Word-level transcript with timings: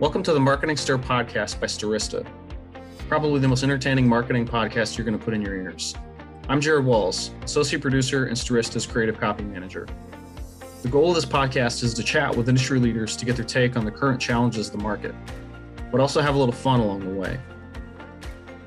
Welcome 0.00 0.22
to 0.22 0.32
the 0.32 0.38
Marketing 0.38 0.76
Stir 0.76 0.96
podcast 0.96 1.58
by 1.58 1.66
Stirista, 1.66 2.24
probably 3.08 3.40
the 3.40 3.48
most 3.48 3.64
entertaining 3.64 4.08
marketing 4.08 4.46
podcast 4.46 4.96
you're 4.96 5.04
going 5.04 5.18
to 5.18 5.24
put 5.24 5.34
in 5.34 5.42
your 5.42 5.56
ears. 5.56 5.92
I'm 6.48 6.60
Jared 6.60 6.84
Walls, 6.84 7.32
associate 7.42 7.82
producer 7.82 8.26
and 8.26 8.36
Stirista's 8.36 8.86
creative 8.86 9.18
copy 9.18 9.42
manager. 9.42 9.88
The 10.82 10.88
goal 10.88 11.08
of 11.08 11.16
this 11.16 11.24
podcast 11.24 11.82
is 11.82 11.94
to 11.94 12.04
chat 12.04 12.32
with 12.32 12.48
industry 12.48 12.78
leaders 12.78 13.16
to 13.16 13.24
get 13.24 13.34
their 13.34 13.44
take 13.44 13.76
on 13.76 13.84
the 13.84 13.90
current 13.90 14.20
challenges 14.20 14.68
of 14.68 14.76
the 14.76 14.84
market, 14.84 15.16
but 15.90 16.00
also 16.00 16.20
have 16.20 16.36
a 16.36 16.38
little 16.38 16.54
fun 16.54 16.78
along 16.78 17.00
the 17.00 17.20
way. 17.20 17.36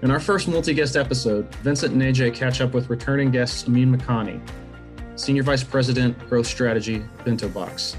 In 0.02 0.12
our 0.12 0.20
first 0.20 0.50
multi 0.50 0.73
guest 0.73 0.98
episode, 0.98 1.55
Vincent 1.63 1.94
and 1.94 2.02
AJ 2.02 2.36
catch 2.36 2.59
up 2.59 2.73
with 2.73 2.90
returning 2.90 3.32
guests 3.32 3.66
Amin 3.70 3.98
Makhani, 3.98 4.41
Senior 5.16 5.44
Vice 5.44 5.63
President, 5.63 6.20
Growth 6.27 6.48
Strategy, 6.48 7.05
Bento 7.23 7.48
Box, 7.48 7.95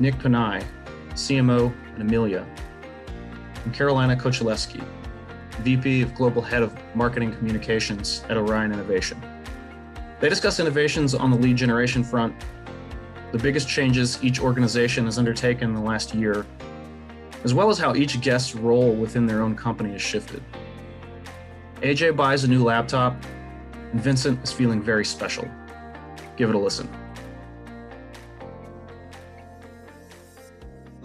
Nick 0.00 0.16
Panayi, 0.16 0.62
CMO, 1.14 1.72
and 1.94 2.02
Amelia, 2.02 2.46
and 3.64 3.74
Karolina 3.74 4.20
Kocalevski, 4.20 4.84
VP 5.60 6.02
of 6.02 6.14
Global 6.14 6.42
Head 6.42 6.62
of 6.62 6.76
Marketing 6.94 7.34
Communications 7.34 8.24
at 8.28 8.36
Orion 8.36 8.72
Innovation. 8.72 9.20
They 10.20 10.28
discuss 10.28 10.60
innovations 10.60 11.14
on 11.14 11.30
the 11.30 11.36
lead 11.36 11.56
generation 11.56 12.04
front, 12.04 12.34
the 13.32 13.38
biggest 13.38 13.66
changes 13.66 14.22
each 14.22 14.40
organization 14.40 15.06
has 15.06 15.18
undertaken 15.18 15.70
in 15.70 15.74
the 15.74 15.80
last 15.80 16.14
year, 16.14 16.44
as 17.44 17.54
well 17.54 17.70
as 17.70 17.78
how 17.78 17.94
each 17.94 18.20
guest's 18.20 18.54
role 18.54 18.94
within 18.94 19.26
their 19.26 19.42
own 19.42 19.56
company 19.56 19.92
has 19.92 20.02
shifted. 20.02 20.42
AJ 21.80 22.14
buys 22.14 22.44
a 22.44 22.48
new 22.48 22.62
laptop, 22.62 23.16
and 23.90 24.00
Vincent 24.00 24.42
is 24.44 24.52
feeling 24.52 24.82
very 24.82 25.04
special. 25.04 25.48
Give 26.36 26.50
it 26.50 26.54
a 26.54 26.58
listen. 26.58 26.88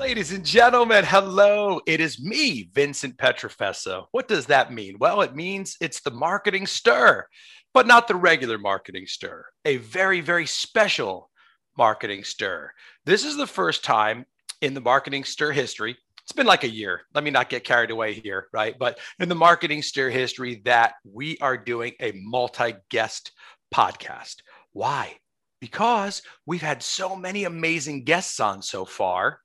Ladies 0.08 0.31
and 0.31 0.45
gentlemen, 0.45 1.03
hello. 1.03 1.81
It 1.86 2.00
is 2.00 2.17
me, 2.23 2.69
Vincent 2.73 3.17
Pietrafesa. 3.17 4.05
What 4.11 4.30
does 4.30 4.45
that 4.45 4.72
mean? 4.72 4.95
Well, 5.02 5.19
it 5.19 5.36
means 5.36 5.75
it's 5.81 6.00
the 6.00 6.11
marketing 6.11 6.66
stir, 6.66 7.27
but 7.73 7.88
not 7.88 8.08
the 8.08 8.16
regular 8.16 8.58
marketing 8.58 9.05
stir, 9.05 9.45
a 9.66 9.75
very, 9.75 10.22
very 10.22 10.45
special 10.45 11.30
marketing 11.78 12.23
stir. 12.23 12.72
This 13.05 13.25
is 13.25 13.35
the 13.35 13.45
first 13.45 13.83
time 13.83 14.25
in 14.61 14.73
the 14.73 14.80
marketing 14.80 15.25
stir 15.25 15.52
history. 15.52 15.97
It's 16.23 16.31
been 16.31 16.47
like 16.47 16.63
a 16.63 16.69
year. 16.69 17.02
Let 17.13 17.25
me 17.25 17.30
not 17.30 17.50
get 17.50 17.66
carried 17.66 17.91
away 17.91 18.13
here, 18.13 18.47
right? 18.53 18.80
But 18.80 19.00
in 19.19 19.28
the 19.28 19.35
marketing 19.35 19.81
stir 19.81 20.09
history, 20.09 20.61
that 20.63 20.94
we 21.03 21.38
are 21.39 21.58
doing 21.58 21.91
a 22.00 22.13
multi 22.16 22.75
guest 22.89 23.33
podcast. 23.75 24.38
Why? 24.72 25.17
Because 25.59 26.22
we've 26.45 26.61
had 26.61 26.81
so 26.81 27.13
many 27.13 27.44
amazing 27.44 28.05
guests 28.05 28.39
on 28.39 28.61
so 28.61 28.85
far 28.85 29.41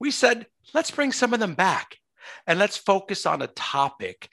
we 0.00 0.10
said, 0.10 0.46
let's 0.74 0.90
bring 0.90 1.12
some 1.12 1.34
of 1.34 1.40
them 1.40 1.54
back 1.54 1.96
and 2.46 2.58
let's 2.58 2.76
focus 2.76 3.26
on 3.26 3.42
a 3.42 3.48
topic 3.48 4.28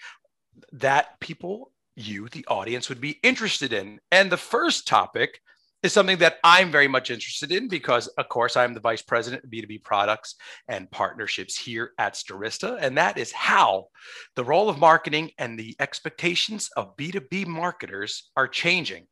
that 0.71 1.19
people, 1.19 1.71
you, 1.95 2.29
the 2.29 2.45
audience, 2.47 2.89
would 2.89 3.01
be 3.01 3.19
interested 3.21 3.73
in. 3.73 3.99
And 4.11 4.31
the 4.31 4.37
first 4.37 4.87
topic 4.87 5.39
is 5.83 5.93
something 5.93 6.17
that 6.17 6.37
I'm 6.43 6.71
very 6.71 6.87
much 6.87 7.11
interested 7.11 7.51
in 7.51 7.67
because, 7.67 8.07
of 8.07 8.29
course, 8.29 8.57
I'm 8.57 8.73
the 8.73 8.79
vice 8.79 9.01
president 9.01 9.43
of 9.43 9.51
B2B 9.51 9.83
products 9.83 10.35
and 10.67 10.89
partnerships 10.89 11.55
here 11.55 11.91
at 11.99 12.15
Stirista. 12.15 12.77
And 12.81 12.97
that 12.97 13.17
is 13.17 13.31
how 13.31 13.87
the 14.35 14.43
role 14.43 14.69
of 14.69 14.79
marketing 14.79 15.31
and 15.37 15.57
the 15.57 15.75
expectations 15.79 16.69
of 16.75 16.97
B2B 16.97 17.45
marketers 17.45 18.31
are 18.35 18.47
changing. 18.47 19.05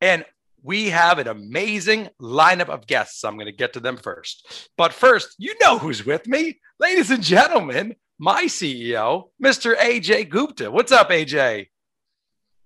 And 0.00 0.24
we 0.62 0.90
have 0.90 1.18
an 1.18 1.28
amazing 1.28 2.08
lineup 2.20 2.68
of 2.68 2.86
guests. 2.86 3.24
I'm 3.24 3.34
going 3.34 3.46
to 3.46 3.52
get 3.52 3.72
to 3.74 3.80
them 3.80 3.96
first. 3.96 4.70
But 4.76 4.92
first, 4.92 5.34
you 5.38 5.54
know 5.60 5.78
who's 5.78 6.04
with 6.04 6.26
me. 6.26 6.60
Ladies 6.78 7.10
and 7.10 7.22
gentlemen, 7.22 7.96
my 8.18 8.44
CEO, 8.44 9.30
Mr. 9.42 9.76
AJ 9.76 10.28
Gupta. 10.28 10.70
What's 10.70 10.92
up, 10.92 11.10
AJ? 11.10 11.68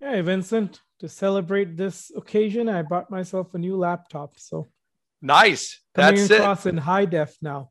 Hey, 0.00 0.21
Vincent. 0.21 0.81
To 1.00 1.09
celebrate 1.09 1.77
this 1.77 2.10
occasion, 2.16 2.69
I 2.69 2.83
bought 2.83 3.10
myself 3.10 3.53
a 3.54 3.59
new 3.59 3.77
laptop. 3.77 4.38
So 4.38 4.69
nice. 5.21 5.81
Coming 5.94 6.16
That's 6.16 6.31
across 6.31 6.66
it. 6.66 6.69
in 6.71 6.77
high 6.78 7.04
def 7.04 7.37
now. 7.43 7.71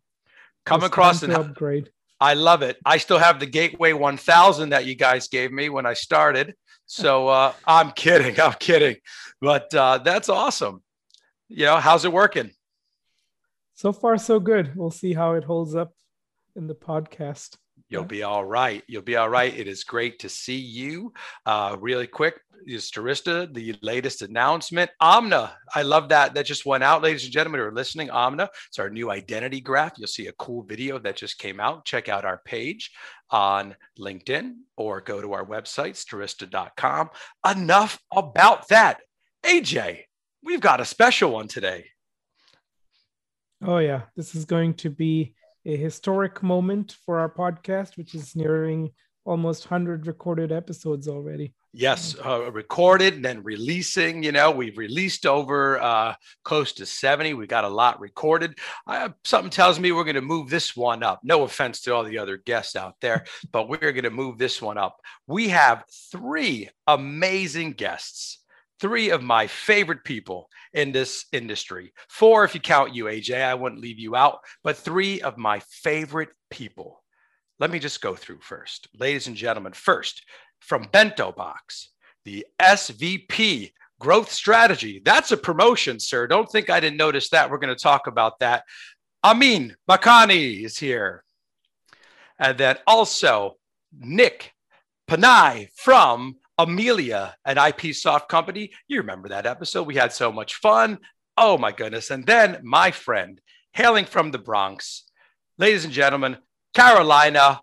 Come 0.65 0.83
across 0.83 1.23
in 1.23 1.31
upgrade. 1.31 1.89
I 2.19 2.35
love 2.35 2.61
it. 2.61 2.77
I 2.85 2.97
still 2.97 3.17
have 3.17 3.39
the 3.39 3.45
Gateway 3.45 3.91
1000 3.91 4.69
that 4.69 4.85
you 4.85 4.95
guys 4.95 5.27
gave 5.27 5.51
me 5.51 5.69
when 5.69 5.85
I 5.85 5.93
started. 5.93 6.55
So 6.93 7.27
uh, 7.27 7.53
I'm 7.65 7.89
kidding. 7.91 8.39
I'm 8.39 8.53
kidding. 8.53 8.97
But 9.41 9.73
uh, 9.73 9.97
that's 9.97 10.29
awesome. 10.29 10.83
You 11.49 11.65
know, 11.65 11.77
how's 11.77 12.05
it 12.05 12.13
working? 12.13 12.51
So 13.73 13.91
far, 13.91 14.17
so 14.19 14.39
good. 14.39 14.75
We'll 14.75 14.91
see 14.91 15.13
how 15.13 15.33
it 15.33 15.43
holds 15.43 15.75
up 15.75 15.93
in 16.55 16.67
the 16.67 16.75
podcast. 16.75 17.57
You'll 17.93 18.05
be 18.05 18.23
all 18.23 18.43
right. 18.43 18.83
You'll 18.87 19.03
be 19.03 19.17
all 19.17 19.29
right. 19.29 19.55
It 19.55 19.67
is 19.67 19.83
great 19.83 20.17
to 20.19 20.29
see 20.29 20.57
you. 20.57 21.13
Uh, 21.45 21.77
really 21.79 22.07
quick, 22.07 22.39
is 22.65 22.89
Stirista, 22.89 23.53
the 23.53 23.75
latest 23.83 24.23
announcement. 24.23 24.89
Omna, 24.99 25.51
I 25.75 25.83
love 25.83 26.09
that. 26.09 26.33
That 26.33 26.47
just 26.47 26.65
went 26.65 26.83
out, 26.83 27.03
ladies 27.03 27.23
and 27.23 27.31
gentlemen 27.31 27.59
who 27.61 27.67
are 27.67 27.71
listening. 27.71 28.07
Omna, 28.07 28.47
it's 28.67 28.79
our 28.79 28.89
new 28.89 29.11
identity 29.11 29.61
graph. 29.61 29.93
You'll 29.97 30.07
see 30.07 30.27
a 30.27 30.33
cool 30.33 30.63
video 30.63 30.97
that 30.99 31.17
just 31.17 31.37
came 31.37 31.59
out. 31.59 31.85
Check 31.85 32.09
out 32.09 32.25
our 32.25 32.41
page 32.45 32.89
on 33.29 33.75
LinkedIn 33.99 34.53
or 34.75 35.01
go 35.01 35.21
to 35.21 35.33
our 35.33 35.45
website, 35.45 35.93
stirista.com. 35.93 37.09
Enough 37.47 37.99
about 38.15 38.67
that. 38.69 39.01
AJ, 39.45 40.05
we've 40.41 40.61
got 40.61 40.81
a 40.81 40.85
special 40.85 41.31
one 41.31 41.47
today. 41.47 41.85
Oh, 43.63 43.77
yeah. 43.77 44.03
This 44.15 44.33
is 44.33 44.45
going 44.45 44.73
to 44.75 44.89
be 44.89 45.35
a 45.65 45.75
historic 45.75 46.43
moment 46.43 46.97
for 47.05 47.19
our 47.19 47.29
podcast, 47.29 47.97
which 47.97 48.15
is 48.15 48.35
nearing 48.35 48.91
almost 49.25 49.69
100 49.69 50.07
recorded 50.07 50.51
episodes 50.51 51.07
already. 51.07 51.53
Yes, 51.75 52.15
uh, 52.23 52.51
recorded 52.51 53.15
and 53.15 53.25
then 53.25 53.41
releasing. 53.41 54.21
You 54.21 54.31
know, 54.31 54.51
we've 54.51 54.77
released 54.77 55.25
over 55.25 55.81
uh, 55.81 56.13
close 56.43 56.73
to 56.73 56.85
70. 56.85 57.33
We 57.33 57.47
got 57.47 57.63
a 57.63 57.69
lot 57.69 57.99
recorded. 57.99 58.59
Uh, 58.85 59.09
something 59.23 59.49
tells 59.49 59.79
me 59.79 59.91
we're 59.91 60.03
going 60.03 60.13
to 60.15 60.21
move 60.21 60.49
this 60.49 60.75
one 60.75 61.01
up. 61.01 61.21
No 61.23 61.43
offense 61.43 61.81
to 61.81 61.95
all 61.95 62.03
the 62.03 62.19
other 62.19 62.37
guests 62.37 62.75
out 62.75 62.95
there, 63.01 63.25
but 63.51 63.69
we're 63.69 63.91
going 63.91 64.03
to 64.03 64.11
move 64.11 64.37
this 64.37 64.61
one 64.61 64.77
up. 64.77 64.99
We 65.25 65.49
have 65.49 65.83
three 66.11 66.69
amazing 66.85 67.71
guests 67.71 68.42
three 68.79 69.09
of 69.09 69.21
my 69.21 69.47
favorite 69.47 70.03
people 70.03 70.49
in 70.73 70.91
this 70.91 71.25
industry. 71.31 71.93
Four, 72.09 72.43
if 72.43 72.55
you 72.55 72.61
count 72.61 72.95
you, 72.95 73.05
AJ, 73.05 73.43
I 73.43 73.53
wouldn't 73.53 73.81
leave 73.81 73.99
you 73.99 74.15
out, 74.15 74.39
but 74.63 74.77
three 74.77 75.21
of 75.21 75.37
my 75.37 75.59
favorite 75.69 76.29
people. 76.49 77.03
Let 77.59 77.71
me 77.71 77.79
just 77.79 78.01
go 78.01 78.15
through 78.15 78.39
first. 78.41 78.87
Ladies 78.99 79.27
and 79.27 79.35
gentlemen, 79.35 79.73
first 79.73 80.23
from 80.59 80.87
Bento 80.91 81.31
Box, 81.31 81.89
the 82.25 82.45
SVP 82.59 83.71
growth 83.99 84.31
strategy. 84.31 85.01
That's 85.03 85.31
a 85.31 85.37
promotion, 85.37 85.99
sir. 85.99 86.27
Don't 86.27 86.49
think 86.51 86.69
I 86.69 86.79
didn't 86.79 86.97
notice 86.97 87.29
that. 87.29 87.49
We're 87.49 87.57
going 87.57 87.75
to 87.75 87.81
talk 87.81 88.07
about 88.07 88.39
that. 88.39 88.63
Amin 89.23 89.75
Makhani 89.89 90.65
is 90.65 90.77
here. 90.77 91.23
And 92.37 92.57
then 92.57 92.77
also 92.85 93.55
Nick 93.97 94.53
Panayi 95.09 95.69
from 95.75 96.35
Amelia, 96.57 97.35
an 97.45 97.55
IPsoft 97.57 98.27
company. 98.27 98.71
You 98.87 98.99
remember 98.99 99.29
that 99.29 99.45
episode? 99.47 99.87
We 99.87 99.95
had 99.95 100.13
so 100.13 100.31
much 100.31 100.55
fun. 100.55 100.99
Oh 101.35 101.57
my 101.57 101.71
goodness. 101.71 102.11
And 102.11 102.25
then 102.25 102.59
my 102.63 102.91
friend, 102.91 103.41
hailing 103.71 104.05
from 104.05 104.31
the 104.31 104.37
Bronx, 104.37 105.03
ladies 105.57 105.83
and 105.83 105.93
gentlemen, 105.93 106.37
Karolina 106.75 107.59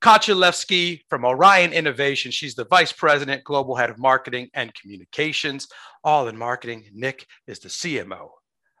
Kocalevski 0.00 1.02
from 1.10 1.26
Orion 1.26 1.74
Innovation. 1.74 2.30
She's 2.30 2.54
the 2.54 2.64
vice 2.64 2.92
president, 2.92 3.44
global 3.44 3.76
head 3.76 3.90
of 3.90 3.98
marketing 3.98 4.48
and 4.54 4.74
communications, 4.74 5.68
all 6.02 6.28
in 6.28 6.38
marketing. 6.38 6.88
Nick 6.94 7.26
is 7.46 7.58
the 7.58 7.68
CMO. 7.68 8.30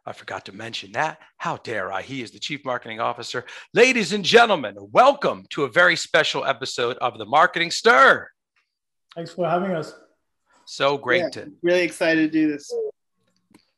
I 0.06 0.14
forgot 0.14 0.46
to 0.46 0.52
mention 0.52 0.92
that. 0.92 1.18
How 1.36 1.58
dare 1.58 1.92
I? 1.92 2.00
He 2.00 2.22
is 2.22 2.30
the 2.30 2.38
chief 2.38 2.64
marketing 2.64 3.00
officer. 3.00 3.44
Ladies 3.74 4.14
and 4.14 4.24
gentlemen, 4.24 4.74
welcome 4.78 5.44
to 5.50 5.64
a 5.64 5.70
very 5.70 5.96
special 5.96 6.46
episode 6.46 6.96
of 6.96 7.18
the 7.18 7.26
Marketing 7.26 7.70
Stir. 7.70 8.26
Thanks 9.14 9.32
for 9.32 9.48
having 9.48 9.72
us. 9.72 9.94
So 10.66 10.96
great 10.96 11.22
yeah, 11.22 11.28
to 11.30 11.52
really 11.62 11.82
excited 11.82 12.32
to 12.32 12.38
do 12.38 12.50
this. 12.50 12.72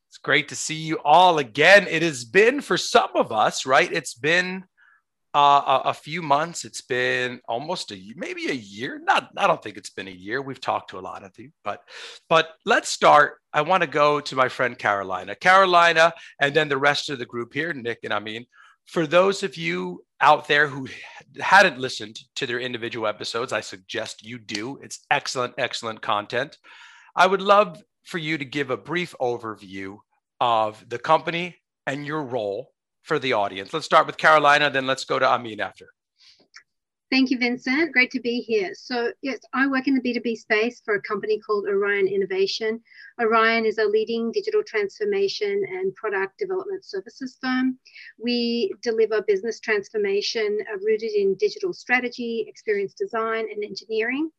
It's 0.09 0.19
great 0.19 0.49
to 0.49 0.57
see 0.57 0.75
you 0.75 0.99
all 1.05 1.39
again. 1.39 1.87
It 1.89 2.03
has 2.03 2.25
been 2.25 2.61
for 2.61 2.77
some 2.77 3.11
of 3.15 3.33
us, 3.33 3.65
right? 3.65 3.91
It's 3.91 4.13
been 4.13 4.65
uh, 5.35 5.81
a, 5.85 5.89
a, 5.89 5.95
few 5.95 6.21
months. 6.21 6.67
It's 6.67 6.83
been 6.83 7.41
almost 7.49 7.91
a 7.91 7.99
maybe 8.17 8.51
a 8.51 8.55
year. 8.55 9.01
Not, 9.03 9.31
I 9.39 9.47
don't 9.47 9.63
think 9.63 9.79
it's 9.79 9.89
been 9.89 10.09
a 10.09 10.11
year. 10.11 10.43
We've 10.43 10.61
talked 10.61 10.91
to 10.91 10.99
a 10.99 11.01
lot 11.01 11.25
of 11.25 11.33
you, 11.39 11.51
but 11.65 11.81
but 12.29 12.51
let's 12.67 12.91
start. 12.91 13.39
I 13.55 13.63
want 13.63 13.83
to 13.83 13.87
go 13.87 14.21
to 14.21 14.37
my 14.37 14.51
friend 14.51 14.79
Karolina, 14.79 15.35
Karolina, 15.35 16.13
and 16.39 16.55
then 16.55 16.69
the 16.69 16.77
rest 16.77 17.09
of 17.09 17.19
the 17.19 17.25
group 17.25 17.55
here, 17.55 17.73
Nick 17.73 18.01
and 18.05 18.13
Amin, 18.13 18.45
for 18.87 19.07
those 19.07 19.43
of 19.43 19.57
you 19.57 20.05
out 20.21 20.49
there 20.49 20.69
who 20.69 20.89
hadn't 21.41 21.79
listened 21.79 22.19
to 22.37 22.47
their 22.47 22.61
individual 22.61 23.07
episodes, 23.07 23.53
I 23.53 23.61
suggest 23.61 24.25
you 24.25 24.39
do. 24.39 24.79
It's 24.83 25.01
excellent, 25.11 25.55
excellent 25.59 26.03
content. 26.03 26.59
I 27.17 27.27
would 27.27 27.43
love 27.43 27.83
for 28.05 28.19
you 28.19 28.39
to 28.39 28.45
give 28.45 28.71
a 28.71 28.77
brief 28.77 29.15
overview 29.21 29.99
of 30.41 30.85
the 30.89 30.99
company 30.99 31.57
and 31.87 32.07
your 32.07 32.23
role 32.23 32.73
for 33.03 33.19
the 33.19 33.33
audience. 33.33 33.73
Let's 33.73 33.87
start 33.87 34.07
with 34.07 34.17
Karolina, 34.17 34.73
then 34.73 34.87
let's 34.87 35.05
go 35.05 35.19
to 35.19 35.27
Amin 35.27 35.61
after. 35.61 35.87
Thank 37.13 37.29
you, 37.31 37.37
Vincent. 37.37 37.93
Great 37.93 38.11
to 38.13 38.21
be 38.21 38.41
here. 38.41 38.71
So, 38.73 39.13
yes, 39.21 39.41
I 39.53 39.67
work 39.67 39.87
in 39.87 39.95
the 39.95 40.01
B2B 40.01 40.35
space 40.35 40.81
for 40.83 40.95
a 40.95 41.03
company 41.03 41.39
called 41.39 41.67
Orion 41.67 42.09
Innovation. 42.09 42.81
Orion 43.21 43.67
is 43.67 43.77
a 43.77 43.85
leading 43.85 44.33
digital 44.33 44.63
transformation 44.67 45.63
and 45.73 45.95
product 45.95 46.39
development 46.39 46.87
services 46.87 47.37
firm. 47.39 47.77
We 48.19 48.73
deliver 48.81 49.21
business 49.21 49.61
transformation 49.61 50.57
uh, 50.73 50.79
rooted 50.79 51.13
in 51.13 51.35
digital 51.35 51.75
strategy, 51.75 52.47
experience 52.49 52.95
design, 52.95 53.45
and 53.55 53.63
engineering. 53.63 54.31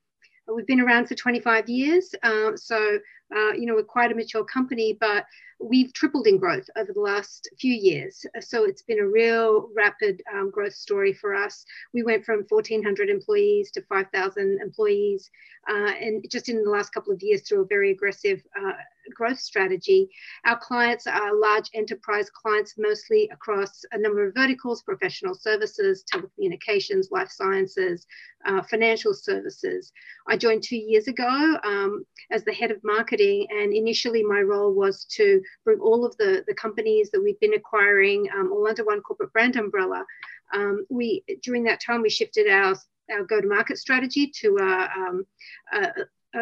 We've 0.47 0.65
been 0.65 0.81
around 0.81 1.07
for 1.07 1.13
25 1.13 1.69
years, 1.69 2.15
uh, 2.23 2.55
so 2.55 2.97
uh, 3.35 3.51
you 3.53 3.67
know 3.67 3.75
we're 3.75 3.83
quite 3.83 4.11
a 4.11 4.15
mature 4.15 4.43
company, 4.45 4.97
but 4.99 5.25
we've 5.63 5.93
tripled 5.93 6.27
in 6.27 6.37
growth 6.37 6.69
over 6.77 6.91
the 6.93 6.99
last 6.99 7.49
few 7.59 7.73
years. 7.73 8.25
So 8.41 8.65
it's 8.65 8.81
been 8.81 8.99
a 8.99 9.07
real 9.07 9.69
rapid 9.75 10.21
um, 10.33 10.51
growth 10.51 10.73
story 10.73 11.13
for 11.13 11.33
us. 11.33 11.65
We 11.93 12.03
went 12.03 12.25
from 12.25 12.45
1,400 12.49 13.09
employees 13.09 13.71
to 13.71 13.81
5,000 13.83 14.59
employees, 14.61 15.29
uh, 15.69 15.91
and 15.99 16.25
just 16.29 16.49
in 16.49 16.63
the 16.63 16.69
last 16.69 16.93
couple 16.93 17.13
of 17.13 17.21
years 17.21 17.47
through 17.47 17.61
a 17.61 17.67
very 17.67 17.91
aggressive 17.91 18.43
uh, 18.59 18.73
growth 19.13 19.39
strategy. 19.39 20.09
Our 20.45 20.57
clients 20.57 21.07
are 21.07 21.35
large 21.35 21.69
enterprise 21.73 22.29
clients, 22.29 22.75
mostly 22.77 23.29
across 23.31 23.83
a 23.91 23.97
number 23.97 24.25
of 24.27 24.33
verticals 24.33 24.83
professional 24.83 25.35
services, 25.35 26.03
telecommunications, 26.11 27.11
life 27.11 27.29
sciences, 27.29 28.05
uh, 28.45 28.61
financial 28.63 29.13
services. 29.13 29.91
I 30.27 30.37
joined 30.37 30.63
two 30.63 30.77
years 30.77 31.07
ago 31.07 31.57
um, 31.63 32.05
as 32.31 32.43
the 32.43 32.53
head 32.53 32.71
of 32.71 32.83
marketing, 32.83 33.47
and 33.49 33.73
initially 33.73 34.23
my 34.23 34.41
role 34.41 34.73
was 34.73 35.05
to 35.15 35.41
bring 35.65 35.79
all 35.79 36.05
of 36.05 36.15
the, 36.17 36.43
the 36.47 36.55
companies 36.55 37.09
that 37.11 37.21
we've 37.21 37.39
been 37.39 37.53
acquiring 37.53 38.27
um, 38.37 38.51
all 38.51 38.67
under 38.67 38.83
one 38.83 39.01
corporate 39.01 39.33
brand 39.33 39.55
umbrella. 39.55 40.05
Um, 40.53 40.85
we 40.89 41.23
during 41.41 41.63
that 41.63 41.81
time 41.81 42.01
we 42.01 42.09
shifted 42.09 42.47
our 42.47 42.75
our 43.11 43.23
go-to-market 43.23 43.77
strategy 43.77 44.31
to 44.41 44.57
a, 44.59 44.89
um, 44.95 45.25
a, 45.73 45.91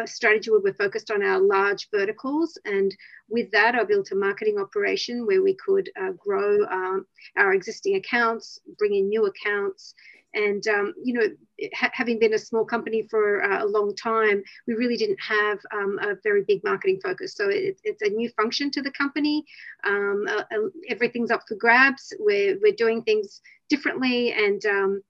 strategy 0.06 0.50
where 0.50 0.60
we're 0.60 0.74
focused 0.74 1.10
on 1.10 1.22
our 1.22 1.38
large 1.38 1.88
verticals, 1.90 2.58
and 2.64 2.94
with 3.28 3.50
that, 3.52 3.74
I 3.74 3.84
built 3.84 4.10
a 4.12 4.16
marketing 4.16 4.58
operation 4.58 5.26
where 5.26 5.42
we 5.42 5.54
could 5.54 5.90
uh, 6.00 6.12
grow 6.12 6.64
um, 6.66 7.06
our 7.36 7.52
existing 7.54 7.96
accounts, 7.96 8.60
bring 8.78 8.94
in 8.94 9.08
new 9.08 9.26
accounts, 9.26 9.94
and 10.34 10.66
um, 10.68 10.94
you 11.02 11.14
know, 11.14 11.26
ha- 11.74 11.90
having 11.92 12.18
been 12.18 12.34
a 12.34 12.38
small 12.38 12.64
company 12.64 13.06
for 13.10 13.42
uh, 13.42 13.64
a 13.64 13.66
long 13.66 13.94
time, 13.94 14.42
we 14.66 14.74
really 14.74 14.96
didn't 14.96 15.20
have 15.20 15.58
um, 15.74 15.98
a 16.02 16.14
very 16.22 16.42
big 16.46 16.64
marketing 16.64 17.00
focus. 17.02 17.34
So 17.34 17.48
it, 17.48 17.78
it's 17.84 18.02
a 18.02 18.08
new 18.08 18.30
function 18.30 18.70
to 18.72 18.82
the 18.82 18.90
company. 18.92 19.44
Um, 19.84 20.26
uh, 20.28 20.44
uh, 20.54 20.68
everything's 20.88 21.30
up 21.30 21.42
for 21.46 21.56
grabs. 21.56 22.12
We're 22.18 22.58
we're 22.62 22.72
doing 22.72 23.02
things 23.02 23.40
differently, 23.68 24.32
and 24.32 24.64
um, 24.66 25.02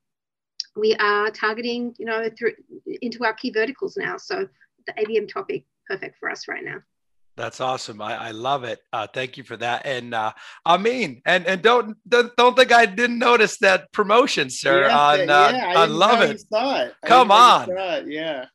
we 0.77 0.95
are 0.97 1.31
targeting, 1.31 1.95
you 1.99 2.07
know, 2.07 2.29
through 2.37 2.55
into 3.01 3.25
our 3.25 3.35
key 3.35 3.53
verticals 3.53 3.97
now. 3.97 4.17
So 4.17 4.49
the 4.87 4.93
ABM 4.95 5.33
topic 5.33 5.65
perfect 5.87 6.19
for 6.19 6.31
us 6.31 6.49
right 6.49 6.65
now. 6.65 6.79
That's 7.37 7.61
awesome. 7.61 8.03
I, 8.03 8.29
I 8.29 8.31
love 8.33 8.65
it. 8.65 8.81
Uh, 8.93 9.07
thank 9.07 9.39
you 9.39 9.45
for 9.45 9.57
that. 9.57 9.87
And 9.87 10.13
uh, 10.13 10.33
Amin, 10.67 11.23
and 11.25 11.47
and 11.47 11.63
don't 11.63 11.97
don't, 12.07 12.35
don't 12.37 12.55
think 12.55 12.73
I 12.73 12.85
didn't 12.85 13.19
notice 13.19 13.57
that 13.59 13.91
promotion, 13.93 14.51
sir. 14.51 14.83
Yeah, 14.83 14.99
on, 14.99 15.21
uh, 15.21 15.51
yeah, 15.55 15.73
I, 15.77 15.87
love 15.87 16.21
it. 16.21 16.43
it. 16.53 16.95
Come 17.07 17.31
on. 17.31 17.71
It. 17.71 18.09
Yeah. 18.09 18.47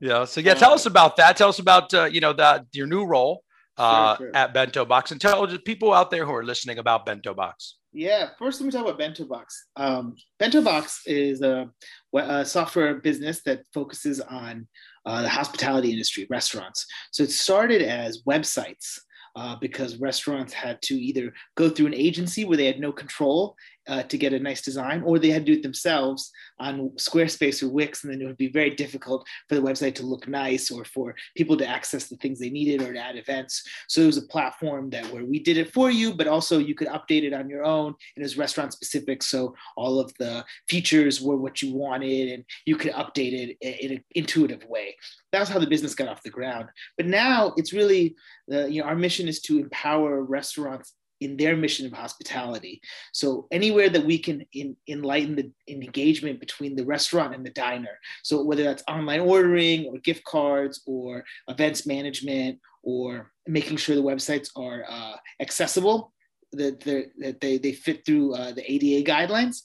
Yeah. 0.00 0.26
So 0.26 0.42
yeah, 0.42 0.52
tell 0.52 0.72
us 0.72 0.84
about 0.84 1.16
that. 1.16 1.36
Tell 1.38 1.48
us 1.48 1.58
about 1.58 1.94
uh, 1.94 2.04
you 2.04 2.20
know 2.20 2.34
that 2.34 2.66
your 2.72 2.86
new 2.86 3.06
role 3.06 3.42
uh, 3.78 4.16
sure, 4.16 4.26
sure. 4.26 4.36
at 4.36 4.52
Bento 4.52 4.84
Box, 4.84 5.12
and 5.12 5.20
tell 5.20 5.46
people 5.58 5.94
out 5.94 6.10
there 6.10 6.26
who 6.26 6.34
are 6.34 6.44
listening 6.44 6.78
about 6.78 7.06
Bento 7.06 7.32
Box. 7.32 7.76
Yeah, 7.92 8.28
first 8.38 8.60
let 8.60 8.66
me 8.66 8.72
talk 8.72 8.82
about 8.82 8.98
Bento 8.98 9.24
Box. 9.24 9.68
Um, 9.76 10.16
Bento 10.38 10.60
Box 10.60 11.00
is 11.06 11.40
a, 11.40 11.70
a 12.14 12.44
software 12.44 12.96
business 12.96 13.42
that 13.44 13.62
focuses 13.72 14.20
on 14.20 14.68
uh, 15.06 15.22
the 15.22 15.28
hospitality 15.28 15.90
industry, 15.90 16.26
restaurants. 16.28 16.86
So 17.12 17.22
it 17.22 17.30
started 17.30 17.80
as 17.82 18.22
websites 18.24 18.98
uh, 19.36 19.56
because 19.60 19.96
restaurants 19.98 20.52
had 20.52 20.80
to 20.82 20.94
either 20.94 21.32
go 21.56 21.70
through 21.70 21.86
an 21.86 21.94
agency 21.94 22.44
where 22.44 22.56
they 22.56 22.66
had 22.66 22.80
no 22.80 22.92
control 22.92 23.54
uh, 23.88 24.02
to 24.04 24.18
get 24.18 24.32
a 24.32 24.38
nice 24.38 24.62
design, 24.62 25.02
or 25.02 25.18
they 25.18 25.30
had 25.30 25.46
to 25.46 25.52
do 25.52 25.58
it 25.58 25.62
themselves 25.62 26.32
on 26.58 26.90
Squarespace 26.96 27.62
or 27.62 27.68
Wix, 27.68 28.04
and 28.04 28.12
then 28.12 28.20
it 28.20 28.26
would 28.26 28.36
be 28.36 28.48
very 28.48 28.70
difficult 28.70 29.26
for 29.48 29.54
the 29.54 29.60
website 29.60 29.94
to 29.96 30.06
look 30.06 30.26
nice 30.28 30.70
or 30.70 30.84
for 30.84 31.14
people 31.36 31.56
to 31.56 31.66
access 31.66 32.06
the 32.06 32.16
things 32.16 32.38
they 32.38 32.50
needed 32.50 32.82
or 32.82 32.92
to 32.92 32.98
add 32.98 33.16
events. 33.16 33.62
So 33.88 34.02
it 34.02 34.06
was 34.06 34.18
a 34.18 34.22
platform 34.22 34.90
that 34.90 35.10
where 35.12 35.24
we 35.24 35.38
did 35.38 35.56
it 35.56 35.72
for 35.72 35.90
you, 35.90 36.14
but 36.14 36.26
also 36.26 36.58
you 36.58 36.74
could 36.74 36.88
update 36.88 37.22
it 37.22 37.32
on 37.32 37.48
your 37.48 37.64
own, 37.64 37.88
and 37.88 38.22
it 38.22 38.22
was 38.22 38.38
restaurant 38.38 38.72
specific. 38.72 39.22
So 39.22 39.54
all 39.76 40.00
of 40.00 40.12
the 40.18 40.44
features 40.68 41.20
were 41.20 41.36
what 41.36 41.62
you 41.62 41.74
wanted, 41.74 42.32
and 42.32 42.44
you 42.64 42.76
could 42.76 42.92
update 42.92 43.32
it 43.32 43.56
in 43.60 43.92
an 43.92 44.04
intuitive 44.14 44.64
way. 44.64 44.96
That's 45.32 45.50
how 45.50 45.58
the 45.58 45.66
business 45.66 45.94
got 45.94 46.08
off 46.08 46.22
the 46.22 46.30
ground. 46.30 46.68
But 46.96 47.06
now 47.06 47.52
it's 47.56 47.72
really, 47.72 48.16
uh, 48.52 48.66
you 48.66 48.80
know, 48.80 48.88
our 48.88 48.96
mission 48.96 49.28
is 49.28 49.40
to 49.42 49.58
empower 49.58 50.22
restaurants 50.22 50.94
in 51.20 51.36
their 51.36 51.56
mission 51.56 51.86
of 51.86 51.92
hospitality. 51.92 52.80
So 53.12 53.46
anywhere 53.50 53.88
that 53.88 54.04
we 54.04 54.18
can 54.18 54.44
in, 54.52 54.76
enlighten 54.88 55.36
the 55.36 55.50
engagement 55.68 56.40
between 56.40 56.76
the 56.76 56.84
restaurant 56.84 57.34
and 57.34 57.44
the 57.44 57.50
diner. 57.50 57.98
So 58.22 58.42
whether 58.42 58.64
that's 58.64 58.84
online 58.88 59.20
ordering 59.20 59.86
or 59.86 59.98
gift 59.98 60.24
cards 60.24 60.82
or 60.86 61.24
events 61.48 61.86
management 61.86 62.58
or 62.82 63.32
making 63.46 63.78
sure 63.78 63.96
the 63.96 64.02
websites 64.02 64.50
are 64.56 64.84
uh, 64.88 65.16
accessible, 65.40 66.12
that, 66.52 66.80
that 66.80 67.40
they, 67.40 67.58
they 67.58 67.72
fit 67.72 68.04
through 68.06 68.34
uh, 68.34 68.52
the 68.52 68.70
ADA 68.70 69.10
guidelines. 69.10 69.62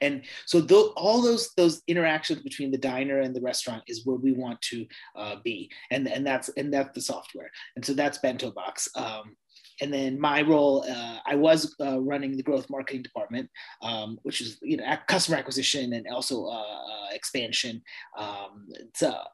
And 0.00 0.24
so 0.46 0.60
th- 0.60 0.92
all 0.96 1.22
those 1.22 1.52
those 1.56 1.82
interactions 1.86 2.42
between 2.42 2.70
the 2.70 2.78
diner 2.78 3.20
and 3.20 3.34
the 3.34 3.40
restaurant 3.40 3.82
is 3.86 4.04
where 4.04 4.16
we 4.16 4.32
want 4.32 4.60
to 4.62 4.86
uh, 5.16 5.36
be, 5.44 5.70
and 5.90 6.08
and 6.08 6.26
that's 6.26 6.48
and 6.56 6.72
that's 6.72 6.94
the 6.94 7.00
software, 7.00 7.50
and 7.76 7.84
so 7.84 7.94
that's 7.94 8.18
Bento 8.18 8.50
Box. 8.50 8.88
Um, 8.96 9.36
and 9.80 9.92
then 9.92 10.20
my 10.20 10.42
role, 10.42 10.84
uh, 10.88 11.18
I 11.26 11.34
was 11.34 11.74
uh, 11.80 12.00
running 12.00 12.36
the 12.36 12.42
growth 12.42 12.70
marketing 12.70 13.02
department, 13.02 13.50
um, 13.82 14.18
which 14.22 14.40
is 14.40 14.58
you 14.62 14.76
know 14.76 14.84
customer 15.08 15.36
acquisition 15.36 15.92
and 15.92 16.06
also 16.08 16.46
uh, 16.46 16.50
uh 16.50 17.08
expansion. 17.12 17.82
Um, 18.18 18.66
it's 18.70 19.02
uh, 19.02 19.24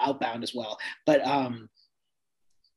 outbound 0.00 0.42
as 0.42 0.54
well, 0.54 0.78
but 1.06 1.26
um, 1.26 1.68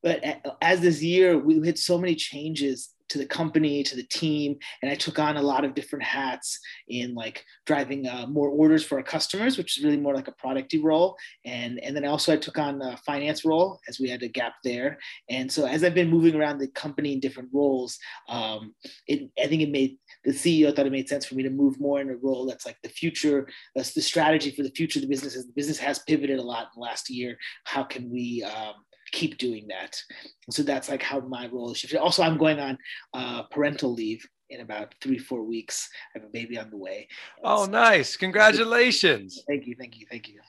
but 0.01 0.23
as 0.61 0.81
this 0.81 1.01
year 1.01 1.37
we 1.37 1.65
had 1.65 1.77
so 1.77 1.97
many 1.97 2.15
changes 2.15 2.89
to 3.09 3.17
the 3.17 3.25
company, 3.25 3.83
to 3.83 3.95
the 3.95 4.03
team, 4.03 4.57
and 4.81 4.91
I 4.91 4.95
took 4.95 5.19
on 5.19 5.37
a 5.37 5.41
lot 5.41 5.65
of 5.65 5.75
different 5.75 6.03
hats 6.03 6.59
in 6.87 7.15
like 7.15 7.43
driving 7.65 8.07
uh, 8.07 8.27
more 8.27 8.49
orders 8.49 8.83
for 8.83 8.97
our 8.97 9.03
customers, 9.03 9.57
which 9.57 9.77
is 9.77 9.83
really 9.83 9.97
more 9.97 10.15
like 10.15 10.27
a 10.27 10.33
producty 10.33 10.81
role, 10.81 11.15
and 11.45 11.79
and 11.79 11.95
then 11.95 12.05
also 12.05 12.33
I 12.33 12.37
took 12.37 12.57
on 12.57 12.81
a 12.81 12.97
finance 12.97 13.45
role 13.45 13.79
as 13.87 13.99
we 13.99 14.09
had 14.09 14.23
a 14.23 14.27
gap 14.27 14.53
there, 14.63 14.97
and 15.29 15.51
so 15.51 15.65
as 15.65 15.83
I've 15.83 15.95
been 15.95 16.09
moving 16.09 16.35
around 16.35 16.59
the 16.59 16.67
company 16.67 17.13
in 17.13 17.19
different 17.19 17.49
roles, 17.53 17.97
um, 18.27 18.73
it 19.07 19.29
I 19.41 19.47
think 19.47 19.61
it 19.61 19.71
made 19.71 19.97
the 20.23 20.31
CEO 20.31 20.75
thought 20.75 20.85
it 20.85 20.91
made 20.91 21.09
sense 21.09 21.25
for 21.25 21.35
me 21.35 21.43
to 21.43 21.49
move 21.49 21.79
more 21.79 22.01
in 22.01 22.09
a 22.09 22.15
role 22.15 22.45
that's 22.45 22.65
like 22.65 22.77
the 22.83 22.89
future, 22.89 23.47
that's 23.75 23.93
the 23.93 24.01
strategy 24.01 24.51
for 24.51 24.63
the 24.63 24.71
future 24.71 24.99
of 24.99 25.01
the 25.01 25.09
business. 25.09 25.35
As 25.35 25.45
the 25.45 25.53
business 25.53 25.79
has 25.79 25.99
pivoted 25.99 26.39
a 26.39 26.43
lot 26.43 26.63
in 26.63 26.69
the 26.75 26.81
last 26.81 27.09
year. 27.09 27.37
How 27.65 27.83
can 27.83 28.09
we 28.09 28.43
um, 28.43 28.75
keep 29.11 29.37
doing 29.37 29.67
that. 29.69 30.01
so 30.49 30.63
that's 30.63 30.89
like 30.89 31.03
how 31.03 31.19
my 31.19 31.47
role 31.47 31.71
is 31.71 31.77
shifted. 31.77 31.99
Also, 31.99 32.23
I'm 32.23 32.37
going 32.37 32.59
on 32.59 32.77
uh, 33.13 33.43
parental 33.43 33.93
leave 33.93 34.25
in 34.49 34.61
about 34.61 34.95
three, 35.01 35.17
four 35.17 35.43
weeks. 35.43 35.89
I 36.15 36.19
have 36.19 36.27
a 36.27 36.31
baby 36.31 36.57
on 36.57 36.69
the 36.69 36.77
way. 36.77 37.07
Oh, 37.43 37.65
so, 37.65 37.71
nice. 37.71 38.17
Congratulations. 38.17 39.43
Thank 39.47 39.67
you. 39.67 39.75
Thank 39.79 39.99
you. 39.99 40.05
Thank 40.09 40.27
you. 40.27 40.39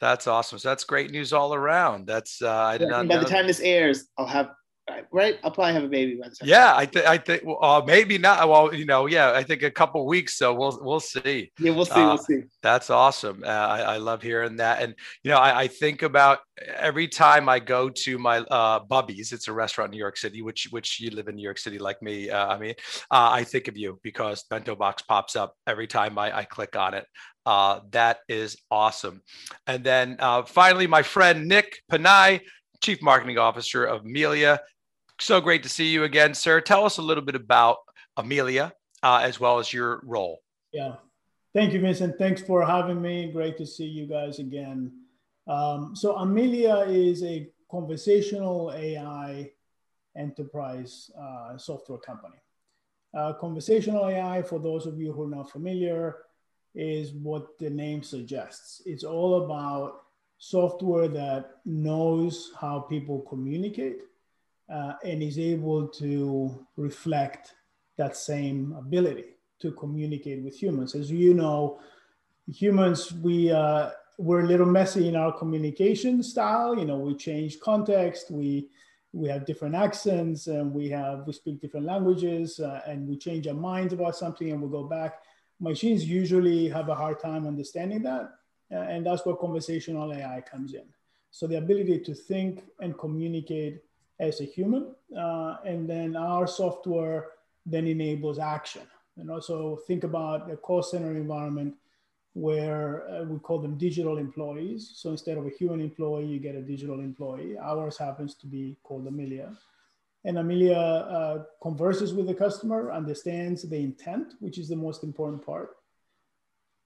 That's 0.00 0.26
awesome. 0.26 0.58
So 0.58 0.68
that's 0.68 0.84
great 0.84 1.10
news 1.10 1.32
all 1.32 1.54
around. 1.54 2.06
That's 2.06 2.40
uh, 2.40 2.50
I 2.50 2.78
did 2.78 2.84
yeah, 2.84 3.02
not 3.02 3.08
by 3.08 3.18
the 3.18 3.24
time 3.24 3.46
this 3.46 3.60
airs, 3.60 4.04
I'll 4.16 4.26
have 4.26 4.50
right? 5.10 5.38
I'll 5.42 5.50
probably 5.50 5.74
have 5.74 5.84
a 5.84 5.88
baby 5.88 6.14
by 6.14 6.28
the 6.28 6.36
time. 6.36 6.48
Yeah, 6.48 6.74
I 6.74 6.86
think 6.86 7.06
I 7.06 7.18
think 7.18 7.42
well, 7.44 7.58
uh, 7.62 7.82
maybe 7.84 8.18
not. 8.18 8.48
Well, 8.48 8.74
you 8.74 8.84
know, 8.84 9.06
yeah, 9.06 9.32
I 9.32 9.42
think 9.42 9.62
a 9.62 9.70
couple 9.70 10.06
weeks. 10.06 10.36
So 10.36 10.54
we'll 10.54 10.78
we'll 10.82 11.00
see. 11.00 11.50
Yeah, 11.58 11.72
we'll 11.72 11.84
see. 11.84 11.92
Uh, 11.92 12.08
we'll 12.08 12.18
see. 12.18 12.42
That's 12.62 12.90
awesome. 12.90 13.42
Uh, 13.44 13.48
I, 13.48 13.80
I 13.80 13.96
love 13.98 14.22
hearing 14.22 14.56
that. 14.56 14.82
And 14.82 14.94
you 15.22 15.30
know, 15.30 15.38
I, 15.38 15.60
I 15.60 15.68
think 15.68 16.02
about 16.02 16.40
every 16.76 17.08
time 17.08 17.48
I 17.48 17.58
go 17.58 17.88
to 17.88 18.18
my 18.18 18.38
uh, 18.38 18.80
Bubby's. 18.80 19.32
It's 19.32 19.48
a 19.48 19.52
restaurant 19.52 19.88
in 19.88 19.96
New 19.96 20.02
York 20.02 20.16
City, 20.16 20.42
which 20.42 20.68
which 20.70 21.00
you 21.00 21.10
live 21.10 21.28
in 21.28 21.36
New 21.36 21.42
York 21.42 21.58
City 21.58 21.78
like 21.78 22.00
me. 22.02 22.30
Uh, 22.30 22.54
Amin, 22.54 22.74
uh, 23.10 23.30
I 23.32 23.44
think 23.44 23.68
of 23.68 23.76
you 23.76 23.98
because 24.02 24.44
Bento 24.50 24.74
Box 24.74 25.02
pops 25.02 25.36
up 25.36 25.54
every 25.66 25.86
time 25.86 26.18
I, 26.18 26.38
I 26.38 26.44
click 26.44 26.76
on 26.76 26.94
it. 26.94 27.06
Uh, 27.46 27.80
that 27.92 28.18
is 28.28 28.58
awesome. 28.70 29.22
And 29.66 29.82
then 29.82 30.16
uh, 30.18 30.42
finally, 30.42 30.86
my 30.86 31.02
friend 31.02 31.48
Nick 31.48 31.78
Panayi, 31.90 32.40
Chief 32.82 33.00
Marketing 33.02 33.38
Officer 33.38 33.84
of 33.84 34.04
Amelia 34.04 34.60
so 35.20 35.40
great 35.40 35.62
to 35.64 35.68
see 35.68 35.88
you 35.88 36.04
again, 36.04 36.34
sir. 36.34 36.60
Tell 36.60 36.84
us 36.84 36.98
a 36.98 37.02
little 37.02 37.24
bit 37.24 37.34
about 37.34 37.78
Amelia 38.16 38.72
uh, 39.02 39.20
as 39.22 39.38
well 39.40 39.58
as 39.58 39.72
your 39.72 40.00
role. 40.04 40.40
Yeah. 40.72 40.94
Thank 41.54 41.72
you, 41.72 41.80
Vincent. 41.80 42.18
Thanks 42.18 42.42
for 42.42 42.64
having 42.64 43.00
me. 43.00 43.32
Great 43.32 43.56
to 43.58 43.66
see 43.66 43.86
you 43.86 44.06
guys 44.06 44.38
again. 44.38 44.92
Um, 45.46 45.96
so, 45.96 46.16
Amelia 46.16 46.84
is 46.88 47.22
a 47.24 47.48
conversational 47.70 48.72
AI 48.72 49.50
enterprise 50.16 51.10
uh, 51.18 51.56
software 51.56 51.98
company. 51.98 52.36
Uh, 53.16 53.32
conversational 53.32 54.06
AI, 54.06 54.42
for 54.42 54.58
those 54.58 54.86
of 54.86 55.00
you 55.00 55.12
who 55.12 55.22
are 55.22 55.36
not 55.36 55.50
familiar, 55.50 56.16
is 56.74 57.12
what 57.12 57.58
the 57.58 57.70
name 57.70 58.02
suggests. 58.02 58.82
It's 58.84 59.04
all 59.04 59.44
about 59.44 60.02
software 60.36 61.08
that 61.08 61.56
knows 61.64 62.52
how 62.60 62.80
people 62.80 63.20
communicate 63.22 64.02
uh, 64.72 64.94
and 65.04 65.22
is 65.22 65.38
able 65.38 65.88
to 65.88 66.66
reflect 66.76 67.54
that 67.96 68.16
same 68.16 68.74
ability 68.78 69.24
to 69.60 69.72
communicate 69.72 70.42
with 70.42 70.60
humans. 70.60 70.94
As 70.94 71.10
you 71.10 71.34
know, 71.34 71.80
humans, 72.46 73.12
we, 73.12 73.50
uh, 73.50 73.90
we're 74.18 74.40
a 74.40 74.46
little 74.46 74.66
messy 74.66 75.08
in 75.08 75.16
our 75.16 75.36
communication 75.36 76.22
style. 76.22 76.78
You 76.78 76.84
know, 76.84 76.98
we 76.98 77.14
change 77.14 77.60
context, 77.60 78.30
we, 78.30 78.68
we 79.12 79.28
have 79.28 79.46
different 79.46 79.74
accents 79.74 80.46
and 80.46 80.72
we 80.72 80.88
have, 80.90 81.26
we 81.26 81.32
speak 81.32 81.60
different 81.60 81.86
languages 81.86 82.60
uh, 82.60 82.82
and 82.86 83.08
we 83.08 83.16
change 83.16 83.46
our 83.46 83.54
minds 83.54 83.92
about 83.92 84.16
something 84.16 84.50
and 84.50 84.60
we 84.60 84.68
go 84.68 84.84
back. 84.84 85.14
Machines 85.60 86.04
usually 86.04 86.68
have 86.68 86.88
a 86.88 86.94
hard 86.94 87.20
time 87.20 87.46
understanding 87.46 88.02
that. 88.02 88.30
Uh, 88.70 88.80
and 88.80 89.06
that's 89.06 89.24
where 89.24 89.34
conversational 89.34 90.12
AI 90.12 90.42
comes 90.42 90.74
in. 90.74 90.84
So 91.30 91.46
the 91.46 91.56
ability 91.56 92.00
to 92.00 92.14
think 92.14 92.64
and 92.80 92.96
communicate 92.98 93.80
as 94.20 94.40
a 94.40 94.44
human, 94.44 94.94
uh, 95.16 95.56
and 95.64 95.88
then 95.88 96.16
our 96.16 96.46
software 96.46 97.28
then 97.66 97.86
enables 97.86 98.38
action. 98.38 98.82
And 99.16 99.30
also 99.30 99.76
think 99.86 100.04
about 100.04 100.50
a 100.50 100.56
call 100.56 100.82
center 100.82 101.12
environment 101.12 101.74
where 102.34 103.08
uh, 103.10 103.24
we 103.24 103.38
call 103.38 103.58
them 103.58 103.76
digital 103.76 104.18
employees. 104.18 104.92
So 104.94 105.10
instead 105.10 105.38
of 105.38 105.46
a 105.46 105.50
human 105.50 105.80
employee, 105.80 106.26
you 106.26 106.38
get 106.38 106.54
a 106.54 106.62
digital 106.62 107.00
employee. 107.00 107.56
Ours 107.58 107.98
happens 107.98 108.34
to 108.36 108.46
be 108.46 108.76
called 108.84 109.06
Amelia. 109.06 109.56
And 110.24 110.38
Amelia 110.38 110.76
uh, 110.76 111.44
converses 111.62 112.12
with 112.12 112.26
the 112.26 112.34
customer, 112.34 112.92
understands 112.92 113.62
the 113.62 113.76
intent, 113.76 114.34
which 114.40 114.58
is 114.58 114.68
the 114.68 114.76
most 114.76 115.02
important 115.02 115.44
part, 115.44 115.78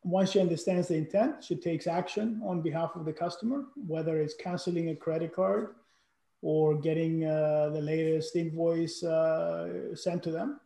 once 0.05 0.33
she 0.33 0.41
understands 0.41 0.89
the 0.89 0.97
intent, 0.97 1.45
she 1.45 1.55
takes 1.55 1.87
action 1.87 2.41
on 2.45 2.61
behalf 2.61 2.97
of 2.97 3.05
the 3.05 3.13
customer, 3.13 3.67
whether 3.87 4.21
it's 4.21 4.35
canceling 4.35 4.91
a 4.91 4.97
credit 4.97 5.33
card 5.33 5.75
or 6.43 6.75
getting 6.77 7.25
uh, 7.25 7.71
the 7.73 7.81
latest 7.81 8.35
invoice 8.37 9.03
uh, 9.05 9.95
sent 9.95 10.23
to 10.25 10.33
them. 10.33 10.61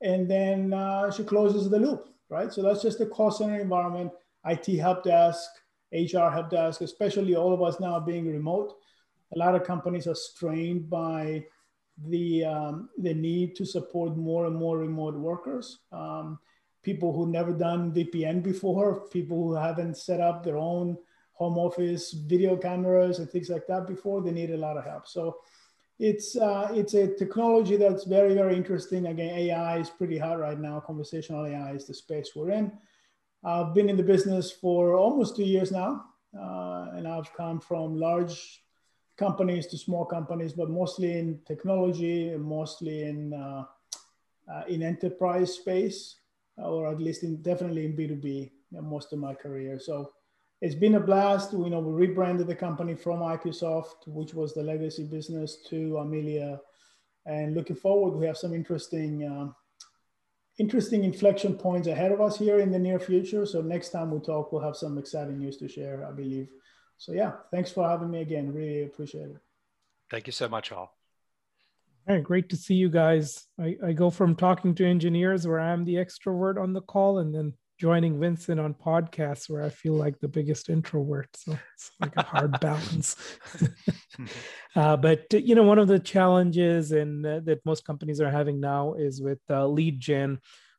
And 0.00 0.28
then 0.28 0.72
uh, 0.72 1.10
she 1.10 1.22
closes 1.22 1.68
the 1.68 1.78
loop, 1.78 2.08
right? 2.30 2.52
So 2.52 2.62
that's 2.62 2.82
just 2.82 2.98
the 2.98 3.06
call 3.06 3.30
center 3.30 3.60
environment, 3.60 4.10
IT 4.46 4.66
help 4.78 5.04
desk, 5.04 5.50
HR 5.92 6.30
help 6.30 6.50
desk, 6.50 6.80
especially 6.80 7.36
all 7.36 7.52
of 7.52 7.62
us 7.62 7.78
now 7.78 8.00
being 8.00 8.26
remote. 8.26 8.74
A 9.34 9.38
lot 9.38 9.54
of 9.54 9.64
companies 9.64 10.06
are 10.06 10.14
strained 10.14 10.88
by 10.88 11.44
the, 12.06 12.44
um, 12.44 12.88
the 12.96 13.12
need 13.12 13.54
to 13.56 13.66
support 13.66 14.16
more 14.16 14.46
and 14.46 14.56
more 14.56 14.78
remote 14.78 15.14
workers. 15.14 15.80
Um, 15.92 16.38
people 16.82 17.12
who 17.12 17.30
never 17.30 17.52
done 17.52 17.92
VPN 17.92 18.42
before, 18.42 19.08
people 19.08 19.36
who 19.36 19.54
haven't 19.54 19.98
set 19.98 20.20
up 20.20 20.42
their 20.42 20.56
own 20.56 20.96
home 21.38 21.56
office 21.56 22.12
video 22.12 22.56
cameras 22.56 23.20
and 23.20 23.30
things 23.30 23.48
like 23.48 23.64
that 23.68 23.86
before, 23.86 24.20
they 24.20 24.32
need 24.32 24.50
a 24.50 24.56
lot 24.56 24.76
of 24.76 24.84
help. 24.84 25.06
So 25.06 25.36
it's 26.00 26.36
uh, 26.36 26.68
it's 26.72 26.94
a 26.94 27.14
technology 27.14 27.76
that's 27.76 28.04
very 28.04 28.34
very 28.34 28.56
interesting. 28.56 29.06
Again, 29.06 29.38
AI 29.38 29.78
is 29.78 29.88
pretty 29.88 30.18
hot 30.18 30.40
right 30.40 30.58
now. 30.58 30.80
Conversational 30.80 31.46
AI 31.46 31.72
is 31.74 31.86
the 31.86 31.94
space 31.94 32.32
we're 32.34 32.50
in. 32.50 32.72
I've 33.44 33.72
been 33.72 33.88
in 33.88 33.96
the 33.96 34.02
business 34.02 34.50
for 34.50 34.94
almost 34.94 35.36
two 35.36 35.44
years 35.44 35.70
now, 35.70 36.06
uh, 36.36 36.96
and 36.96 37.06
I've 37.06 37.32
come 37.34 37.60
from 37.60 37.94
large 37.94 38.64
companies 39.16 39.68
to 39.68 39.78
small 39.78 40.04
companies, 40.04 40.52
but 40.52 40.70
mostly 40.70 41.18
in 41.18 41.40
technology 41.46 42.36
mostly 42.36 43.02
in 43.02 43.32
uh, 43.32 43.64
uh 44.52 44.62
in 44.68 44.82
enterprise 44.82 45.54
space 45.54 46.16
or 46.56 46.88
at 46.88 47.00
least 47.00 47.22
in, 47.22 47.40
definitely 47.42 47.84
in 47.84 47.96
B2B 47.96 48.50
most 48.82 49.12
of 49.12 49.18
my 49.20 49.34
career. 49.34 49.78
So 49.78 50.12
it's 50.60 50.74
been 50.74 50.96
a 50.96 51.00
blast. 51.00 51.52
You 51.52 51.70
know, 51.70 51.80
we 51.80 52.06
rebranded 52.06 52.46
the 52.46 52.54
company 52.54 52.94
from 52.94 53.20
IPsoft, 53.20 54.06
which 54.06 54.34
was 54.34 54.54
the 54.54 54.62
legacy 54.62 55.04
business, 55.04 55.58
to 55.68 55.98
Amelia. 55.98 56.60
And 57.26 57.54
looking 57.54 57.76
forward, 57.76 58.18
we 58.18 58.26
have 58.26 58.36
some 58.36 58.54
interesting, 58.54 59.24
uh, 59.24 59.52
interesting 60.58 61.04
inflection 61.04 61.54
points 61.54 61.86
ahead 61.86 62.10
of 62.10 62.20
us 62.20 62.38
here 62.38 62.58
in 62.58 62.70
the 62.70 62.78
near 62.78 62.98
future. 62.98 63.46
So 63.46 63.60
next 63.60 63.90
time 63.90 64.10
we 64.10 64.18
talk, 64.20 64.50
we'll 64.50 64.62
have 64.62 64.76
some 64.76 64.98
exciting 64.98 65.38
news 65.38 65.58
to 65.58 65.68
share, 65.68 66.06
I 66.06 66.12
believe. 66.12 66.48
So 66.96 67.12
yeah, 67.12 67.32
thanks 67.52 67.70
for 67.70 67.88
having 67.88 68.10
me 68.10 68.22
again. 68.22 68.52
Really 68.52 68.82
appreciate 68.82 69.30
it. 69.30 69.36
Thank 70.10 70.26
you 70.26 70.32
so 70.32 70.48
much, 70.48 70.72
all. 70.72 70.96
All 72.08 72.14
right, 72.14 72.24
great 72.24 72.48
to 72.48 72.56
see 72.56 72.74
you 72.74 72.88
guys. 72.88 73.46
I, 73.60 73.76
I 73.84 73.92
go 73.92 74.08
from 74.08 74.34
talking 74.34 74.74
to 74.76 74.86
engineers 74.86 75.46
where 75.46 75.60
I'm 75.60 75.84
the 75.84 75.96
extrovert 75.96 76.60
on 76.60 76.72
the 76.72 76.80
call 76.80 77.18
and 77.18 77.34
then 77.34 77.52
joining 77.78 78.18
Vincent 78.18 78.58
on 78.58 78.74
podcasts 78.74 79.48
where 79.48 79.62
I 79.62 79.68
feel 79.68 79.94
like 79.94 80.18
the 80.18 80.28
biggest 80.28 80.68
introvert. 80.68 81.28
So 81.34 81.56
it's 81.74 81.90
like 82.00 82.16
a 82.16 82.22
hard 82.22 82.58
balance. 82.60 83.16
uh, 84.76 84.96
but 84.96 85.32
you 85.32 85.54
know, 85.54 85.62
one 85.62 85.78
of 85.78 85.88
the 85.88 85.98
challenges 85.98 86.92
and 86.92 87.24
uh, 87.24 87.40
that 87.44 87.64
most 87.64 87.84
companies 87.84 88.20
are 88.20 88.30
having 88.30 88.60
now 88.60 88.94
is 88.94 89.22
with 89.22 89.40
uh, 89.48 89.66
lead 89.66 90.00
gen. 90.00 90.38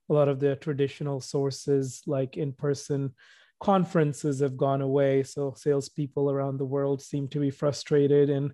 A 0.09 0.13
lot 0.13 0.27
of 0.27 0.39
the 0.39 0.55
traditional 0.57 1.21
sources, 1.21 2.01
like 2.05 2.35
in-person 2.35 3.13
conferences, 3.61 4.39
have 4.39 4.57
gone 4.57 4.81
away. 4.81 5.23
So 5.23 5.53
salespeople 5.55 6.29
around 6.29 6.57
the 6.57 6.65
world 6.65 7.01
seem 7.01 7.27
to 7.29 7.39
be 7.39 7.51
frustrated 7.51 8.29
and 8.29 8.51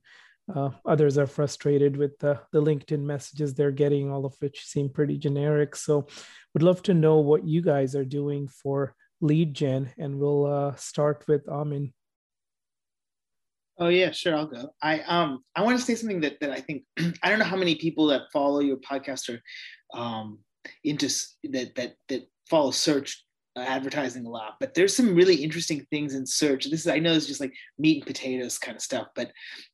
uh, 0.54 0.70
others 0.86 1.18
are 1.18 1.28
frustrated 1.28 1.98
with 1.98 2.18
the, 2.20 2.40
the 2.52 2.62
LinkedIn 2.62 3.02
messages 3.02 3.54
they're 3.54 3.72
getting, 3.72 4.12
all 4.12 4.26
of 4.26 4.36
which 4.40 4.66
seem 4.66 4.90
pretty 4.90 5.18
generic. 5.18 5.76
So, 5.76 6.08
would 6.54 6.64
love 6.64 6.84
to 6.84 6.94
know 6.94 7.18
what 7.18 7.48
you 7.48 7.62
guys 7.62 7.96
are 7.96 8.06
doing 8.06 8.48
for 8.48 8.96
lead 9.22 9.54
gen, 9.54 9.92
and 9.98 10.20
we'll 10.20 10.46
uh, 10.46 10.76
start 10.76 11.26
with 11.28 11.48
Amin. 11.50 11.94
Oh 13.78 13.90
yeah, 13.90 14.12
sure, 14.12 14.36
I'll 14.36 14.48
go. 14.48 14.70
I 14.82 15.02
um 15.02 15.44
I 15.56 15.62
want 15.62 15.78
to 15.78 15.86
say 15.86 15.96
something 15.96 16.22
that 16.22 16.40
that 16.40 16.52
I 16.52 16.62
think 16.62 16.84
I 17.24 17.30
don't 17.30 17.40
know 17.40 17.46
how 17.46 17.58
many 17.58 17.76
people 17.76 18.08
that 18.08 18.32
follow 18.32 18.60
your 18.60 18.78
podcast 18.78 19.30
are 19.30 20.00
um 20.00 20.40
into 20.84 21.08
that 21.52 21.76
that 21.76 21.96
that 22.08 22.30
follow 22.50 22.72
search 22.72 23.26
uh, 23.58 23.62
advertising 23.62 24.26
a 24.26 24.30
lot, 24.30 24.56
but 24.60 24.74
there's 24.74 24.96
some 24.96 25.16
really 25.16 25.36
interesting 25.36 25.86
things 25.90 26.14
in 26.14 26.26
search. 26.26 26.66
This 26.66 26.82
is 26.82 26.88
I 26.88 27.00
know 27.00 27.14
it's 27.14 27.28
just 27.28 27.42
like 27.42 27.54
meat 27.78 27.98
and 27.98 28.08
potatoes 28.08 28.58
kind 28.58 28.76
of 28.76 28.82
stuff, 28.82 29.08
but 29.14 29.32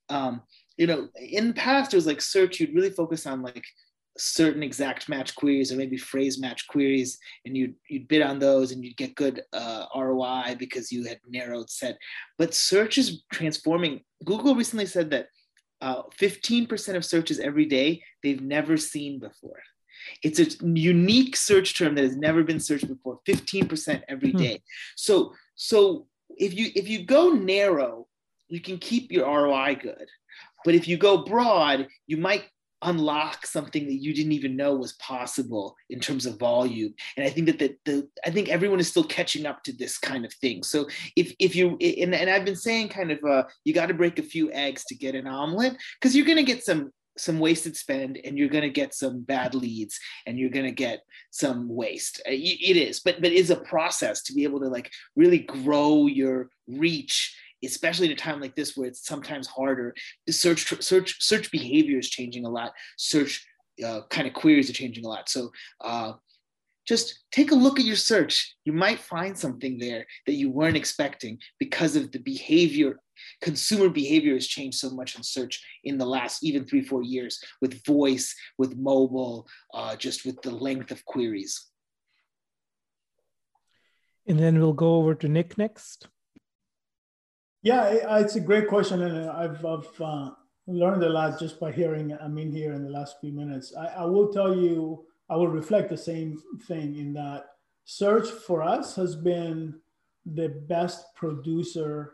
um 0.09 0.41
you 0.81 0.88
know, 0.88 1.09
in 1.15 1.50
the 1.50 1.53
past, 1.53 1.93
it 1.93 1.97
was 1.97 2.07
like 2.07 2.19
search, 2.19 2.59
you'd 2.59 2.73
really 2.73 2.89
focus 2.89 3.27
on 3.27 3.43
like 3.43 3.63
certain 4.17 4.63
exact 4.63 5.07
match 5.07 5.35
queries 5.35 5.71
or 5.71 5.75
maybe 5.75 5.95
phrase 5.95 6.39
match 6.39 6.65
queries 6.65 7.19
and 7.45 7.55
you'd, 7.55 7.75
you'd 7.88 8.07
bid 8.07 8.23
on 8.23 8.39
those 8.39 8.71
and 8.71 8.83
you'd 8.83 8.97
get 8.97 9.13
good 9.13 9.43
uh, 9.53 9.85
ROI 9.95 10.55
because 10.57 10.91
you 10.91 11.05
had 11.05 11.19
narrowed 11.29 11.69
set. 11.69 12.00
But 12.39 12.55
search 12.55 12.97
is 12.97 13.23
transforming. 13.31 14.01
Google 14.25 14.55
recently 14.55 14.88
said 14.88 15.11
that 15.11 15.27
uh, 15.81 16.01
15% 16.19 16.95
of 16.95 17.05
searches 17.05 17.39
every 17.39 17.65
day 17.65 18.01
they've 18.23 18.41
never 18.41 18.75
seen 18.75 19.19
before. 19.19 19.61
It's 20.23 20.39
a 20.39 20.65
unique 20.65 21.35
search 21.35 21.77
term 21.77 21.93
that 21.93 22.05
has 22.05 22.17
never 22.17 22.43
been 22.43 22.59
searched 22.59 22.88
before, 22.88 23.19
15% 23.27 24.01
every 24.09 24.31
hmm. 24.31 24.38
Hmm. 24.39 24.55
So, 24.95 25.35
so 25.53 26.07
if 26.39 26.55
you 26.55 26.71
if 26.73 26.89
you 26.89 27.05
go 27.05 27.29
narrow, 27.29 28.07
you 28.51 28.59
can 28.59 28.79
keep 28.79 29.11
your 29.11 29.25
ROI 29.27 29.75
good. 29.75 30.09
But 30.65 30.75
if 30.75 30.88
you 30.88 30.98
go 30.98 31.24
broad, 31.24 31.88
you 32.08 32.18
might 32.18 32.46
unlock 32.84 33.46
something 33.46 33.86
that 33.86 34.01
you 34.01 34.13
didn't 34.13 34.32
even 34.32 34.56
know 34.56 34.75
was 34.75 34.94
possible 34.94 35.75
in 35.89 36.00
terms 36.00 36.25
of 36.25 36.39
volume. 36.39 36.94
And 37.15 37.25
i 37.25 37.30
think 37.30 37.48
that 37.48 37.60
the, 37.60 37.75
the 37.86 38.08
i 38.25 38.32
think 38.32 38.50
everyone 38.50 38.80
is 38.80 38.88
still 38.88 39.03
catching 39.03 39.46
up 39.46 39.63
to 39.63 39.74
this 39.74 39.98
kind 39.98 40.25
of 40.25 40.34
thing. 40.34 40.63
So 40.63 40.88
if 41.15 41.34
if 41.39 41.56
you 41.56 41.77
and, 41.80 42.15
and 42.15 42.30
i've 42.30 42.46
been 42.46 42.56
saying 42.56 42.89
kind 42.89 43.12
of 43.12 43.24
uh 43.24 43.44
you 43.63 43.74
got 43.74 43.88
to 43.88 43.94
break 43.94 44.20
a 44.20 44.24
few 44.24 44.51
eggs 44.51 44.86
to 44.86 44.96
get 44.96 45.15
an 45.15 45.27
omelet 45.27 45.77
because 46.00 46.15
you're 46.15 46.25
going 46.25 46.38
to 46.38 46.44
get 46.44 46.63
some 46.63 46.91
some 47.18 47.39
wasted 47.39 47.75
spend 47.75 48.18
and 48.24 48.38
you're 48.38 48.48
going 48.48 48.63
to 48.63 48.70
get 48.70 48.94
some 48.94 49.22
bad 49.22 49.53
leads 49.53 50.00
and 50.25 50.39
you're 50.39 50.50
going 50.50 50.65
to 50.65 50.72
get 50.72 51.01
some 51.30 51.68
waste. 51.68 52.22
It 52.25 52.77
is 52.77 53.01
but 53.01 53.22
but 53.22 53.32
it's 53.32 53.50
a 53.50 53.58
process 53.58 54.24
to 54.24 54.34
be 54.34 54.44
able 54.44 54.62
to 54.62 54.70
like 54.70 54.89
really 55.15 55.39
grow 55.39 56.08
your 56.08 56.50
reach 56.68 57.36
especially 57.63 58.08
at 58.08 58.13
a 58.13 58.15
time 58.15 58.39
like 58.39 58.56
this 58.56 58.75
where 58.75 58.88
it's 58.88 59.06
sometimes 59.06 59.48
harder. 59.48 59.94
The 60.27 60.34
search 60.34 60.82
search 60.82 61.22
search 61.22 61.51
behavior 61.51 62.00
is 62.00 62.10
changing 62.10 62.46
a 62.46 62.50
lot. 62.50 62.74
Search 62.98 63.46
uh, 63.86 64.01
kind 64.10 64.27
of 64.27 64.34
queries 64.34 64.70
are 64.70 64.74
changing 64.74 65.06
a 65.06 65.10
lot. 65.10 65.30
So 65.30 65.51
uh, 65.84 66.13
just 66.88 67.24
take 67.32 67.51
a 67.51 67.56
look 67.56 67.80
at 67.80 67.86
your 67.86 67.96
search. 67.96 68.56
You 68.65 68.74
might 68.74 69.00
find 69.00 69.38
something 69.38 69.77
there 69.77 70.06
that 70.25 70.34
you 70.34 70.50
weren't 70.50 70.77
expecting 70.77 71.39
because 71.60 71.96
of 71.96 72.12
the 72.12 72.20
behavior. 72.20 73.00
Consumer 73.41 73.89
behavior 73.89 74.34
has 74.34 74.48
changed 74.48 74.80
so 74.80 74.89
much 74.89 75.15
in 75.15 75.24
search 75.24 75.63
in 75.84 75.98
the 75.98 76.06
last 76.06 76.44
even 76.44 76.65
three, 76.65 76.82
four 76.82 77.03
years 77.03 77.39
with 77.62 77.86
voice, 77.86 78.36
with 78.58 78.75
mobile, 78.77 79.48
uh, 79.74 79.96
just 79.96 80.25
with 80.25 80.41
the 80.41 80.51
length 80.51 80.91
of 80.91 81.06
queries. 81.06 81.68
And 84.27 84.39
then 84.39 84.60
we'll 84.60 84.74
go 84.74 84.96
over 84.96 85.15
to 85.15 85.27
Nick 85.27 85.58
next. 85.58 86.08
Yeah, 87.63 88.18
it's 88.18 88.36
a 88.36 88.39
great 88.39 88.68
question, 88.68 89.03
and 89.03 89.30
I've, 89.30 89.63
I've 89.63 90.01
uh, 90.01 90.32
learned 90.65 91.03
a 91.03 91.10
lot 91.10 91.39
just 91.39 91.60
by 91.60 91.72
hearing 91.72 92.12
I 92.12 92.25
Amin 92.25 92.51
here 92.51 92.74
in 92.74 92.84
the 92.84 92.89
last 92.89 93.18
few 93.22 93.32
minutes. 93.32 93.75
I, 93.75 93.88
I 93.88 94.06
will 94.06 94.34
tell 94.34 94.56
you, 94.56 95.06
I 95.30 95.36
will 95.36 95.48
reflect 95.48 95.89
the 95.89 95.98
same 95.98 96.41
thing 96.68 96.98
in 96.98 97.13
that 97.13 97.46
search 97.86 98.30
for 98.30 98.63
us 98.63 98.96
has 98.96 99.15
been 99.15 99.80
the 100.25 100.50
best 100.68 101.13
producer 101.15 102.13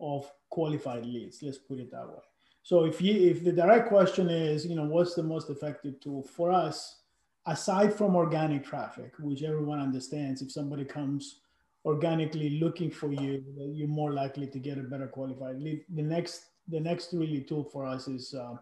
of 0.00 0.30
qualified 0.50 1.04
leads. 1.04 1.42
Let's 1.42 1.58
put 1.58 1.78
it 1.78 1.90
that 1.90 2.08
way. 2.08 2.20
So 2.62 2.84
if 2.84 3.00
you 3.00 3.30
if 3.30 3.44
the 3.44 3.52
direct 3.52 3.88
question 3.88 4.28
is, 4.28 4.66
you 4.66 4.76
know, 4.76 4.84
what's 4.84 5.14
the 5.14 5.22
most 5.22 5.50
effective 5.50 6.00
tool 6.00 6.22
for 6.22 6.50
us, 6.50 7.02
aside 7.46 7.94
from 7.94 8.16
organic 8.16 8.64
traffic, 8.64 9.12
which 9.20 9.42
everyone 9.42 9.80
understands, 9.80 10.42
if 10.42 10.50
somebody 10.50 10.84
comes 10.84 11.40
organically 11.86 12.58
looking 12.58 12.90
for 12.90 13.10
you, 13.12 13.42
you're 13.72 13.88
more 13.88 14.12
likely 14.12 14.46
to 14.48 14.58
get 14.58 14.76
a 14.76 14.82
better 14.82 15.06
qualified 15.06 15.58
lead. 15.62 15.84
The 15.94 16.02
next 16.02 16.46
the 16.68 16.80
next 16.80 17.12
really 17.12 17.42
tool 17.42 17.64
for 17.64 17.86
us 17.86 18.08
is 18.08 18.34
uh, 18.34 18.56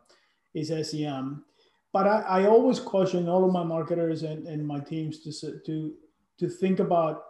is 0.54 0.68
SEM. 0.90 1.44
But 1.92 2.06
I, 2.06 2.20
I 2.20 2.46
always 2.46 2.78
caution 2.78 3.28
all 3.28 3.44
of 3.44 3.52
my 3.52 3.64
marketers 3.64 4.24
and, 4.24 4.46
and 4.46 4.66
my 4.66 4.80
teams 4.80 5.20
to 5.20 5.58
to 5.66 5.94
to 6.38 6.48
think 6.48 6.78
about 6.78 7.24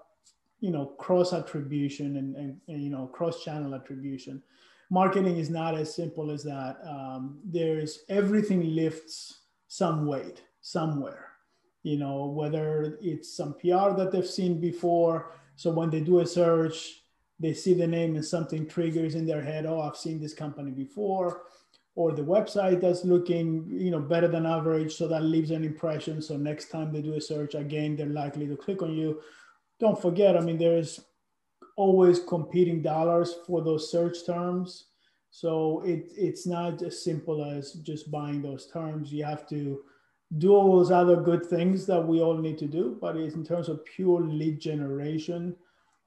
you 0.61 0.71
know 0.71 0.87
cross 0.99 1.33
attribution 1.33 2.17
and, 2.17 2.37
and, 2.37 2.61
and 2.69 2.83
you 2.83 2.91
know 2.91 3.07
cross 3.07 3.43
channel 3.43 3.75
attribution 3.75 4.43
marketing 4.91 5.39
is 5.39 5.51
not 5.51 5.77
as 5.77 5.95
simple 5.95 6.31
as 6.31 6.43
that. 6.45 6.77
Um, 6.87 7.39
there's 7.45 8.01
everything 8.09 8.75
lifts 8.75 9.41
some 9.69 10.07
weight 10.07 10.43
somewhere, 10.61 11.31
you 11.83 11.99
know, 11.99 12.27
whether 12.27 12.97
it's 13.01 13.37
some 13.37 13.55
PR 13.55 13.91
that 13.99 14.11
they've 14.13 14.27
seen 14.27 14.61
before. 14.61 15.33
So 15.57 15.71
when 15.71 15.91
they 15.91 16.01
do 16.01 16.21
a 16.21 16.27
search, 16.27 17.03
they 17.41 17.53
see 17.53 17.75
the 17.75 17.87
name 17.87 18.15
and 18.15 18.25
something 18.25 18.67
triggers 18.67 19.15
in 19.15 19.27
their 19.27 19.43
head, 19.43 19.67
oh, 19.67 19.81
I've 19.81 19.97
seen 19.97 20.21
this 20.21 20.35
company 20.35 20.71
before. 20.71 21.43
Or 21.97 22.13
the 22.13 22.23
website 22.23 22.81
that's 22.81 23.05
looking, 23.05 23.69
you 23.71 23.91
know, 23.91 24.01
better 24.01 24.27
than 24.27 24.47
average, 24.47 24.95
so 24.97 25.07
that 25.09 25.23
leaves 25.23 25.53
an 25.53 25.65
impression. 25.65 26.21
So 26.21 26.37
next 26.37 26.71
time 26.71 26.93
they 26.93 27.03
do 27.03 27.15
a 27.15 27.21
search, 27.21 27.55
again, 27.55 27.95
they're 27.95 28.07
likely 28.07 28.47
to 28.49 28.57
click 28.57 28.83
on 28.83 28.93
you. 28.93 29.21
Don't 29.79 30.01
forget, 30.01 30.37
I 30.37 30.41
mean, 30.41 30.59
there's 30.59 31.01
always 31.77 32.21
competing 32.21 32.83
dollars 32.83 33.35
for 33.47 33.63
those 33.63 33.91
search 33.91 34.27
terms. 34.27 34.87
So 35.31 35.83
it, 35.85 36.13
it's 36.17 36.47
not 36.47 36.83
as 36.83 37.03
simple 37.03 37.45
as 37.45 37.75
just 37.75 38.11
buying 38.11 38.43
those 38.43 38.67
terms. 38.67 39.13
You 39.13 39.25
have 39.25 39.49
to 39.49 39.83
do 40.39 40.55
all 40.55 40.77
those 40.77 40.91
other 40.91 41.17
good 41.17 41.45
things 41.47 41.87
that 41.87 42.01
we 42.01 42.21
all 42.21 42.37
need 42.37 42.59
to 42.59 42.67
do. 42.67 42.97
But 43.01 43.17
in 43.17 43.45
terms 43.45 43.69
of 43.69 43.85
pure 43.85 44.21
lead 44.23 44.61
generation, 44.61 45.55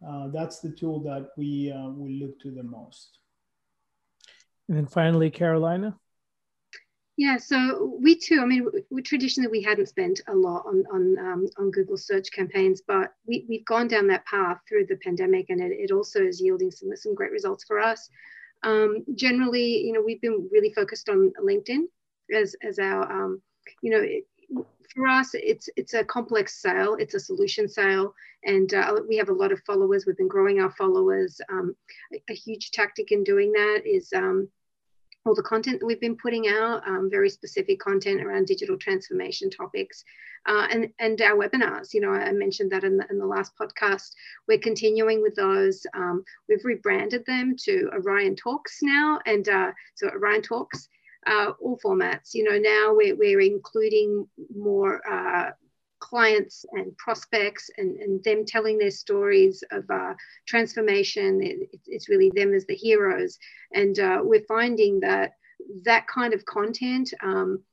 uh, 0.06 0.28
that's 0.28 0.60
the 0.60 0.72
tool 0.72 1.00
that 1.02 1.32
we 1.38 1.72
uh, 1.72 1.90
we 1.90 2.20
look 2.22 2.40
to 2.42 2.52
the 2.52 2.64
most. 2.64 3.20
And 4.68 4.78
then 4.78 4.86
finally, 4.86 5.32
Karolina. 5.32 5.96
Yeah, 7.16 7.38
so 7.38 7.98
we 8.00 8.16
too. 8.16 8.40
I 8.42 8.46
mean, 8.46 8.68
we, 8.92 9.02
traditionally 9.02 9.50
we 9.50 9.64
hadn't 9.64 9.88
spent 9.88 10.22
a 10.28 10.36
lot 10.36 10.66
on 10.68 10.84
on 10.92 11.18
um, 11.18 11.48
on 11.58 11.72
Google 11.72 11.98
search 11.98 12.32
campaigns, 12.32 12.82
but 12.88 13.14
we 13.26 13.46
we've 13.50 13.66
gone 13.66 13.88
down 13.88 14.06
that 14.08 14.26
path 14.28 14.60
through 14.70 14.86
the 14.86 14.98
pandemic, 14.98 15.50
and 15.50 15.60
it, 15.60 15.72
it 15.72 15.92
also 15.92 16.22
is 16.22 16.40
yielding 16.40 16.70
some 16.70 16.96
some 16.96 17.16
great 17.16 17.32
results 17.32 17.64
for 17.64 17.80
us. 17.80 18.08
Um, 18.64 19.04
generally, 19.16 19.80
you 19.80 19.94
know, 19.94 20.02
we've 20.06 20.22
been 20.22 20.48
really 20.52 20.74
focused 20.74 21.10
on 21.10 21.34
LinkedIn 21.44 21.86
as 22.32 22.56
as 22.62 22.78
our, 22.78 23.12
um, 23.12 23.42
you 23.82 23.92
know, 23.92 24.02
it, 24.02 24.26
for 24.94 25.08
us, 25.08 25.32
it's 25.34 25.70
it's 25.76 25.94
a 25.94 26.04
complex 26.04 26.62
sale. 26.62 26.96
It's 27.00 27.14
a 27.14 27.20
solution 27.20 27.68
sale, 27.68 28.14
and 28.44 28.74
uh, 28.74 28.96
we 29.08 29.18
have 29.18 29.30
a 29.30 29.34
lot 29.34 29.52
of 29.52 29.62
followers. 29.66 30.06
We've 30.06 30.18
been 30.18 30.28
growing 30.28 30.60
our 30.60 30.72
followers. 30.72 31.40
Um, 31.50 31.76
a, 32.14 32.22
a, 32.32 32.34
huge 32.34 32.72
tactic 32.72 33.12
in 33.12 33.24
doing 33.24 33.52
that 33.52 33.82
is 33.86 34.12
um, 34.14 34.50
all 35.28 35.36
the 35.36 35.44
content 35.44 35.80
that 35.80 35.86
we've 35.86 36.00
been 36.00 36.16
putting 36.16 36.48
out, 36.48 36.88
um, 36.88 37.10
very 37.12 37.30
specific 37.30 37.80
content 37.80 38.22
around 38.22 38.48
digital 38.48 38.78
transformation 38.78 39.50
topics, 39.50 40.04
uh, 40.48 40.68
and, 40.72 40.90
and 41.00 41.22
our 41.22 41.36
webinars. 41.36 41.94
You 41.94 42.02
know, 42.02 42.12
I 42.12 42.32
mentioned 42.32 42.72
that 42.72 42.84
in 42.84 42.98
the, 42.98 43.06
in 43.10 43.20
the 43.20 43.26
last 43.26 43.52
podcast. 43.60 44.12
We're 44.48 44.60
continuing 44.60 45.22
with 45.22 45.36
those. 45.36 45.86
Um, 45.94 46.24
we've 46.48 46.64
rebranded 46.64 47.26
them 47.26 47.56
to 47.64 47.90
Orion 47.94 48.36
Talks 48.36 48.80
now, 48.82 49.20
and 49.26 49.48
uh, 49.50 49.72
so 49.96 50.08
Orion 50.10 50.42
Talks, 50.42 50.88
uh, 51.28 51.52
all 51.62 51.80
formats. 51.84 52.34
You 52.34 52.44
know, 52.44 52.58
now 52.58 52.94
we're, 52.96 53.16
we're 53.16 53.42
including 53.42 54.28
more 54.56 55.02
uh, 55.10 55.52
clients 56.00 56.66
and 56.74 56.96
prospects 56.98 57.70
and, 57.78 57.98
and 57.98 58.24
them 58.24 58.46
telling 58.46 58.78
their 58.78 58.92
stories 58.92 59.64
of 59.72 59.84
uh, 59.90 60.14
transformation. 60.48 61.42
It, 61.44 61.70
it's 61.86 62.10
really 62.10 62.32
them 62.34 62.54
as 62.54 62.66
the 62.66 62.76
heroes. 62.76 63.38
And 63.74 64.00
uh, 64.00 64.20
we're 64.24 64.46
finding 64.48 65.00
that 65.02 65.34
that 65.84 66.08
kind 66.08 66.34
of 66.34 66.46
content 66.46 67.14
um, 67.24 67.64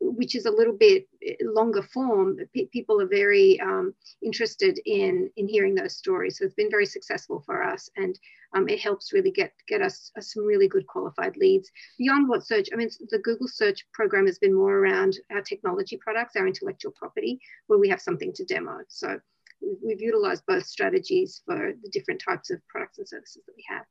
which 0.00 0.34
is 0.34 0.46
a 0.46 0.50
little 0.50 0.72
bit 0.72 1.08
longer 1.42 1.82
form, 1.82 2.38
people 2.72 3.00
are 3.00 3.06
very 3.06 3.60
um, 3.60 3.94
interested 4.22 4.78
in 4.86 5.30
in 5.36 5.48
hearing 5.48 5.74
those 5.74 5.96
stories. 5.96 6.38
So 6.38 6.44
it's 6.44 6.54
been 6.54 6.70
very 6.70 6.86
successful 6.86 7.42
for 7.44 7.62
us, 7.62 7.90
and 7.96 8.18
um, 8.54 8.68
it 8.68 8.80
helps 8.80 9.12
really 9.12 9.30
get 9.30 9.52
get 9.68 9.82
us 9.82 10.10
uh, 10.16 10.20
some 10.20 10.44
really 10.44 10.68
good 10.68 10.86
qualified 10.86 11.36
leads 11.36 11.70
beyond 11.98 12.28
what 12.28 12.46
search. 12.46 12.68
I 12.72 12.76
mean, 12.76 12.90
the 13.10 13.18
Google 13.18 13.48
search 13.48 13.86
program 13.92 14.26
has 14.26 14.38
been 14.38 14.54
more 14.54 14.76
around 14.78 15.18
our 15.30 15.42
technology 15.42 15.98
products, 15.98 16.36
our 16.36 16.46
intellectual 16.46 16.92
property, 16.92 17.40
where 17.66 17.78
we 17.78 17.88
have 17.88 18.00
something 18.00 18.32
to 18.34 18.44
demo. 18.44 18.78
So 18.88 19.20
we've 19.84 20.00
utilized 20.00 20.44
both 20.46 20.66
strategies 20.66 21.42
for 21.44 21.72
the 21.82 21.90
different 21.90 22.20
types 22.20 22.50
of 22.50 22.66
products 22.68 22.98
and 22.98 23.08
services 23.08 23.42
that 23.46 23.54
we 23.56 23.64
have. 23.68 23.86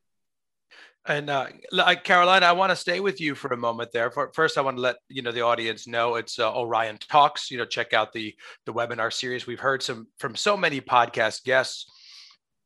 And 1.06 1.30
uh, 1.30 1.48
Karolina, 1.72 2.42
I 2.42 2.52
want 2.52 2.70
to 2.70 2.76
stay 2.76 3.00
with 3.00 3.20
you 3.20 3.34
for 3.34 3.52
a 3.52 3.56
moment 3.56 3.90
there. 3.92 4.10
For, 4.12 4.30
First, 4.34 4.56
I 4.56 4.60
want 4.60 4.76
to 4.76 4.80
let 4.80 4.96
you 5.08 5.20
know 5.22 5.32
the 5.32 5.40
audience 5.40 5.88
know 5.88 6.14
it's 6.14 6.38
uh, 6.38 6.54
Orion 6.56 6.98
Talks. 6.98 7.50
You 7.50 7.58
know, 7.58 7.64
check 7.64 7.92
out 7.92 8.12
the 8.12 8.34
the 8.66 8.72
webinar 8.72 9.12
series. 9.12 9.46
We've 9.46 9.58
heard 9.58 9.82
some 9.82 10.06
from 10.18 10.36
so 10.36 10.56
many 10.56 10.80
podcast 10.80 11.42
guests 11.42 11.86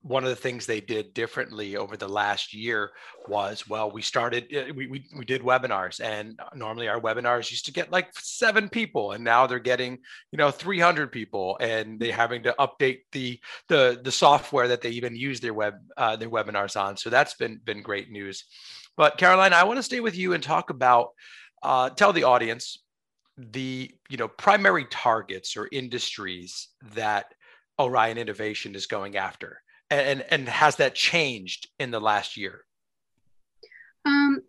one 0.06 0.22
of 0.22 0.30
the 0.30 0.36
things 0.36 0.66
they 0.66 0.80
did 0.80 1.12
differently 1.14 1.76
over 1.76 1.96
the 1.96 2.08
last 2.08 2.54
year 2.54 2.92
was 3.26 3.68
well 3.68 3.90
we 3.90 4.00
started 4.00 4.44
uh, 4.54 4.72
we, 4.74 4.86
we, 4.86 5.04
we 5.16 5.24
did 5.24 5.42
webinars 5.42 6.00
and 6.00 6.38
normally 6.54 6.86
our 6.86 7.00
webinars 7.00 7.50
used 7.50 7.64
to 7.64 7.72
get 7.72 7.90
like 7.90 8.08
seven 8.14 8.68
people 8.68 9.12
and 9.12 9.24
now 9.24 9.46
they're 9.46 9.58
getting 9.58 9.98
you 10.30 10.36
know 10.36 10.50
300 10.50 11.10
people 11.10 11.56
and 11.60 11.98
they're 11.98 12.12
having 12.12 12.42
to 12.44 12.54
update 12.58 13.00
the 13.12 13.40
the 13.68 14.00
the 14.02 14.12
software 14.12 14.68
that 14.68 14.80
they 14.80 14.90
even 14.90 15.16
use 15.16 15.40
their 15.40 15.54
web 15.54 15.74
uh, 15.96 16.16
their 16.16 16.30
webinars 16.30 16.80
on. 16.80 16.96
So 16.96 17.10
that's 17.10 17.34
been 17.34 17.60
been 17.64 17.82
great 17.82 18.10
news. 18.10 18.44
But 18.96 19.18
Karolina 19.18 19.52
i 19.52 19.64
want 19.64 19.78
to 19.78 19.82
stay 19.82 20.00
with 20.00 20.16
you 20.16 20.32
and 20.32 20.42
talk 20.42 20.70
about 20.70 21.10
uh, 21.62 21.90
tell 21.90 22.12
the 22.12 22.24
audience 22.24 22.78
the 23.36 23.90
you 24.08 24.16
know 24.16 24.28
primary 24.28 24.86
targets 24.86 25.56
or 25.56 25.68
industries 25.72 26.68
that 26.94 27.26
orion 27.78 28.16
innovation 28.16 28.74
is 28.74 28.86
going 28.86 29.16
after 29.16 29.60
and 29.90 30.24
and 30.30 30.48
has 30.48 30.76
that 30.76 30.94
changed 30.94 31.68
in 31.78 31.90
the 31.90 32.00
last 32.00 32.36
year? 32.36 32.64
Um, 34.04 34.42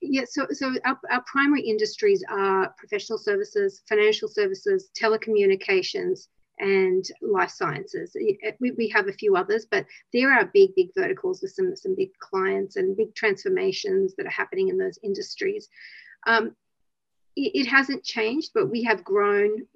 yeah, 0.00 0.24
so 0.28 0.46
so 0.50 0.74
our, 0.84 0.98
our 1.10 1.22
primary 1.26 1.62
industries 1.62 2.24
are 2.28 2.74
professional 2.76 3.18
services, 3.18 3.82
financial 3.88 4.28
services, 4.28 4.90
telecommunications, 5.00 6.28
and 6.58 7.04
life 7.20 7.50
sciences. 7.50 8.16
We, 8.60 8.70
we 8.72 8.88
have 8.88 9.08
a 9.08 9.12
few 9.12 9.36
others, 9.36 9.66
but 9.70 9.86
there 10.12 10.32
are 10.32 10.50
big, 10.52 10.74
big 10.74 10.90
verticals 10.96 11.42
with 11.42 11.52
some, 11.52 11.74
some 11.74 11.94
big 11.94 12.10
clients 12.18 12.76
and 12.76 12.96
big 12.96 13.14
transformations 13.14 14.14
that 14.16 14.26
are 14.26 14.30
happening 14.30 14.68
in 14.68 14.78
those 14.78 14.98
industries. 15.02 15.68
Um, 16.26 16.54
it, 17.34 17.66
hasn't 17.66 18.04
changed, 18.04 18.50
but 18.54 18.70
we 18.70 18.82
have 18.84 19.02
grown. 19.02 19.66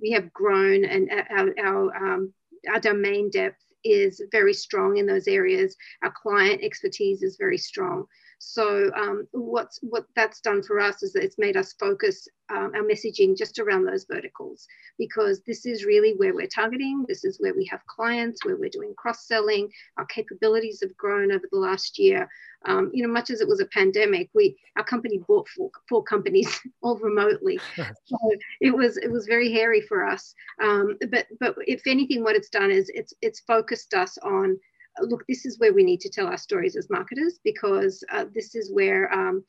We 0.00 0.10
have 0.12 0.32
grown, 0.32 0.84
and 0.84 1.08
our 1.30 1.54
our, 1.64 1.96
um, 1.96 2.32
our 2.68 2.80
domain 2.80 3.30
depth 3.30 3.62
is 3.84 4.20
very 4.32 4.54
strong 4.54 4.96
in 4.96 5.06
those 5.06 5.28
areas. 5.28 5.76
Our 6.02 6.12
client 6.12 6.62
expertise 6.62 7.22
is 7.22 7.36
very 7.36 7.58
strong. 7.58 8.06
So 8.52 8.90
um, 8.94 9.26
what's 9.32 9.78
what 9.82 10.04
that's 10.14 10.40
done 10.40 10.62
for 10.62 10.78
us 10.78 11.02
is 11.02 11.12
that 11.14 11.24
it's 11.24 11.38
made 11.38 11.56
us 11.56 11.74
focus 11.80 12.28
um, 12.50 12.72
our 12.74 12.82
messaging 12.82 13.36
just 13.36 13.58
around 13.58 13.84
those 13.84 14.04
verticals 14.04 14.66
because 14.98 15.42
this 15.46 15.64
is 15.64 15.86
really 15.86 16.12
where 16.12 16.34
we're 16.34 16.46
targeting. 16.46 17.04
This 17.08 17.24
is 17.24 17.40
where 17.40 17.54
we 17.54 17.64
have 17.66 17.80
clients, 17.86 18.44
where 18.44 18.56
we're 18.56 18.68
doing 18.68 18.94
cross 18.96 19.26
selling. 19.26 19.70
Our 19.96 20.04
capabilities 20.06 20.80
have 20.82 20.96
grown 20.96 21.32
over 21.32 21.44
the 21.50 21.58
last 21.58 21.98
year. 21.98 22.28
Um, 22.66 22.90
you 22.92 23.02
know, 23.02 23.12
much 23.12 23.30
as 23.30 23.40
it 23.40 23.48
was 23.48 23.60
a 23.60 23.66
pandemic, 23.66 24.28
we 24.34 24.56
our 24.76 24.84
company 24.84 25.20
bought 25.26 25.48
four, 25.48 25.70
four 25.88 26.02
companies 26.02 26.60
all 26.82 26.98
remotely. 26.98 27.58
so 27.76 28.18
it 28.60 28.74
was 28.76 28.98
it 28.98 29.10
was 29.10 29.26
very 29.26 29.52
hairy 29.52 29.80
for 29.80 30.04
us. 30.04 30.34
Um, 30.62 30.98
but 31.10 31.26
but 31.40 31.56
if 31.66 31.86
anything, 31.86 32.22
what 32.22 32.36
it's 32.36 32.50
done 32.50 32.70
is 32.70 32.90
it's 32.94 33.14
it's 33.22 33.40
focused 33.40 33.94
us 33.94 34.18
on 34.18 34.58
look, 35.00 35.24
this 35.28 35.44
is 35.44 35.58
where 35.58 35.72
we 35.72 35.82
need 35.82 36.00
to 36.00 36.08
tell 36.08 36.26
our 36.26 36.36
stories 36.36 36.76
as 36.76 36.90
marketers 36.90 37.40
because 37.44 38.04
uh, 38.12 38.24
this 38.34 38.54
is 38.54 38.72
where 38.72 39.12
um, 39.12 39.44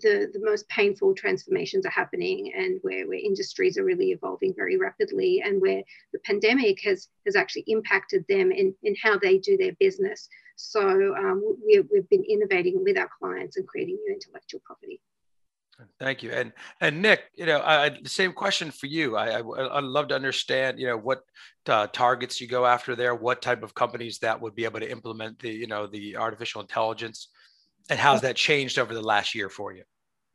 the, 0.00 0.30
the 0.32 0.40
most 0.42 0.68
painful 0.68 1.14
transformations 1.14 1.84
are 1.84 1.90
happening 1.90 2.52
and 2.56 2.78
where, 2.82 3.06
where 3.06 3.18
industries 3.18 3.76
are 3.78 3.84
really 3.84 4.10
evolving 4.12 4.54
very 4.56 4.76
rapidly 4.76 5.42
and 5.44 5.60
where 5.60 5.82
the 6.12 6.18
pandemic 6.20 6.78
has, 6.84 7.08
has 7.26 7.36
actually 7.36 7.64
impacted 7.66 8.24
them 8.28 8.50
in, 8.50 8.74
in 8.82 8.94
how 9.02 9.18
they 9.18 9.38
do 9.38 9.56
their 9.56 9.72
business. 9.78 10.28
So 10.56 11.14
um, 11.16 11.56
we, 11.64 11.82
we've 11.92 12.08
been 12.08 12.24
innovating 12.24 12.82
with 12.82 12.98
our 12.98 13.10
clients 13.18 13.56
and 13.56 13.66
creating 13.66 13.96
new 13.96 14.14
intellectual 14.14 14.60
property. 14.64 15.00
Thank 16.00 16.24
you, 16.24 16.32
and 16.32 16.52
and 16.80 17.00
Nick, 17.00 17.30
you 17.36 17.46
know, 17.46 17.60
I, 17.60 17.90
the 17.90 18.08
same 18.08 18.32
question 18.32 18.72
for 18.72 18.86
you. 18.86 19.16
I, 19.16 19.38
I 19.38 19.40
would 19.40 19.84
love 19.84 20.08
to 20.08 20.14
understand, 20.16 20.80
you 20.80 20.88
know, 20.88 20.96
what 20.96 21.22
uh, 21.68 21.86
targets 21.88 22.40
you 22.40 22.48
go 22.48 22.66
after 22.66 22.96
there, 22.96 23.14
what 23.14 23.40
type 23.42 23.62
of 23.62 23.74
companies 23.76 24.18
that 24.18 24.40
would 24.40 24.56
be 24.56 24.64
able 24.64 24.80
to 24.80 24.90
implement 24.90 25.38
the, 25.38 25.50
you 25.50 25.68
know, 25.68 25.86
the 25.86 26.16
artificial 26.16 26.60
intelligence, 26.60 27.28
and 27.90 27.98
how's 27.98 28.22
that 28.22 28.34
changed 28.34 28.76
over 28.76 28.92
the 28.92 29.02
last 29.02 29.36
year 29.36 29.48
for 29.48 29.72
you? 29.72 29.84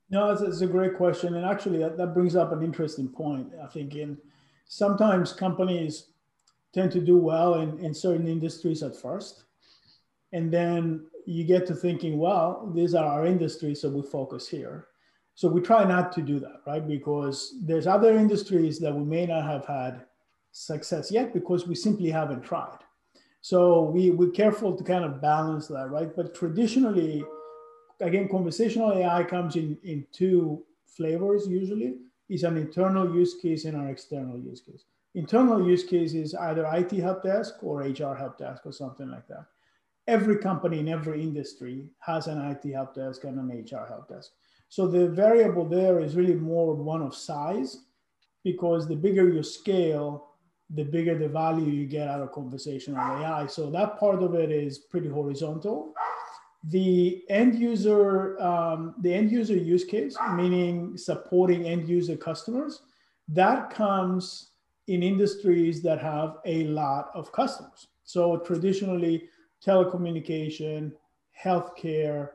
No, 0.10 0.32
it's, 0.32 0.42
it's 0.42 0.62
a 0.62 0.68
great 0.68 0.96
question, 0.96 1.36
and 1.36 1.46
actually 1.46 1.80
that, 1.80 1.98
that 1.98 2.14
brings 2.14 2.38
up 2.38 2.54
an 2.54 2.64
interesting 2.64 3.10
point. 3.10 3.48
I 3.62 3.68
think 3.68 3.96
in 3.96 4.18
sometimes 4.66 5.34
companies 5.34 6.08
tend 6.74 6.94
to 6.94 7.02
do 7.02 7.18
well 7.18 7.56
in, 7.56 7.80
in 7.80 7.94
certain 7.94 8.28
industries 8.28 8.82
at 8.82 8.96
first, 8.96 9.44
and 10.32 10.54
then 10.54 11.06
you 11.26 11.44
get 11.44 11.68
to 11.68 11.76
thinking, 11.76 12.18
well, 12.18 12.72
these 12.74 12.96
are 12.96 13.06
our 13.06 13.26
industries, 13.26 13.82
so 13.82 13.90
we 13.90 14.02
focus 14.04 14.48
here 14.48 14.88
so 15.36 15.48
we 15.48 15.62
try 15.62 15.84
not 15.84 16.12
to 16.14 16.22
do 16.22 16.40
that, 16.40 16.62
right? 16.68 16.86
Because 16.88 17.56
there's 17.64 17.88
other 17.88 18.16
industries 18.16 18.80
that 18.80 18.94
we 18.94 19.04
may 19.04 19.26
not 19.26 19.44
have 19.46 19.66
had 19.66 20.06
success 20.52 21.12
yet 21.12 21.34
because 21.34 21.68
we 21.68 21.76
simply 21.76 22.10
haven't 22.10 22.44
tried. 22.44 22.78
So 23.42 23.82
we, 23.82 24.12
we're 24.12 24.30
careful 24.30 24.76
to 24.76 24.84
kind 24.84 25.04
of 25.04 25.22
balance 25.22 25.68
that, 25.68 25.90
right? 25.90 26.16
But 26.16 26.36
traditionally, 26.36 27.24
again, 28.00 28.30
conversational 28.30 28.94
AI 28.94 29.24
comes 29.24 29.56
in, 29.56 29.78
in 29.84 30.06
two 30.14 30.64
flavors 30.86 31.48
usually. 31.48 31.96
It's 32.30 32.44
an 32.44 32.58
internal 32.58 33.14
use 33.14 33.36
case 33.42 33.66
and 33.66 33.76
an 33.76 33.90
external 33.90 34.40
use 34.40 34.62
case. 34.62 34.86
Internal 35.16 35.68
use 35.68 35.84
case 35.84 36.14
is 36.14 36.34
either 36.36 36.66
IT 36.74 36.92
help 36.94 37.24
desk 37.24 37.56
or 37.62 37.82
HR 37.82 38.16
help 38.16 38.38
desk 38.38 38.66
or 38.66 38.72
something 38.72 39.10
like 39.10 39.28
that. 39.28 39.46
Every 40.08 40.38
company 40.38 40.80
in 40.80 40.90
every 40.90 41.22
industry 41.22 41.86
has 42.00 42.28
an 42.28 42.40
IT 42.40 42.72
help 42.72 42.96
desk 42.96 43.24
and 43.24 43.38
an 43.38 43.66
HR 43.66 43.86
help 43.88 44.10
desk. 44.10 44.32
So 44.74 44.88
the 44.88 45.08
variable 45.08 45.66
there 45.66 46.00
is 46.00 46.16
really 46.16 46.34
more 46.34 46.74
one 46.74 47.04
of 47.04 47.14
size 47.14 47.82
because 48.44 48.88
the 48.88 48.96
bigger 48.96 49.30
your 49.30 49.44
scale, 49.44 50.30
the 50.72 50.82
bigger 50.82 51.16
the 51.16 51.30
value 51.30 51.72
you 51.72 51.86
get 51.86 52.08
out 52.08 52.22
of 52.22 52.32
conversational 52.32 52.98
AI. 52.98 53.46
So 53.46 53.70
that 53.70 54.00
part 54.00 54.24
of 54.24 54.34
it 54.34 54.52
is 54.52 54.80
pretty 54.80 55.10
horizontal. 55.10 55.94
The 56.64 57.24
end 57.30 57.54
user, 57.54 58.42
um, 58.42 58.96
the 59.02 59.14
end 59.14 59.32
user 59.32 59.56
use 59.56 59.84
case, 59.84 60.16
meaning 60.34 60.98
supporting 60.98 61.68
end 61.68 61.88
user 61.88 62.18
customers, 62.18 62.82
that 63.28 63.70
comes 63.70 64.54
in 64.88 65.04
industries 65.04 65.84
that 65.84 66.02
have 66.02 66.38
a 66.46 66.64
lot 66.64 67.12
of 67.14 67.32
customers. 67.32 67.90
So 68.06 68.38
traditionally, 68.38 69.30
telecommunication, 69.64 70.94
healthcare, 71.40 72.30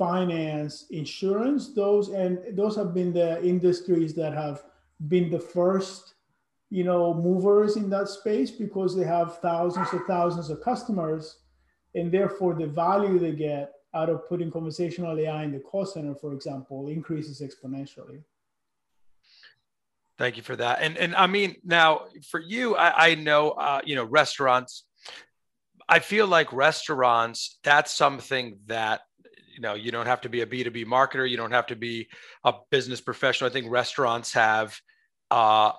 finance, 0.00 0.86
insurance, 0.90 1.74
those 1.74 2.08
and 2.08 2.38
those 2.56 2.74
have 2.74 2.94
been 2.94 3.12
the 3.12 3.30
industries 3.44 4.14
that 4.14 4.32
have 4.32 4.62
been 5.08 5.28
the 5.30 5.38
first, 5.38 6.14
you 6.70 6.84
know, 6.84 7.12
movers 7.12 7.76
in 7.76 7.90
that 7.90 8.08
space 8.08 8.50
because 8.50 8.96
they 8.96 9.04
have 9.04 9.36
thousands 9.40 9.92
of 9.92 10.00
thousands 10.06 10.48
of 10.48 10.62
customers, 10.62 11.40
and 11.94 12.10
therefore 12.10 12.54
the 12.54 12.66
value 12.66 13.18
they 13.18 13.32
get 13.32 13.74
out 13.92 14.08
of 14.08 14.26
putting 14.26 14.50
conversational 14.50 15.18
AI 15.18 15.44
in 15.44 15.52
the 15.52 15.60
call 15.60 15.84
center, 15.84 16.14
for 16.14 16.32
example, 16.32 16.88
increases 16.88 17.42
exponentially. 17.42 18.22
Thank 20.16 20.38
you 20.38 20.42
for 20.42 20.56
that. 20.56 20.78
And 20.80 20.96
and 20.96 21.14
Amin 21.14 21.56
now 21.62 22.06
for 22.30 22.40
you, 22.40 22.74
I, 22.74 23.08
I 23.08 23.14
know 23.16 23.50
uh, 23.50 23.82
you 23.84 23.96
know 23.96 24.04
restaurants. 24.04 24.84
I 25.90 25.98
feel 25.98 26.26
like 26.26 26.50
restaurants. 26.54 27.58
That's 27.64 27.92
something 27.92 28.60
that 28.66 29.00
you 29.60 29.68
know 29.68 29.74
you 29.74 29.92
don't 29.92 30.06
have 30.06 30.22
to 30.22 30.30
be 30.30 30.40
a 30.40 30.46
b2b 30.46 30.86
marketer 30.86 31.28
you 31.28 31.36
don't 31.36 31.50
have 31.50 31.66
to 31.66 31.76
be 31.76 32.08
a 32.44 32.54
business 32.70 33.00
professional. 33.00 33.50
I 33.50 33.52
think 33.52 33.70
restaurants 33.70 34.32
have 34.32 34.80
uh, 35.30 35.72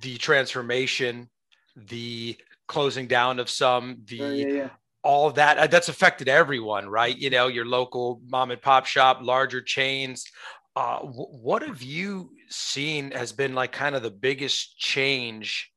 the 0.00 0.16
transformation 0.16 1.28
the 1.76 2.36
closing 2.66 3.06
down 3.06 3.38
of 3.38 3.50
some 3.50 3.98
the 4.06 4.22
oh, 4.22 4.30
yeah, 4.30 4.46
yeah. 4.46 4.68
all 5.02 5.30
that 5.32 5.58
uh, 5.58 5.66
that's 5.66 5.90
affected 5.90 6.28
everyone 6.28 6.88
right? 6.88 7.16
You 7.16 7.28
know 7.28 7.48
your 7.48 7.66
local 7.66 8.22
mom 8.26 8.52
and 8.52 8.62
pop 8.62 8.86
shop 8.86 9.18
larger 9.20 9.60
chains. 9.60 10.24
Uh, 10.74 11.00
w- 11.00 11.28
what 11.42 11.60
have 11.60 11.82
you 11.82 12.30
seen 12.48 13.10
has 13.10 13.32
been 13.32 13.54
like 13.54 13.72
kind 13.72 13.94
of 13.94 14.02
the 14.02 14.10
biggest 14.10 14.78
change 14.78 15.70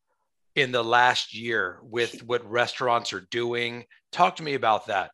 in 0.56 0.72
the 0.72 0.84
last 0.84 1.34
year 1.34 1.80
with 1.82 2.24
what 2.24 2.50
restaurants 2.50 3.12
are 3.12 3.28
doing? 3.32 3.84
Talk 4.14 4.38
to 4.38 4.44
me 4.44 4.54
about 4.54 4.88
that 4.88 5.12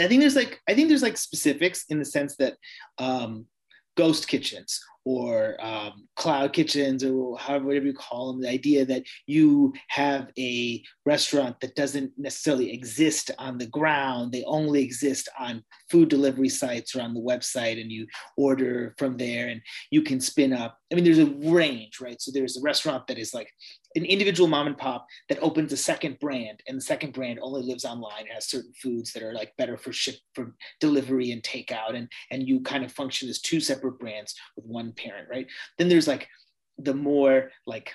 I 0.00 0.08
think 0.08 0.20
there's 0.20 0.36
like 0.36 0.60
I 0.68 0.74
think 0.74 0.88
there's 0.88 1.02
like 1.02 1.16
specifics 1.16 1.84
in 1.88 1.98
the 1.98 2.04
sense 2.04 2.36
that 2.36 2.56
um, 2.98 3.46
ghost 3.96 4.28
kitchens 4.28 4.80
or 5.04 5.56
um, 5.64 6.06
cloud 6.16 6.52
kitchens 6.52 7.02
or 7.02 7.38
however 7.38 7.66
whatever 7.66 7.86
you 7.86 7.94
call 7.94 8.32
them 8.32 8.42
the 8.42 8.48
idea 8.48 8.84
that 8.84 9.02
you 9.26 9.72
have 9.88 10.28
a 10.38 10.82
restaurant 11.06 11.58
that 11.60 11.74
doesn't 11.74 12.12
necessarily 12.18 12.72
exist 12.72 13.30
on 13.38 13.56
the 13.56 13.66
ground 13.66 14.30
they 14.30 14.44
only 14.44 14.82
exist 14.82 15.28
on 15.38 15.62
food 15.90 16.08
delivery 16.08 16.50
sites 16.50 16.94
or 16.94 17.00
on 17.00 17.14
the 17.14 17.20
website 17.20 17.80
and 17.80 17.90
you 17.90 18.06
order 18.36 18.94
from 18.98 19.16
there 19.16 19.48
and 19.48 19.60
you 19.90 20.02
can 20.02 20.20
spin 20.20 20.52
up. 20.52 20.76
I 20.92 20.94
mean 20.94 21.04
there's 21.04 21.18
a 21.18 21.34
range 21.50 22.00
right? 22.00 22.20
So 22.20 22.30
there's 22.30 22.58
a 22.58 22.62
restaurant 22.62 23.06
that 23.06 23.18
is 23.18 23.32
like 23.32 23.50
an 23.96 24.04
individual 24.04 24.48
mom 24.48 24.66
and 24.66 24.78
pop 24.78 25.06
that 25.28 25.40
opens 25.40 25.72
a 25.72 25.76
second 25.76 26.18
brand 26.20 26.62
and 26.68 26.76
the 26.76 26.82
second 26.82 27.12
brand 27.12 27.38
only 27.42 27.62
lives 27.62 27.84
online 27.84 28.20
and 28.20 28.28
has 28.32 28.48
certain 28.48 28.72
foods 28.74 29.12
that 29.12 29.22
are 29.22 29.32
like 29.32 29.52
better 29.56 29.76
for 29.76 29.92
ship 29.92 30.14
for 30.34 30.54
delivery 30.78 31.32
and 31.32 31.42
takeout 31.42 31.94
and 31.94 32.08
and 32.30 32.48
you 32.48 32.60
kind 32.60 32.84
of 32.84 32.92
function 32.92 33.28
as 33.28 33.40
two 33.40 33.60
separate 33.60 33.98
brands 33.98 34.34
with 34.56 34.64
one 34.66 34.92
parent 34.92 35.28
right? 35.28 35.46
Then 35.78 35.88
there's 35.88 36.08
like 36.08 36.28
the 36.78 36.94
more 36.94 37.50
like 37.66 37.92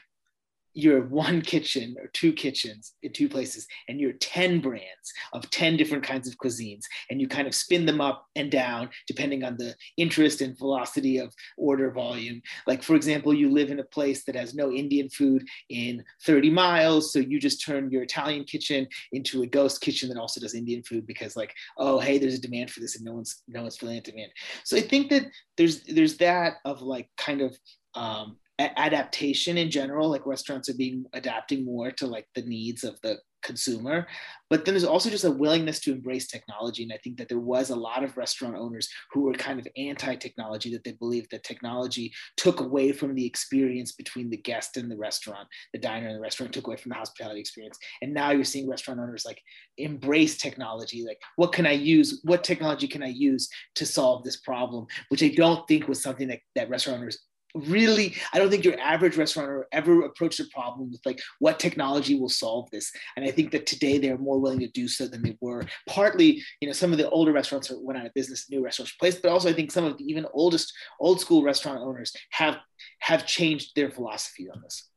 you're 0.75 1.05
one 1.07 1.41
kitchen 1.41 1.95
or 1.99 2.07
two 2.07 2.33
kitchens 2.33 2.93
in 3.01 3.11
two 3.13 3.29
places 3.29 3.65
and 3.87 3.99
you're 3.99 4.13
10 4.13 4.59
brands 4.59 5.13
of 5.33 5.49
10 5.49 5.77
different 5.77 6.03
kinds 6.03 6.27
of 6.27 6.37
cuisines 6.37 6.83
and 7.09 7.21
you 7.21 7.27
kind 7.27 7.47
of 7.47 7.55
spin 7.55 7.85
them 7.85 8.01
up 8.01 8.27
and 8.35 8.51
down 8.51 8.89
depending 9.07 9.43
on 9.43 9.55
the 9.57 9.73
interest 9.97 10.41
and 10.41 10.57
velocity 10.59 11.17
of 11.17 11.33
order 11.57 11.89
volume. 11.91 12.41
Like 12.67 12.83
for 12.83 12.95
example 12.95 13.33
you 13.33 13.49
live 13.49 13.71
in 13.71 13.79
a 13.79 13.85
place 13.85 14.25
that 14.25 14.35
has 14.35 14.53
no 14.53 14.71
indian 14.71 15.09
food 15.09 15.47
in 15.69 16.03
30 16.25 16.49
miles 16.49 17.13
so 17.13 17.19
you 17.19 17.39
just 17.39 17.65
turn 17.65 17.89
your 17.89 18.03
italian 18.03 18.43
kitchen 18.43 18.87
into 19.13 19.43
a 19.43 19.47
ghost 19.47 19.79
kitchen 19.79 20.09
that 20.09 20.17
also 20.17 20.41
does 20.41 20.53
indian 20.53 20.83
food 20.83 21.07
because 21.07 21.35
like 21.35 21.53
oh 21.77 21.99
hey 21.99 22.17
there's 22.17 22.35
a 22.35 22.41
demand 22.41 22.69
for 22.69 22.81
this 22.81 22.97
and 22.97 23.05
no 23.05 23.13
one's 23.13 23.43
no 23.47 23.61
one's 23.61 23.77
filling 23.77 23.95
that 23.95 24.03
demand. 24.03 24.31
So 24.63 24.75
i 24.75 24.81
think 24.81 25.09
that 25.09 25.25
there's 25.55 25.83
there's 25.83 26.17
that 26.17 26.55
of 26.65 26.81
like 26.81 27.09
kind 27.17 27.41
of 27.41 27.57
um, 27.95 28.37
adaptation 28.59 29.57
in 29.57 29.69
general 29.69 30.09
like 30.09 30.25
restaurants 30.25 30.69
are 30.69 30.75
being 30.75 31.05
adapting 31.13 31.65
more 31.65 31.91
to 31.91 32.07
like 32.07 32.25
the 32.35 32.41
needs 32.43 32.83
of 32.83 32.99
the 33.01 33.17
consumer. 33.45 34.07
But 34.49 34.65
then 34.65 34.73
there's 34.73 34.83
also 34.83 35.09
just 35.09 35.23
a 35.23 35.31
willingness 35.31 35.79
to 35.81 35.91
embrace 35.91 36.27
technology 36.27 36.83
and 36.83 36.91
i 36.91 36.97
think 37.03 37.17
that 37.17 37.29
there 37.29 37.39
was 37.39 37.69
a 37.69 37.75
lot 37.75 38.03
of 38.03 38.17
restaurant 38.17 38.55
owners 38.55 38.89
who 39.11 39.21
were 39.21 39.33
kind 39.33 39.59
of 39.59 39.67
anti-technology 39.77 40.71
that 40.71 40.83
they 40.83 40.93
believed 40.93 41.29
that 41.31 41.43
technology 41.43 42.11
took 42.37 42.59
away 42.59 42.91
from 42.91 43.13
the 43.13 43.25
experience 43.25 43.91
between 43.91 44.29
the 44.29 44.37
guest 44.37 44.77
and 44.77 44.89
the 44.89 44.97
restaurant 44.97 45.47
the 45.73 45.79
diner 45.79 46.07
and 46.07 46.15
the 46.15 46.21
restaurant 46.21 46.53
took 46.53 46.67
away 46.67 46.77
from 46.77 46.89
the 46.89 46.95
hospitality 46.95 47.39
experience. 47.39 47.77
And 48.01 48.13
now 48.13 48.31
you're 48.31 48.43
seeing 48.43 48.69
restaurant 48.69 48.99
owners 48.99 49.25
like 49.25 49.41
embrace 49.77 50.37
technology 50.37 51.03
like 51.05 51.19
what 51.35 51.51
can 51.51 51.65
i 51.65 51.71
use 51.71 52.21
what 52.23 52.43
technology 52.43 52.87
can 52.87 53.03
i 53.03 53.07
use 53.07 53.49
to 53.75 53.85
solve 53.85 54.23
this 54.23 54.37
problem? 54.37 54.87
Which 55.09 55.23
i 55.23 55.29
don't 55.29 55.67
think 55.67 55.87
was 55.87 56.01
something 56.01 56.27
that, 56.29 56.39
that 56.55 56.69
restaurant 56.69 56.99
owners 56.99 57.19
really 57.55 58.15
i 58.33 58.37
don't 58.37 58.49
think 58.49 58.65
your 58.65 58.79
average 58.79 59.17
restaurateur 59.17 59.65
ever 59.71 60.05
approached 60.05 60.39
a 60.39 60.45
problem 60.53 60.91
with 60.91 61.01
like 61.05 61.19
what 61.39 61.59
technology 61.59 62.19
will 62.19 62.29
solve 62.29 62.69
this. 62.71 62.91
And 63.15 63.25
i 63.25 63.31
think 63.31 63.51
that 63.51 63.65
today 63.65 63.97
they're 63.97 64.17
more 64.17 64.39
willing 64.39 64.59
to 64.59 64.67
do 64.67 64.87
so 64.87 65.07
than 65.07 65.21
they 65.21 65.37
were. 65.41 65.63
Partly 65.87 66.43
you 66.61 66.67
know 66.67 66.73
some 66.73 66.91
of 66.91 66.97
the 66.97 67.09
older 67.09 67.31
restaurants 67.31 67.71
went 67.71 67.99
out 67.99 68.05
of 68.05 68.13
business 68.13 68.49
new 68.49 68.63
restaurants 68.63 68.95
placed 68.99 69.21
but 69.21 69.31
also 69.31 69.49
i 69.49 69.53
think 69.53 69.71
some 69.71 69.85
of 69.85 69.97
the 69.97 70.03
even 70.03 70.25
oldest 70.33 70.73
old 70.99 71.19
school 71.19 71.43
restaurant 71.43 71.79
owners 71.79 72.13
have 72.31 72.57
have 72.99 73.25
changed 73.25 73.71
their 73.75 73.89
philosophy 73.89 74.47
on 74.53 74.61
this. 74.61 74.89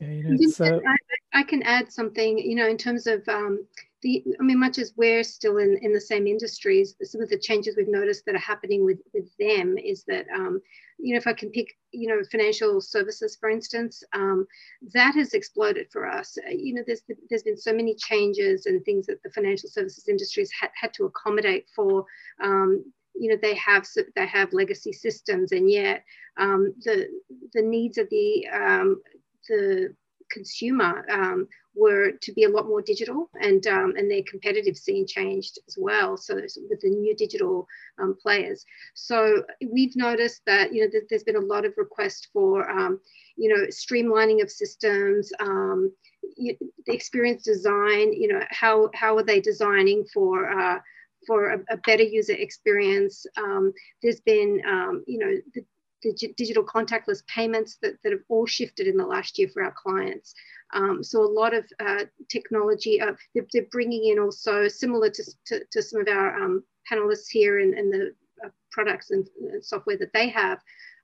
Yeah, 0.00 0.08
you 0.08 0.22
know, 0.58 0.80
I, 0.86 1.40
I, 1.40 1.42
can 1.44 1.62
add 1.62 1.92
something 1.92 2.38
you 2.38 2.56
know 2.56 2.68
in 2.68 2.76
terms 2.76 3.06
of 3.06 3.26
um, 3.28 3.66
the, 4.04 4.22
I 4.38 4.42
mean, 4.42 4.60
much 4.60 4.78
as 4.78 4.92
we're 4.96 5.24
still 5.24 5.56
in, 5.56 5.78
in 5.80 5.92
the 5.94 6.00
same 6.00 6.26
industries, 6.26 6.94
some 7.02 7.22
of 7.22 7.30
the 7.30 7.38
changes 7.38 7.74
we've 7.74 7.88
noticed 7.88 8.26
that 8.26 8.34
are 8.34 8.38
happening 8.38 8.84
with, 8.84 8.98
with 9.14 9.34
them 9.38 9.76
is 9.78 10.04
that, 10.04 10.26
um, 10.32 10.60
you 10.98 11.14
know, 11.14 11.18
if 11.18 11.26
I 11.26 11.32
can 11.32 11.50
pick, 11.50 11.74
you 11.90 12.08
know, 12.08 12.20
financial 12.30 12.82
services, 12.82 13.36
for 13.40 13.48
instance, 13.48 14.04
um, 14.12 14.46
that 14.92 15.14
has 15.14 15.32
exploded 15.32 15.86
for 15.90 16.06
us. 16.06 16.36
Uh, 16.46 16.50
you 16.50 16.74
know, 16.74 16.82
there's, 16.86 17.00
there's 17.30 17.42
been 17.42 17.56
so 17.56 17.72
many 17.72 17.94
changes 17.94 18.66
and 18.66 18.84
things 18.84 19.06
that 19.06 19.22
the 19.24 19.30
financial 19.30 19.70
services 19.70 20.06
industries 20.06 20.50
had, 20.60 20.70
had 20.78 20.92
to 20.94 21.06
accommodate 21.06 21.66
for. 21.74 22.04
Um, 22.42 22.84
you 23.16 23.30
know, 23.30 23.38
they 23.40 23.54
have 23.54 23.86
they 24.16 24.26
have 24.26 24.52
legacy 24.52 24.92
systems, 24.92 25.52
and 25.52 25.70
yet 25.70 26.02
um, 26.36 26.74
the 26.84 27.06
the 27.52 27.62
needs 27.62 27.96
of 27.96 28.08
the 28.10 28.44
um, 28.52 29.00
the 29.48 29.94
consumer 30.34 31.06
um, 31.10 31.48
were 31.74 32.12
to 32.20 32.32
be 32.32 32.44
a 32.44 32.48
lot 32.48 32.66
more 32.66 32.82
digital 32.82 33.30
and 33.40 33.66
um, 33.66 33.94
and 33.96 34.10
their 34.10 34.22
competitive 34.28 34.76
scene 34.76 35.06
changed 35.06 35.58
as 35.66 35.76
well 35.78 36.16
so 36.16 36.34
with 36.34 36.80
the 36.80 36.90
new 36.90 37.14
digital 37.16 37.66
um, 37.98 38.16
players. 38.20 38.64
So 38.94 39.42
we've 39.72 39.96
noticed 39.96 40.42
that 40.46 40.74
you 40.74 40.82
know 40.82 41.00
there's 41.08 41.24
been 41.24 41.36
a 41.36 41.50
lot 41.54 41.64
of 41.64 41.72
requests 41.76 42.28
for 42.32 42.68
um, 42.70 43.00
you 43.36 43.48
know 43.48 43.66
streamlining 43.66 44.42
of 44.42 44.50
systems 44.50 45.32
um, 45.40 45.92
you, 46.36 46.56
the 46.86 46.92
experience 46.92 47.42
design 47.42 48.12
you 48.12 48.28
know 48.28 48.40
how 48.50 48.90
how 48.94 49.16
are 49.16 49.24
they 49.24 49.40
designing 49.40 50.04
for 50.12 50.50
uh, 50.50 50.78
for 51.26 51.52
a, 51.52 51.58
a, 51.70 51.76
better 51.78 52.02
user 52.02 52.34
experience? 52.34 53.24
Um, 53.38 53.72
there's 54.02 54.20
been 54.20 54.60
you 55.06 55.18
know 55.18 55.32
the, 55.54 55.64
digital 56.12 56.64
contactless 56.64 57.26
payments 57.26 57.78
that, 57.82 57.94
that 58.02 58.12
have 58.12 58.22
all 58.28 58.46
shifted 58.46 58.86
in 58.86 58.96
the 58.96 59.06
last 59.06 59.38
year 59.38 59.48
for 59.48 59.62
our 59.62 59.72
clients. 59.72 60.34
Um, 60.72 61.02
so 61.02 61.22
a 61.22 61.26
lot 61.26 61.54
of 61.54 61.64
uh, 61.80 62.04
technology, 62.28 63.00
uh, 63.00 63.12
they're, 63.34 63.46
they're, 63.52 63.66
bringing 63.70 64.10
in 64.10 64.18
also 64.18 64.66
similar 64.68 65.08
to, 65.10 65.24
to, 65.46 65.62
to 65.70 65.82
some 65.82 66.00
of 66.00 66.08
our 66.08 66.34
um, 66.42 66.64
panelists 66.90 67.28
here 67.28 67.60
and, 67.60 67.74
and 67.74 67.92
the 67.92 68.14
uh, 68.44 68.48
products 68.72 69.10
and, 69.10 69.26
software 69.60 69.96
that 69.98 70.12
they 70.12 70.28
have. 70.28 70.58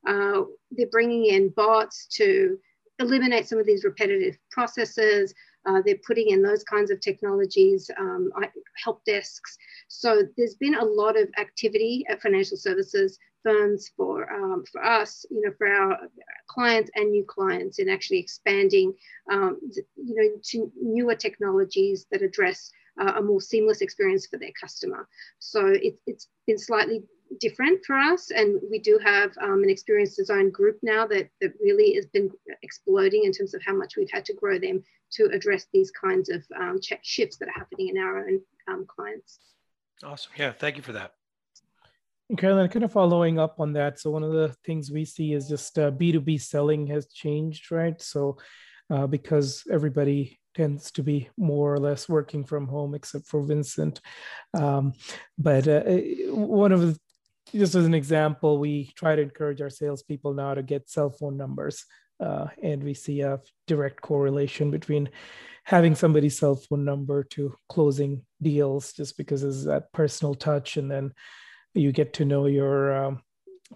Uh, 0.07 0.43
they're 0.73 0.87
bringing 0.91 1.27
in 1.27 1.51
bots 1.51 2.07
to 2.07 2.59
eliminate 2.99 3.47
some 3.47 3.59
of 3.59 3.67
these 3.67 3.85
repetitive 3.85 4.37
processes. 4.51 5.35
Uh, 5.67 5.81
they're 5.85 6.01
putting 6.07 6.31
in 6.31 6.43
those 6.43 6.65
kinds 6.65 6.91
of 6.91 7.01
technologies, 7.01 7.91
um, 7.99 8.31
help 8.83 9.05
desks. 9.05 9.57
So 9.89 10.23
there's 10.37 10.55
been 10.55 10.75
a 10.75 10.85
lot 10.85 11.19
of 11.19 11.29
activity 11.39 12.05
at 12.09 12.23
financial 12.23 12.57
services 12.57 13.19
firms 13.42 13.90
for 13.96 14.31
um, 14.33 14.64
for 14.70 14.85
us, 14.85 15.24
you 15.31 15.40
know, 15.42 15.53
for 15.57 15.66
our 15.66 15.98
clients 16.48 16.90
and 16.94 17.11
new 17.11 17.24
clients 17.24 17.79
in 17.79 17.88
actually 17.88 18.18
expanding, 18.18 18.94
um, 19.31 19.59
you 19.96 20.14
know, 20.14 20.31
to 20.42 20.72
newer 20.81 21.14
technologies 21.14 22.07
that 22.11 22.22
address 22.22 22.70
uh, 23.00 23.14
a 23.16 23.22
more 23.22 23.40
seamless 23.40 23.81
experience 23.81 24.26
for 24.26 24.38
their 24.38 24.53
customer. 24.61 25.09
So 25.38 25.66
it, 25.66 25.98
it's 26.07 26.29
been 26.46 26.59
slightly 26.59 27.03
different 27.38 27.85
for 27.85 27.96
us, 27.96 28.31
and 28.31 28.61
we 28.70 28.81
do 28.81 28.98
have 29.03 29.31
um, 29.40 29.62
an 29.62 29.70
experience 29.70 30.16
design 30.16 30.50
group 30.50 30.79
now 30.83 31.07
that 31.07 31.29
that 31.40 31.53
really 31.62 31.94
has 31.94 32.07
been 32.07 32.31
exploding 32.62 33.24
in 33.24 33.33
terms 33.33 33.55
of 33.55 33.62
how 33.64 33.74
much 33.74 33.96
we've 33.96 34.11
had 34.12 34.24
to 34.26 34.35
grow 34.35 34.59
them 34.59 34.83
to 35.12 35.24
address 35.33 35.66
these 35.72 35.90
kinds 35.90 36.29
of 36.29 36.44
um, 36.59 36.79
shifts 37.03 37.37
that 37.38 37.48
are 37.48 37.59
happening 37.59 37.88
in 37.88 37.98
our 37.98 38.26
own 38.26 38.40
um, 38.68 38.87
clients. 38.87 39.38
Awesome. 40.03 40.33
Yeah, 40.37 40.53
thank 40.53 40.76
you 40.76 40.83
for 40.83 40.92
that. 40.92 41.14
And 42.31 42.38
Carolyn, 42.38 42.69
kind 42.69 42.85
of 42.85 42.93
following 42.93 43.40
up 43.40 43.59
on 43.59 43.73
that. 43.73 43.99
So 43.99 44.12
one 44.12 44.23
of 44.23 44.31
the 44.31 44.55
things 44.64 44.88
we 44.88 45.05
see 45.05 45.33
is 45.33 45.49
just 45.49 45.77
uh, 45.81 45.90
B2B 45.90 46.40
selling 46.40 46.87
has 46.87 47.12
changed, 47.12 47.73
right? 47.73 48.01
So 48.01 48.38
uh, 48.88 49.09
because 49.09 49.64
everybody 49.69 50.38
tends 50.55 50.93
to 50.93 51.03
be 51.03 51.29
more 51.37 51.75
or 51.75 51.79
less 51.79 52.09
working 52.09 52.45
from 52.45 52.69
home, 52.69 52.95
except 52.95 53.27
for 53.27 53.43
Vincent. 53.43 54.01
Um, 54.55 54.93
but 55.38 55.66
uh, 55.66 55.83
one 56.29 56.71
of 56.71 56.83
the, 56.83 57.01
just 57.51 57.75
as 57.75 57.85
an 57.85 57.95
example, 57.95 58.59
we 58.59 58.93
try 58.95 59.16
to 59.16 59.23
encourage 59.23 59.61
our 59.61 59.69
salespeople 59.69 60.33
now 60.33 60.55
to 60.55 60.62
get 60.62 60.88
cell 60.88 61.11
phone 61.11 61.37
numbers. 61.37 61.85
Uh, 62.21 62.47
and 62.62 62.85
we 62.85 62.95
see 62.95 63.23
a 63.23 63.40
direct 63.66 64.01
correlation 64.03 64.71
between 64.71 65.09
having 65.64 65.97
somebody's 65.97 66.38
cell 66.38 66.55
phone 66.55 66.85
number 66.85 67.25
to 67.25 67.57
closing 67.69 68.25
deals 68.40 68.93
just 68.93 69.16
because 69.16 69.43
it's 69.43 69.64
that 69.64 69.93
personal 69.93 70.37
touch 70.37 70.77
and 70.77 70.88
then 70.88 71.11
you 71.74 71.92
get 71.92 72.14
to 72.14 72.24
know 72.24 72.46
your 72.46 73.04
um, 73.04 73.22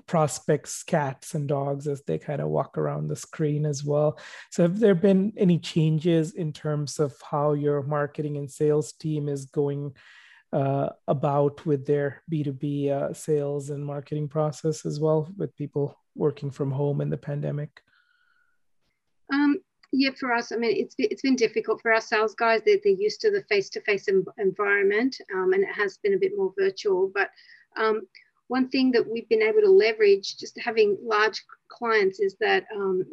prospects 0.07 0.83
cats 0.83 1.35
and 1.35 1.48
dogs 1.48 1.87
as 1.87 2.02
they 2.02 2.18
kind 2.18 2.40
of 2.40 2.48
walk 2.48 2.76
around 2.76 3.07
the 3.07 3.16
screen 3.16 3.64
as 3.64 3.85
well. 3.85 4.18
So 4.50 4.62
have 4.62 4.80
there 4.80 4.94
been 4.94 5.33
any 5.37 5.59
changes 5.59 6.33
in 6.33 6.52
terms 6.52 6.98
of 6.98 7.14
how 7.30 7.52
your 7.52 7.83
marketing 7.83 8.37
and 8.37 8.50
sales 8.50 8.92
team 8.92 9.28
is 9.28 9.46
going 9.46 9.94
uh, 10.52 10.90
about 11.09 11.64
with 11.66 11.85
their 11.85 12.22
b2b 12.30 12.90
uh, 12.90 13.12
sales 13.12 13.70
and 13.70 13.85
marketing 13.85 14.28
process 14.28 14.87
as 14.87 15.00
well 15.00 15.28
with 15.37 15.57
people 15.57 15.98
working 16.14 16.50
from 16.50 16.70
home 16.70 17.00
in 17.00 17.11
the 17.11 17.16
pandemic? 17.16 17.80
Um, 19.33 19.59
yeah 19.94 20.11
for 20.18 20.33
us 20.33 20.52
i 20.52 20.57
mean 20.57 20.76
it's, 20.76 20.94
it's 20.98 21.22
been 21.22 21.37
difficult 21.37 21.80
for 21.80 21.92
our 21.92 22.00
sales 22.00 22.35
guys. 22.35 22.61
They're, 22.64 22.78
they're 22.83 22.92
used 22.92 23.20
to 23.22 23.30
the 23.30 23.42
face-to-face 23.48 24.09
environment 24.38 25.16
um, 25.35 25.52
and 25.52 25.62
it 25.62 25.72
has 25.72 25.98
been 25.98 26.14
a 26.14 26.18
bit 26.18 26.33
more 26.37 26.52
virtual 26.59 27.11
but 27.14 27.30
um, 27.77 28.03
one 28.49 28.69
thing 28.69 28.91
that 28.93 29.09
we've 29.09 29.29
been 29.29 29.43
able 29.43 29.61
to 29.61 29.71
leverage, 29.71 30.37
just 30.37 30.59
having 30.61 30.99
large 31.03 31.43
clients, 31.69 32.21
is 32.21 32.37
that 32.41 32.65
um, 32.75 33.05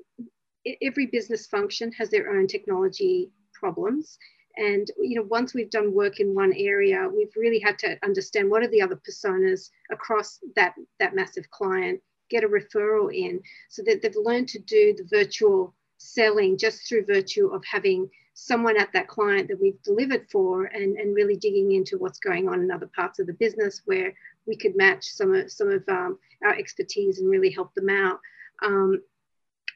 every 0.81 1.07
business 1.07 1.47
function 1.47 1.91
has 1.93 2.09
their 2.09 2.31
own 2.31 2.47
technology 2.47 3.31
problems. 3.53 4.17
And 4.57 4.89
you 4.99 5.15
know, 5.15 5.27
once 5.29 5.53
we've 5.53 5.69
done 5.69 5.93
work 5.93 6.19
in 6.19 6.35
one 6.35 6.53
area, 6.53 7.09
we've 7.13 7.35
really 7.37 7.59
had 7.59 7.79
to 7.79 7.97
understand 8.03 8.49
what 8.49 8.63
are 8.63 8.67
the 8.67 8.81
other 8.81 8.99
personas 9.09 9.69
across 9.91 10.39
that 10.55 10.73
that 10.99 11.15
massive 11.15 11.49
client, 11.51 12.01
get 12.29 12.43
a 12.43 12.47
referral 12.47 13.15
in, 13.15 13.41
so 13.69 13.81
that 13.83 14.01
they've 14.01 14.15
learned 14.15 14.49
to 14.49 14.59
do 14.59 14.93
the 14.97 15.07
virtual 15.09 15.73
selling 15.97 16.57
just 16.57 16.87
through 16.87 17.05
virtue 17.05 17.47
of 17.47 17.63
having 17.63 18.09
someone 18.33 18.77
at 18.77 18.91
that 18.93 19.07
client 19.07 19.47
that 19.47 19.61
we've 19.61 19.81
delivered 19.83 20.25
for 20.31 20.65
and, 20.65 20.97
and 20.97 21.15
really 21.15 21.35
digging 21.35 21.73
into 21.73 21.97
what's 21.97 22.19
going 22.19 22.49
on 22.49 22.61
in 22.61 22.71
other 22.71 22.89
parts 22.95 23.19
of 23.19 23.27
the 23.27 23.33
business 23.33 23.81
where 23.85 24.13
we 24.47 24.55
could 24.55 24.75
match 24.75 25.05
some 25.05 25.33
of 25.33 25.51
some 25.51 25.69
of 25.69 25.83
um, 25.87 26.17
our 26.43 26.53
expertise 26.53 27.19
and 27.19 27.29
really 27.29 27.51
help 27.51 27.73
them 27.73 27.89
out. 27.89 28.19
Um, 28.63 29.01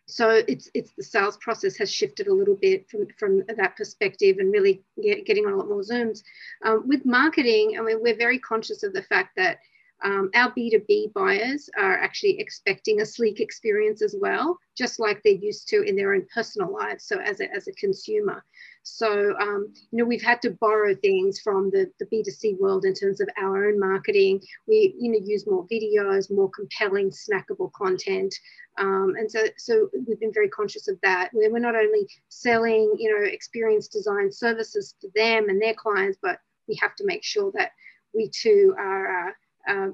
so 0.07 0.43
it's 0.47 0.69
it's 0.73 0.91
the 0.95 1.03
sales 1.03 1.37
process 1.37 1.77
has 1.77 1.91
shifted 1.91 2.27
a 2.27 2.33
little 2.33 2.55
bit 2.55 2.89
from, 2.89 3.07
from 3.17 3.43
that 3.57 3.75
perspective 3.75 4.37
and 4.39 4.51
really 4.51 4.83
get, 5.01 5.25
getting 5.25 5.45
on 5.45 5.53
a 5.53 5.55
lot 5.55 5.67
more 5.67 5.81
zooms 5.81 6.21
um, 6.63 6.87
with 6.87 7.05
marketing 7.05 7.75
i 7.79 7.81
mean 7.81 7.97
we're 8.01 8.15
very 8.15 8.37
conscious 8.37 8.83
of 8.83 8.93
the 8.93 9.01
fact 9.01 9.35
that 9.35 9.57
um, 10.03 10.29
our 10.35 10.51
b2b 10.53 11.13
buyers 11.13 11.69
are 11.77 11.97
actually 11.97 12.39
expecting 12.39 13.01
a 13.01 13.05
sleek 13.05 13.39
experience 13.39 14.01
as 14.01 14.15
well 14.19 14.57
just 14.77 14.99
like 14.99 15.21
they're 15.23 15.33
used 15.33 15.67
to 15.67 15.81
in 15.83 15.95
their 15.95 16.13
own 16.13 16.25
personal 16.33 16.71
lives 16.71 17.05
so 17.05 17.19
as 17.19 17.39
a, 17.39 17.51
as 17.55 17.67
a 17.67 17.71
consumer 17.73 18.43
so, 18.87 19.35
um, 19.39 19.73
you 19.91 19.97
know, 19.97 20.05
we've 20.05 20.21
had 20.21 20.43
to 20.43 20.51
borrow 20.51 20.93
things 20.93 21.39
from 21.39 21.71
the, 21.71 21.91
the 21.99 22.05
B2C 22.05 22.59
world 22.59 22.85
in 22.85 22.93
terms 22.93 23.19
of 23.19 23.27
our 23.35 23.67
own 23.67 23.79
marketing. 23.79 24.39
We, 24.67 24.93
you 24.99 25.11
know, 25.11 25.17
use 25.23 25.47
more 25.47 25.65
videos, 25.67 26.31
more 26.31 26.51
compelling, 26.51 27.09
snackable 27.09 27.71
content. 27.71 28.33
Um, 28.77 29.15
and 29.17 29.29
so, 29.29 29.39
so 29.57 29.89
we've 30.07 30.19
been 30.19 30.31
very 30.31 30.49
conscious 30.49 30.87
of 30.87 30.99
that. 31.01 31.31
We're, 31.33 31.57
not 31.57 31.75
only 31.75 32.07
selling, 32.29 32.93
you 32.99 33.09
know, 33.09 33.25
experience 33.25 33.87
design 33.87 34.31
services 34.31 34.93
to 35.01 35.09
them 35.15 35.49
and 35.49 35.59
their 35.59 35.73
clients, 35.73 36.19
but 36.21 36.37
we 36.67 36.77
have 36.79 36.95
to 36.97 37.05
make 37.05 37.23
sure 37.23 37.51
that 37.55 37.71
we 38.13 38.29
too 38.29 38.75
are, 38.77 39.29
uh, 39.29 39.31
uh, 39.67 39.89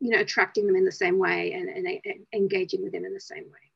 you 0.00 0.10
know, 0.10 0.18
attracting 0.18 0.66
them 0.66 0.76
in 0.76 0.84
the 0.84 0.92
same 0.92 1.18
way 1.18 1.52
and, 1.52 1.68
and, 1.68 1.86
and 1.86 2.26
engaging 2.34 2.82
with 2.82 2.92
them 2.92 3.04
in 3.04 3.12
the 3.12 3.20
same 3.20 3.44
way. 3.44 3.70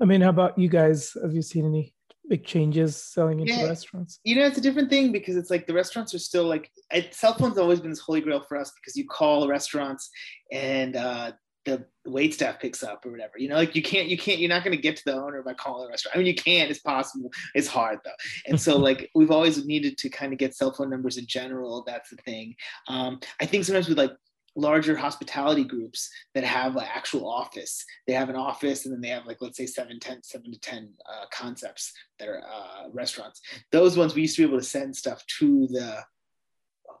I 0.00 0.04
mean, 0.04 0.20
how 0.20 0.30
about 0.30 0.58
you 0.58 0.68
guys? 0.68 1.16
Have 1.22 1.32
you 1.32 1.42
seen 1.42 1.66
any 1.66 1.94
big 2.28 2.44
changes 2.44 2.96
selling 2.96 3.40
into 3.40 3.52
yeah. 3.52 3.64
restaurants? 3.64 4.20
You 4.24 4.36
know, 4.36 4.46
it's 4.46 4.58
a 4.58 4.60
different 4.60 4.90
thing 4.90 5.12
because 5.12 5.36
it's 5.36 5.50
like 5.50 5.66
the 5.66 5.74
restaurants 5.74 6.14
are 6.14 6.18
still 6.18 6.44
like 6.44 6.70
I, 6.92 7.08
cell 7.10 7.34
phones 7.34 7.56
have 7.56 7.62
always 7.62 7.80
been 7.80 7.90
this 7.90 8.00
holy 8.00 8.20
grail 8.20 8.40
for 8.40 8.56
us 8.56 8.72
because 8.72 8.96
you 8.96 9.06
call 9.06 9.48
restaurants 9.48 10.10
and 10.52 10.96
uh, 10.96 11.32
the 11.68 11.84
wait 12.10 12.32
staff 12.32 12.58
picks 12.58 12.82
up 12.82 13.04
or 13.04 13.10
whatever. 13.10 13.34
You 13.36 13.48
know, 13.48 13.56
like 13.56 13.76
you 13.76 13.82
can't, 13.82 14.08
you 14.08 14.16
can't, 14.16 14.38
you're 14.38 14.48
not 14.48 14.64
going 14.64 14.76
to 14.76 14.82
get 14.82 14.96
to 14.96 15.04
the 15.04 15.14
owner 15.14 15.42
by 15.42 15.54
calling 15.54 15.84
the 15.84 15.90
restaurant. 15.90 16.16
I 16.16 16.18
mean, 16.18 16.26
you 16.26 16.34
can, 16.34 16.68
it's 16.68 16.80
possible. 16.80 17.30
It's 17.54 17.68
hard 17.68 17.98
though. 18.04 18.10
And 18.46 18.60
so 18.60 18.76
like 18.88 19.10
we've 19.14 19.30
always 19.30 19.64
needed 19.64 19.98
to 19.98 20.08
kind 20.08 20.32
of 20.32 20.38
get 20.38 20.54
cell 20.54 20.72
phone 20.72 20.90
numbers 20.90 21.18
in 21.18 21.26
general. 21.26 21.84
That's 21.86 22.10
the 22.10 22.16
thing. 22.16 22.54
Um, 22.88 23.20
I 23.40 23.46
think 23.46 23.64
sometimes 23.64 23.88
with 23.88 23.98
like 23.98 24.12
larger 24.56 24.96
hospitality 24.96 25.62
groups 25.62 26.10
that 26.34 26.42
have 26.42 26.76
an 26.76 26.84
actual 26.84 27.28
office. 27.28 27.84
They 28.06 28.12
have 28.14 28.28
an 28.28 28.34
office 28.34 28.86
and 28.86 28.94
then 28.94 29.00
they 29.00 29.08
have 29.08 29.26
like, 29.26 29.36
let's 29.40 29.56
say 29.56 29.66
seven, 29.66 30.00
10, 30.00 30.22
seven 30.24 30.50
to 30.50 30.58
10 30.58 30.88
uh, 31.06 31.26
concepts 31.30 31.92
that 32.18 32.28
are 32.28 32.42
uh, 32.42 32.88
restaurants. 32.92 33.40
Those 33.70 33.96
ones 33.96 34.14
we 34.14 34.22
used 34.22 34.34
to 34.36 34.42
be 34.42 34.48
able 34.48 34.58
to 34.58 34.64
send 34.64 34.96
stuff 34.96 35.24
to 35.38 35.68
the 35.68 36.02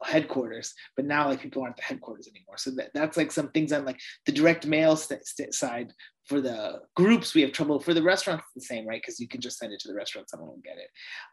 headquarters, 0.02 0.74
but 0.96 1.04
now 1.04 1.28
like 1.28 1.40
people 1.40 1.62
aren't 1.62 1.76
the 1.76 1.82
headquarters 1.82 2.28
anymore. 2.28 2.56
So 2.56 2.70
that, 2.72 2.90
that's 2.94 3.16
like 3.16 3.32
some 3.32 3.50
things 3.50 3.72
on 3.72 3.84
like 3.84 4.00
the 4.26 4.32
direct 4.32 4.66
mail 4.66 4.96
st- 4.96 5.26
st- 5.26 5.54
side 5.54 5.92
for 6.26 6.40
the 6.40 6.80
groups 6.94 7.34
we 7.34 7.40
have 7.40 7.52
trouble 7.52 7.80
for 7.80 7.94
the 7.94 8.02
restaurants 8.02 8.44
the 8.54 8.60
same 8.60 8.86
right 8.86 9.00
because 9.00 9.18
you 9.18 9.26
can 9.26 9.40
just 9.40 9.58
send 9.58 9.72
it 9.72 9.80
to 9.80 9.88
the 9.88 9.94
restaurant 9.94 10.28
someone 10.28 10.50
will 10.50 10.60
get 10.62 10.76
it 10.76 10.90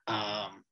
um, 0.08 0.63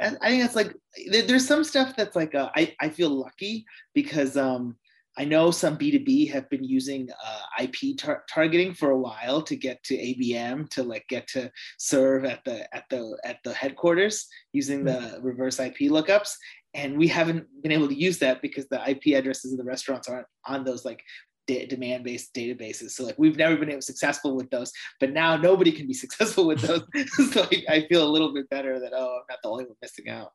I 0.00 0.28
think 0.28 0.42
that's 0.42 0.56
like 0.56 0.74
there's 1.10 1.46
some 1.46 1.64
stuff 1.64 1.94
that's 1.96 2.16
like 2.16 2.34
uh, 2.34 2.50
I 2.54 2.74
I 2.80 2.88
feel 2.88 3.10
lucky 3.10 3.64
because 3.94 4.36
um 4.36 4.76
I 5.18 5.24
know 5.24 5.50
some 5.50 5.76
B2B 5.76 6.30
have 6.30 6.48
been 6.50 6.62
using 6.62 7.08
uh, 7.10 7.64
IP 7.64 7.98
tar- 7.98 8.24
targeting 8.32 8.72
for 8.72 8.90
a 8.90 8.98
while 8.98 9.42
to 9.42 9.56
get 9.56 9.82
to 9.84 9.94
ABM 9.96 10.70
to 10.70 10.82
like 10.84 11.04
get 11.08 11.26
to 11.28 11.50
serve 11.78 12.24
at 12.24 12.44
the 12.44 12.74
at 12.74 12.84
the 12.90 13.18
at 13.24 13.38
the 13.44 13.52
headquarters 13.52 14.26
using 14.52 14.84
the 14.84 14.92
mm-hmm. 14.92 15.26
reverse 15.26 15.58
IP 15.58 15.90
lookups 15.90 16.34
and 16.74 16.96
we 16.96 17.08
haven't 17.08 17.46
been 17.62 17.72
able 17.72 17.88
to 17.88 17.94
use 17.94 18.18
that 18.18 18.42
because 18.42 18.66
the 18.68 18.80
IP 18.88 19.16
addresses 19.18 19.52
of 19.52 19.58
the 19.58 19.64
restaurants 19.64 20.08
aren't 20.08 20.26
on 20.46 20.64
those 20.64 20.84
like 20.84 21.02
demand 21.46 22.04
based 22.04 22.32
databases. 22.34 22.90
So 22.90 23.04
like 23.04 23.18
we've 23.18 23.36
never 23.36 23.56
been 23.56 23.70
able 23.70 23.82
successful 23.82 24.36
with 24.36 24.50
those, 24.50 24.72
but 25.00 25.12
now 25.12 25.36
nobody 25.36 25.72
can 25.72 25.86
be 25.86 25.94
successful 26.04 26.46
with 26.46 26.60
those. 26.60 26.82
so 27.32 27.42
I, 27.42 27.64
I 27.68 27.86
feel 27.88 28.06
a 28.06 28.10
little 28.10 28.32
bit 28.32 28.48
better 28.50 28.78
that 28.78 28.92
oh, 28.94 29.20
I'm 29.20 29.24
not 29.28 29.38
the 29.42 29.50
only 29.50 29.64
one 29.64 29.76
missing 29.82 30.08
out. 30.08 30.32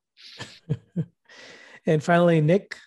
and 1.86 2.04
finally, 2.04 2.41
Nick. 2.41 2.78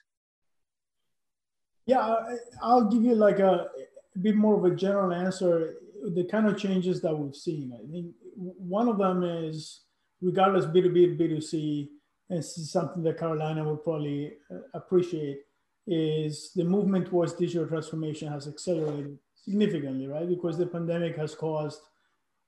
Yeah, 1.87 2.17
I'll 2.63 2.85
give 2.85 3.03
you 3.03 3.15
like 3.15 3.39
a, 3.39 3.69
a 4.15 4.19
bit 4.19 4.37
more 4.37 4.59
of 4.59 4.71
a 4.71 4.77
general 4.77 5.13
answer. 5.13 5.77
The 6.15 6.25
kind 6.25 6.47
of 6.47 6.59
changes 6.59 7.01
that 7.01 7.17
we've 7.17 7.35
seen. 7.35 7.73
I 7.73 7.91
think 7.91 8.13
one 8.37 8.89
of 8.89 8.99
them 8.99 9.23
is 9.23 9.85
regardless 10.21 10.67
B2B, 10.67 11.19
B2C, 11.19 11.89
and 11.89 11.98
this 12.29 12.59
is 12.59 12.71
something 12.71 13.03
that 13.03 13.19
Karolina 13.19 13.65
will 13.65 13.77
probably 13.77 14.35
uh, 14.51 14.59
appreciate 14.75 15.41
is 15.87 16.53
the 16.55 16.65
movement 16.65 17.07
towards 17.07 17.33
digital 17.33 17.67
transformation 17.67 18.31
has 18.31 18.47
accelerated 18.47 19.19
significantly, 19.35 20.07
right? 20.07 20.29
Because 20.29 20.59
the 20.59 20.67
pandemic 20.67 21.17
has 21.17 21.35
caused 21.35 21.81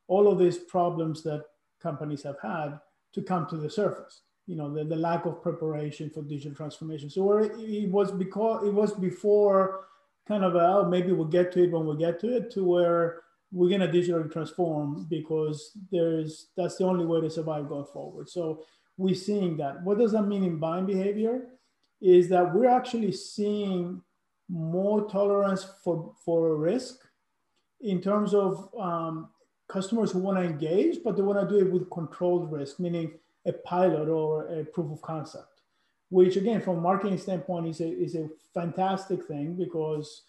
all 0.08 0.28
of 0.28 0.38
these 0.38 0.58
problems 0.58 1.22
that 1.22 1.44
companies 1.82 2.22
have 2.22 2.36
had 2.42 2.78
to 3.14 3.22
come 3.22 3.46
to 3.48 3.56
the 3.56 3.70
surface. 3.70 4.22
You 4.46 4.56
know, 4.56 4.72
the, 4.72 4.84
the 4.84 4.96
lack 4.96 5.24
of 5.24 5.42
preparation 5.42 6.10
for 6.10 6.22
digital 6.22 6.54
transformation. 6.54 7.08
So 7.08 7.22
where 7.22 7.40
it 7.40 7.88
was 7.90 8.10
because 8.10 8.66
it 8.66 8.74
was 8.74 8.92
before 8.92 9.86
kind 10.28 10.44
of 10.44 10.54
a, 10.54 10.58
oh, 10.58 10.88
maybe 10.88 11.12
we'll 11.12 11.26
get 11.26 11.52
to 11.52 11.64
it 11.64 11.70
when 11.70 11.86
we 11.86 11.96
get 11.96 12.20
to 12.20 12.36
it, 12.36 12.50
to 12.52 12.64
where 12.64 13.22
we're 13.52 13.70
gonna 13.70 13.90
digitally 13.90 14.30
transform 14.30 15.06
because 15.08 15.76
there's 15.90 16.48
that's 16.56 16.76
the 16.76 16.84
only 16.84 17.06
way 17.06 17.20
to 17.20 17.30
survive 17.30 17.68
going 17.68 17.86
forward. 17.86 18.28
So 18.28 18.64
we're 19.00 19.22
seeing 19.28 19.56
that. 19.56 19.82
What 19.82 19.98
does 19.98 20.12
that 20.12 20.22
mean 20.32 20.44
in 20.44 20.58
buying 20.58 20.86
behavior? 20.86 21.36
is 22.00 22.28
that 22.30 22.54
we're 22.54 22.68
actually 22.68 23.12
seeing 23.12 24.00
more 24.48 25.08
tolerance 25.08 25.66
for, 25.84 26.14
for 26.24 26.56
risk 26.56 26.98
in 27.82 28.00
terms 28.00 28.34
of 28.34 28.68
um, 28.78 29.28
customers 29.68 30.10
who 30.10 30.18
want 30.18 30.38
to 30.38 30.44
engage, 30.44 30.98
but 31.04 31.16
they 31.16 31.22
want 31.22 31.40
to 31.40 31.54
do 31.54 31.64
it 31.64 31.70
with 31.70 31.90
controlled 31.90 32.50
risk, 32.50 32.80
meaning 32.80 33.12
a 33.46 33.52
pilot 33.52 34.08
or 34.08 34.46
a 34.48 34.64
proof 34.64 34.90
of 34.90 35.02
concept, 35.02 35.62
which 36.08 36.36
again, 36.36 36.60
from 36.60 36.78
a 36.78 36.80
marketing 36.80 37.18
standpoint, 37.18 37.66
is 37.66 37.80
a, 37.80 37.88
is 37.88 38.14
a 38.14 38.28
fantastic 38.52 39.24
thing 39.26 39.54
because 39.54 40.22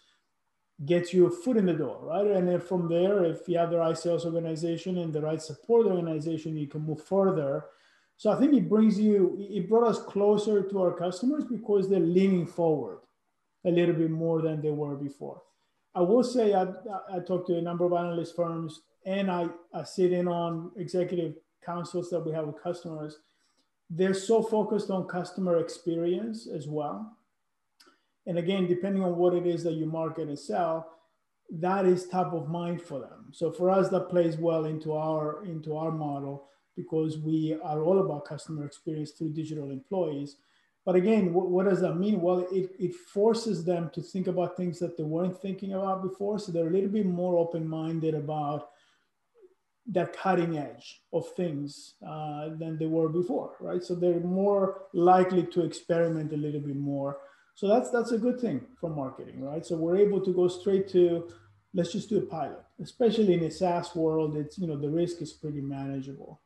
gets 0.86 1.12
you 1.12 1.26
a 1.26 1.30
foot 1.30 1.56
in 1.56 1.66
the 1.66 1.72
door, 1.72 1.98
right? 2.02 2.26
And 2.26 2.48
then 2.48 2.60
from 2.60 2.88
there, 2.88 3.24
if 3.24 3.46
you 3.46 3.58
have 3.58 3.70
the 3.70 3.78
right 3.78 3.96
sales 3.96 4.24
organization 4.24 4.98
and 4.98 5.12
the 5.12 5.20
right 5.20 5.40
support 5.40 5.86
organization, 5.86 6.56
you 6.56 6.66
can 6.66 6.84
move 6.84 7.04
further 7.04 7.66
so 8.16 8.30
I 8.30 8.38
think 8.38 8.54
it 8.54 8.68
brings 8.68 8.98
you, 9.00 9.36
it 9.38 9.68
brought 9.68 9.88
us 9.88 10.00
closer 10.00 10.62
to 10.62 10.80
our 10.80 10.92
customers 10.92 11.44
because 11.44 11.88
they're 11.88 12.00
leaning 12.00 12.46
forward 12.46 12.98
a 13.64 13.70
little 13.70 13.94
bit 13.94 14.10
more 14.10 14.42
than 14.42 14.60
they 14.60 14.70
were 14.70 14.96
before. 14.96 15.42
I 15.94 16.00
will 16.00 16.24
say 16.24 16.54
I, 16.54 16.66
I 17.12 17.18
talked 17.20 17.48
to 17.48 17.58
a 17.58 17.62
number 17.62 17.84
of 17.84 17.92
analyst 17.92 18.34
firms 18.36 18.82
and 19.04 19.30
I, 19.30 19.48
I 19.74 19.84
sit 19.84 20.12
in 20.12 20.28
on 20.28 20.70
executive 20.76 21.34
councils 21.64 22.10
that 22.10 22.20
we 22.20 22.32
have 22.32 22.46
with 22.46 22.62
customers. 22.62 23.18
They're 23.90 24.14
so 24.14 24.42
focused 24.42 24.90
on 24.90 25.06
customer 25.06 25.58
experience 25.58 26.46
as 26.46 26.66
well. 26.66 27.16
And 28.26 28.38
again, 28.38 28.66
depending 28.66 29.02
on 29.02 29.16
what 29.16 29.34
it 29.34 29.46
is 29.46 29.64
that 29.64 29.74
you 29.74 29.86
market 29.86 30.28
and 30.28 30.38
sell, 30.38 30.92
that 31.50 31.84
is 31.84 32.06
top 32.06 32.32
of 32.32 32.48
mind 32.48 32.80
for 32.80 33.00
them. 33.00 33.26
So 33.32 33.50
for 33.50 33.68
us, 33.68 33.88
that 33.90 34.08
plays 34.08 34.36
well 34.36 34.64
into 34.64 34.92
our 34.94 35.44
into 35.44 35.76
our 35.76 35.90
model 35.90 36.48
because 36.76 37.18
we 37.18 37.56
are 37.62 37.82
all 37.82 38.00
about 38.00 38.24
customer 38.24 38.64
experience 38.64 39.12
through 39.12 39.32
digital 39.32 39.70
employees. 39.70 40.36
But 40.84 40.96
again, 40.96 41.32
what, 41.32 41.48
what, 41.48 41.68
does 41.68 41.80
that 41.80 41.94
mean? 41.94 42.20
Well, 42.20 42.46
it, 42.50 42.70
it 42.78 42.94
forces 42.94 43.64
them 43.64 43.90
to 43.94 44.02
think 44.02 44.26
about 44.26 44.56
things 44.56 44.78
that 44.80 44.96
they 44.96 45.04
weren't 45.04 45.40
thinking 45.40 45.74
about 45.74 46.02
before. 46.02 46.38
So 46.38 46.50
they're 46.50 46.66
a 46.66 46.72
little 46.72 46.90
bit 46.90 47.06
more 47.06 47.36
open 47.36 47.68
minded 47.68 48.14
about 48.14 48.70
that 49.86 50.16
cutting 50.16 50.58
edge 50.58 51.02
of 51.12 51.28
things 51.36 51.94
uh, 52.06 52.50
than 52.58 52.78
they 52.78 52.86
were 52.86 53.08
before, 53.08 53.56
right? 53.60 53.82
So 53.82 53.94
they're 53.94 54.20
more 54.20 54.82
likely 54.92 55.44
to 55.46 55.64
experiment 55.64 56.32
a 56.32 56.36
little 56.36 56.60
bit 56.60 56.76
more. 56.76 57.18
So 57.54 57.68
that's 57.68 57.90
that's 57.90 58.12
a 58.12 58.18
good 58.18 58.40
thing 58.40 58.64
for 58.80 58.90
marketing, 58.90 59.42
right? 59.42 59.64
So 59.64 59.76
we're 59.76 59.96
able 59.96 60.20
to 60.20 60.32
go 60.32 60.48
straight 60.48 60.88
to 60.90 61.28
let's 61.74 61.92
just 61.92 62.08
do 62.08 62.18
a 62.18 62.22
pilot, 62.22 62.62
especially 62.80 63.34
in 63.34 63.44
a 63.44 63.50
SaaS 63.50 63.94
world. 63.94 64.36
It's 64.36 64.58
you 64.58 64.66
know 64.66 64.76
the 64.76 64.90
risk 64.90 65.20
is 65.20 65.32
pretty 65.32 65.60
manageable. 65.60 66.40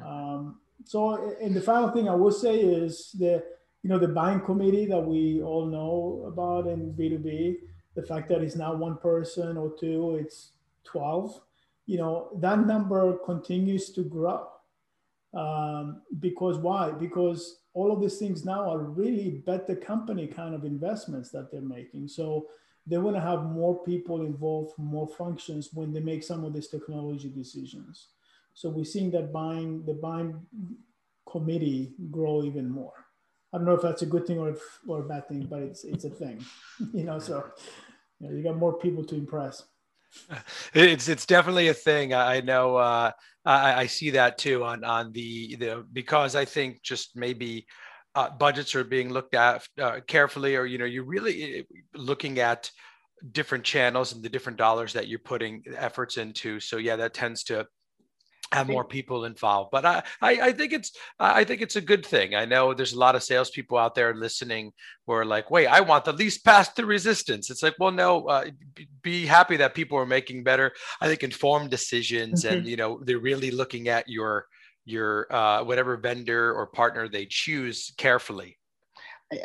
Um, 0.00 0.60
so, 0.84 1.36
and 1.40 1.54
the 1.54 1.60
final 1.60 1.90
thing 1.90 2.08
I 2.08 2.14
will 2.14 2.32
say 2.32 2.58
is 2.58 3.12
the, 3.18 3.44
you 3.82 3.90
know, 3.90 3.98
the 3.98 4.08
buying 4.08 4.40
committee 4.40 4.86
that 4.86 5.00
we 5.00 5.42
all 5.42 5.66
know 5.66 6.24
about 6.26 6.66
in 6.66 6.92
B2B, 6.94 7.56
the 7.94 8.02
fact 8.02 8.28
that 8.28 8.42
it's 8.42 8.56
not 8.56 8.78
one 8.78 8.96
person 8.96 9.56
or 9.56 9.74
two, 9.78 10.16
it's 10.16 10.52
12, 10.84 11.40
you 11.86 11.98
know, 11.98 12.30
that 12.40 12.66
number 12.66 13.18
continues 13.18 13.90
to 13.90 14.02
grow. 14.02 14.48
Um, 15.34 16.02
because 16.20 16.58
why? 16.58 16.90
Because 16.90 17.60
all 17.74 17.90
of 17.92 18.00
these 18.00 18.18
things 18.18 18.44
now 18.44 18.70
are 18.70 18.78
really 18.78 19.42
bet 19.46 19.66
the 19.66 19.76
company 19.76 20.26
kind 20.26 20.54
of 20.54 20.64
investments 20.64 21.30
that 21.30 21.50
they're 21.50 21.60
making. 21.62 22.08
So 22.08 22.48
they 22.86 22.98
want 22.98 23.16
to 23.16 23.22
have 23.22 23.44
more 23.44 23.82
people 23.84 24.22
involved, 24.22 24.76
more 24.76 25.08
functions 25.08 25.70
when 25.72 25.92
they 25.92 26.00
make 26.00 26.22
some 26.22 26.44
of 26.44 26.52
these 26.52 26.68
technology 26.68 27.28
decisions. 27.28 28.08
So 28.54 28.68
we're 28.68 28.84
seeing 28.84 29.10
that 29.12 29.32
buying 29.32 29.84
the 29.86 29.94
buying 29.94 30.40
committee 31.30 31.94
grow 32.10 32.44
even 32.44 32.68
more. 32.68 32.92
I 33.52 33.58
don't 33.58 33.66
know 33.66 33.74
if 33.74 33.82
that's 33.82 34.02
a 34.02 34.06
good 34.06 34.26
thing 34.26 34.38
or, 34.38 34.56
or 34.86 35.00
a 35.00 35.08
bad 35.08 35.28
thing, 35.28 35.46
but 35.48 35.60
it's 35.60 35.84
it's 35.84 36.04
a 36.04 36.10
thing, 36.10 36.44
you 36.92 37.04
know. 37.04 37.18
So 37.18 37.44
you, 38.20 38.28
know, 38.28 38.36
you 38.36 38.42
got 38.42 38.56
more 38.56 38.78
people 38.78 39.04
to 39.04 39.14
impress. 39.14 39.62
It's 40.74 41.08
it's 41.08 41.26
definitely 41.26 41.68
a 41.68 41.74
thing. 41.74 42.14
I 42.14 42.40
know. 42.40 42.76
Uh, 42.76 43.12
I, 43.44 43.82
I 43.82 43.86
see 43.86 44.10
that 44.10 44.38
too 44.38 44.64
on 44.64 44.84
on 44.84 45.12
the 45.12 45.56
the 45.56 45.86
because 45.92 46.36
I 46.36 46.44
think 46.44 46.82
just 46.82 47.16
maybe 47.16 47.66
uh, 48.14 48.30
budgets 48.30 48.74
are 48.74 48.84
being 48.84 49.10
looked 49.10 49.34
at 49.34 49.66
uh, 49.80 50.00
carefully, 50.06 50.56
or 50.56 50.66
you 50.66 50.78
know, 50.78 50.84
you're 50.84 51.04
really 51.04 51.58
eh, 51.58 51.62
looking 51.94 52.38
at 52.38 52.70
different 53.30 53.64
channels 53.64 54.12
and 54.12 54.22
the 54.22 54.28
different 54.28 54.58
dollars 54.58 54.92
that 54.92 55.08
you're 55.08 55.18
putting 55.18 55.62
efforts 55.76 56.18
into. 56.18 56.60
So 56.60 56.76
yeah, 56.76 56.96
that 56.96 57.14
tends 57.14 57.44
to 57.44 57.66
have 58.52 58.68
more 58.68 58.84
people 58.84 59.24
involved. 59.24 59.70
But 59.70 59.84
I, 59.84 60.02
I, 60.20 60.30
I, 60.40 60.52
think 60.52 60.72
it's 60.72 60.92
I 61.18 61.44
think 61.44 61.60
it's 61.62 61.76
a 61.76 61.80
good 61.80 62.04
thing. 62.04 62.34
I 62.34 62.44
know 62.44 62.74
there's 62.74 62.92
a 62.92 62.98
lot 62.98 63.14
of 63.14 63.22
salespeople 63.22 63.78
out 63.78 63.94
there 63.94 64.14
listening 64.14 64.72
who 65.06 65.12
are 65.12 65.24
like, 65.24 65.50
wait, 65.50 65.66
I 65.66 65.80
want 65.80 66.04
the 66.04 66.12
least 66.12 66.44
path 66.44 66.74
to 66.74 66.86
resistance. 66.86 67.50
It's 67.50 67.62
like, 67.62 67.74
well, 67.78 67.90
no, 67.90 68.26
uh, 68.26 68.46
be 69.02 69.26
happy 69.26 69.56
that 69.56 69.74
people 69.74 69.98
are 69.98 70.06
making 70.06 70.44
better, 70.44 70.72
I 71.00 71.08
think, 71.08 71.22
informed 71.22 71.70
decisions, 71.70 72.44
mm-hmm. 72.44 72.56
and 72.56 72.66
you 72.66 72.76
know, 72.76 73.00
they're 73.02 73.18
really 73.18 73.50
looking 73.50 73.88
at 73.88 74.08
your 74.08 74.46
your 74.84 75.32
uh, 75.32 75.62
whatever 75.64 75.96
vendor 75.96 76.52
or 76.52 76.66
partner 76.66 77.08
they 77.08 77.26
choose 77.26 77.92
carefully. 77.96 78.58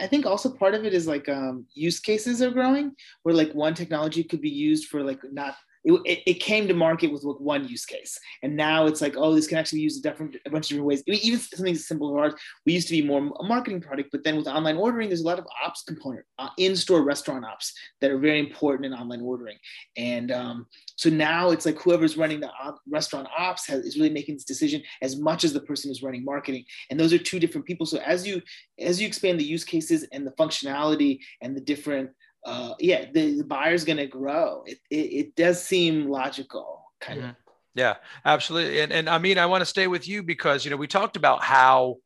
I 0.02 0.08
think 0.08 0.26
also 0.26 0.50
part 0.50 0.74
of 0.74 0.84
it 0.84 0.94
is 0.94 1.08
like 1.08 1.30
um, 1.30 1.66
use 1.74 2.00
cases 2.00 2.42
are 2.42 2.52
growing, 2.52 2.94
where 3.24 3.36
like 3.36 3.54
one 3.54 3.74
technology 3.74 4.24
could 4.24 4.42
be 4.42 4.50
used 4.50 4.88
for 4.88 5.02
like 5.02 5.20
not 5.32 5.56
it, 5.88 6.20
it, 6.26 6.34
came 6.36 6.68
to 6.68 6.74
market 6.74 7.12
with 7.12 7.24
one 7.24 7.68
use 7.68 7.86
case. 7.86 8.20
And 8.44 8.56
now 8.56 8.86
it's 8.86 9.02
like 9.02 9.16
oh 9.18 9.34
this 9.34 9.48
can 9.48 9.58
actually 9.58 9.80
be 9.80 9.84
used 9.84 10.06
a, 10.06 10.10
different, 10.10 10.36
a 10.46 10.50
bunch 10.50 10.66
of 10.66 10.70
different 10.70 10.88
ways. 10.88 11.04
I 11.08 11.12
mean, 11.12 11.20
even 11.24 11.40
something 11.40 11.74
as 11.74 11.88
simple 11.88 12.18
as 12.18 12.22
ours 12.22 12.42
we 12.66 12.74
used 12.74 12.88
to 12.88 12.94
be 12.94 13.02
more 13.02 13.32
a 13.40 13.44
marketing 13.44 13.82
product 13.82 14.10
but 14.12 14.24
then 14.24 14.36
with 14.36 14.48
online 14.48 14.78
ordering 14.78 15.10
there's 15.10 15.22
a 15.22 15.28
lot 15.28 15.40
of 15.40 15.48
ops 15.64 15.84
component 15.84 16.26
uh, 16.40 16.50
in-store 16.58 17.04
restaurant 17.04 17.46
ops 17.46 17.74
that 18.02 18.12
are 18.12 18.18
very 18.18 18.40
important 18.40 18.86
in 18.86 18.94
online 18.94 19.22
ordering. 19.22 19.58
And 19.96 20.32
um, 20.32 20.68
so 20.96 21.10
now 21.10 21.52
it's 21.52 21.66
like 21.66 21.80
whoever's 21.80 22.18
running 22.18 22.40
the 22.40 22.50
op, 22.62 22.80
restaurant 22.90 23.28
ops 23.38 23.68
has, 23.68 23.86
is 23.86 23.98
really 23.98 24.10
making 24.10 24.36
this 24.36 24.44
decision 24.44 24.82
as 25.02 25.18
much 25.18 25.44
as 25.44 25.54
the 25.54 25.62
person 25.62 25.90
who's 25.90 26.04
running 26.04 26.24
marketing. 26.24 26.66
And 26.90 27.00
those 27.00 27.14
are 27.14 27.18
two 27.18 27.40
different 27.40 27.66
people. 27.66 27.86
So 27.86 28.00
as 28.00 28.26
you 28.26 28.42
as 28.80 29.02
you 29.02 29.08
expand 29.08 29.40
the 29.40 29.46
use 29.46 29.64
cases 29.64 30.06
and 30.12 30.26
the 30.26 30.32
functionality 30.32 31.20
and 31.42 31.56
the 31.56 31.62
different 31.62 32.12
uh, 32.48 32.74
yeah, 32.80 33.06
the, 33.12 33.38
the 33.38 33.44
buyer's 33.44 33.84
going 33.84 33.98
to 33.98 34.08
grow. 34.08 34.64
It, 34.66 34.80
it, 34.90 34.96
it, 34.96 35.36
does 35.36 35.62
seem 35.62 36.10
logical, 36.10 36.82
kind 37.02 37.20
mm-hmm. 37.20 37.30
of. 37.30 37.36
Yeah, 37.76 37.96
absolutely. 38.24 38.80
And, 38.80 38.92
and 38.94 39.10
I 39.10 39.18
mean, 39.18 39.38
I 39.38 39.46
want 39.46 39.62
to 39.62 39.66
stay 39.66 39.88
with 39.88 40.08
you 40.08 40.24
because, 40.24 40.64
you 40.64 40.72
know, 40.72 40.78
we 40.78 40.88
talked 40.88 41.18
about 41.18 41.44
how, 41.44 41.98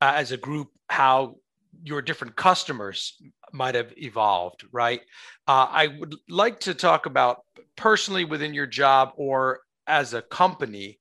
uh, 0.00 0.12
as 0.16 0.32
a 0.32 0.36
group, 0.36 0.68
how 0.88 1.36
your 1.82 2.02
different 2.02 2.34
customers 2.34 3.22
might 3.52 3.76
have 3.76 3.92
evolved, 3.96 4.64
right? 4.72 5.00
Uh, 5.46 5.68
I 5.70 5.86
would 5.86 6.16
like 6.28 6.60
to 6.60 6.74
talk 6.74 7.06
about 7.06 7.42
personally 7.76 8.24
within 8.24 8.52
your 8.52 8.66
job 8.66 9.12
or 9.16 9.60
as 9.86 10.12
a 10.12 10.22
company 10.22 10.98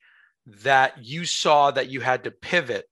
that 0.63 1.03
you 1.03 1.25
saw 1.25 1.71
that 1.71 1.89
you 1.89 1.99
had 1.99 2.25
to 2.25 2.31
pivot 2.31 2.85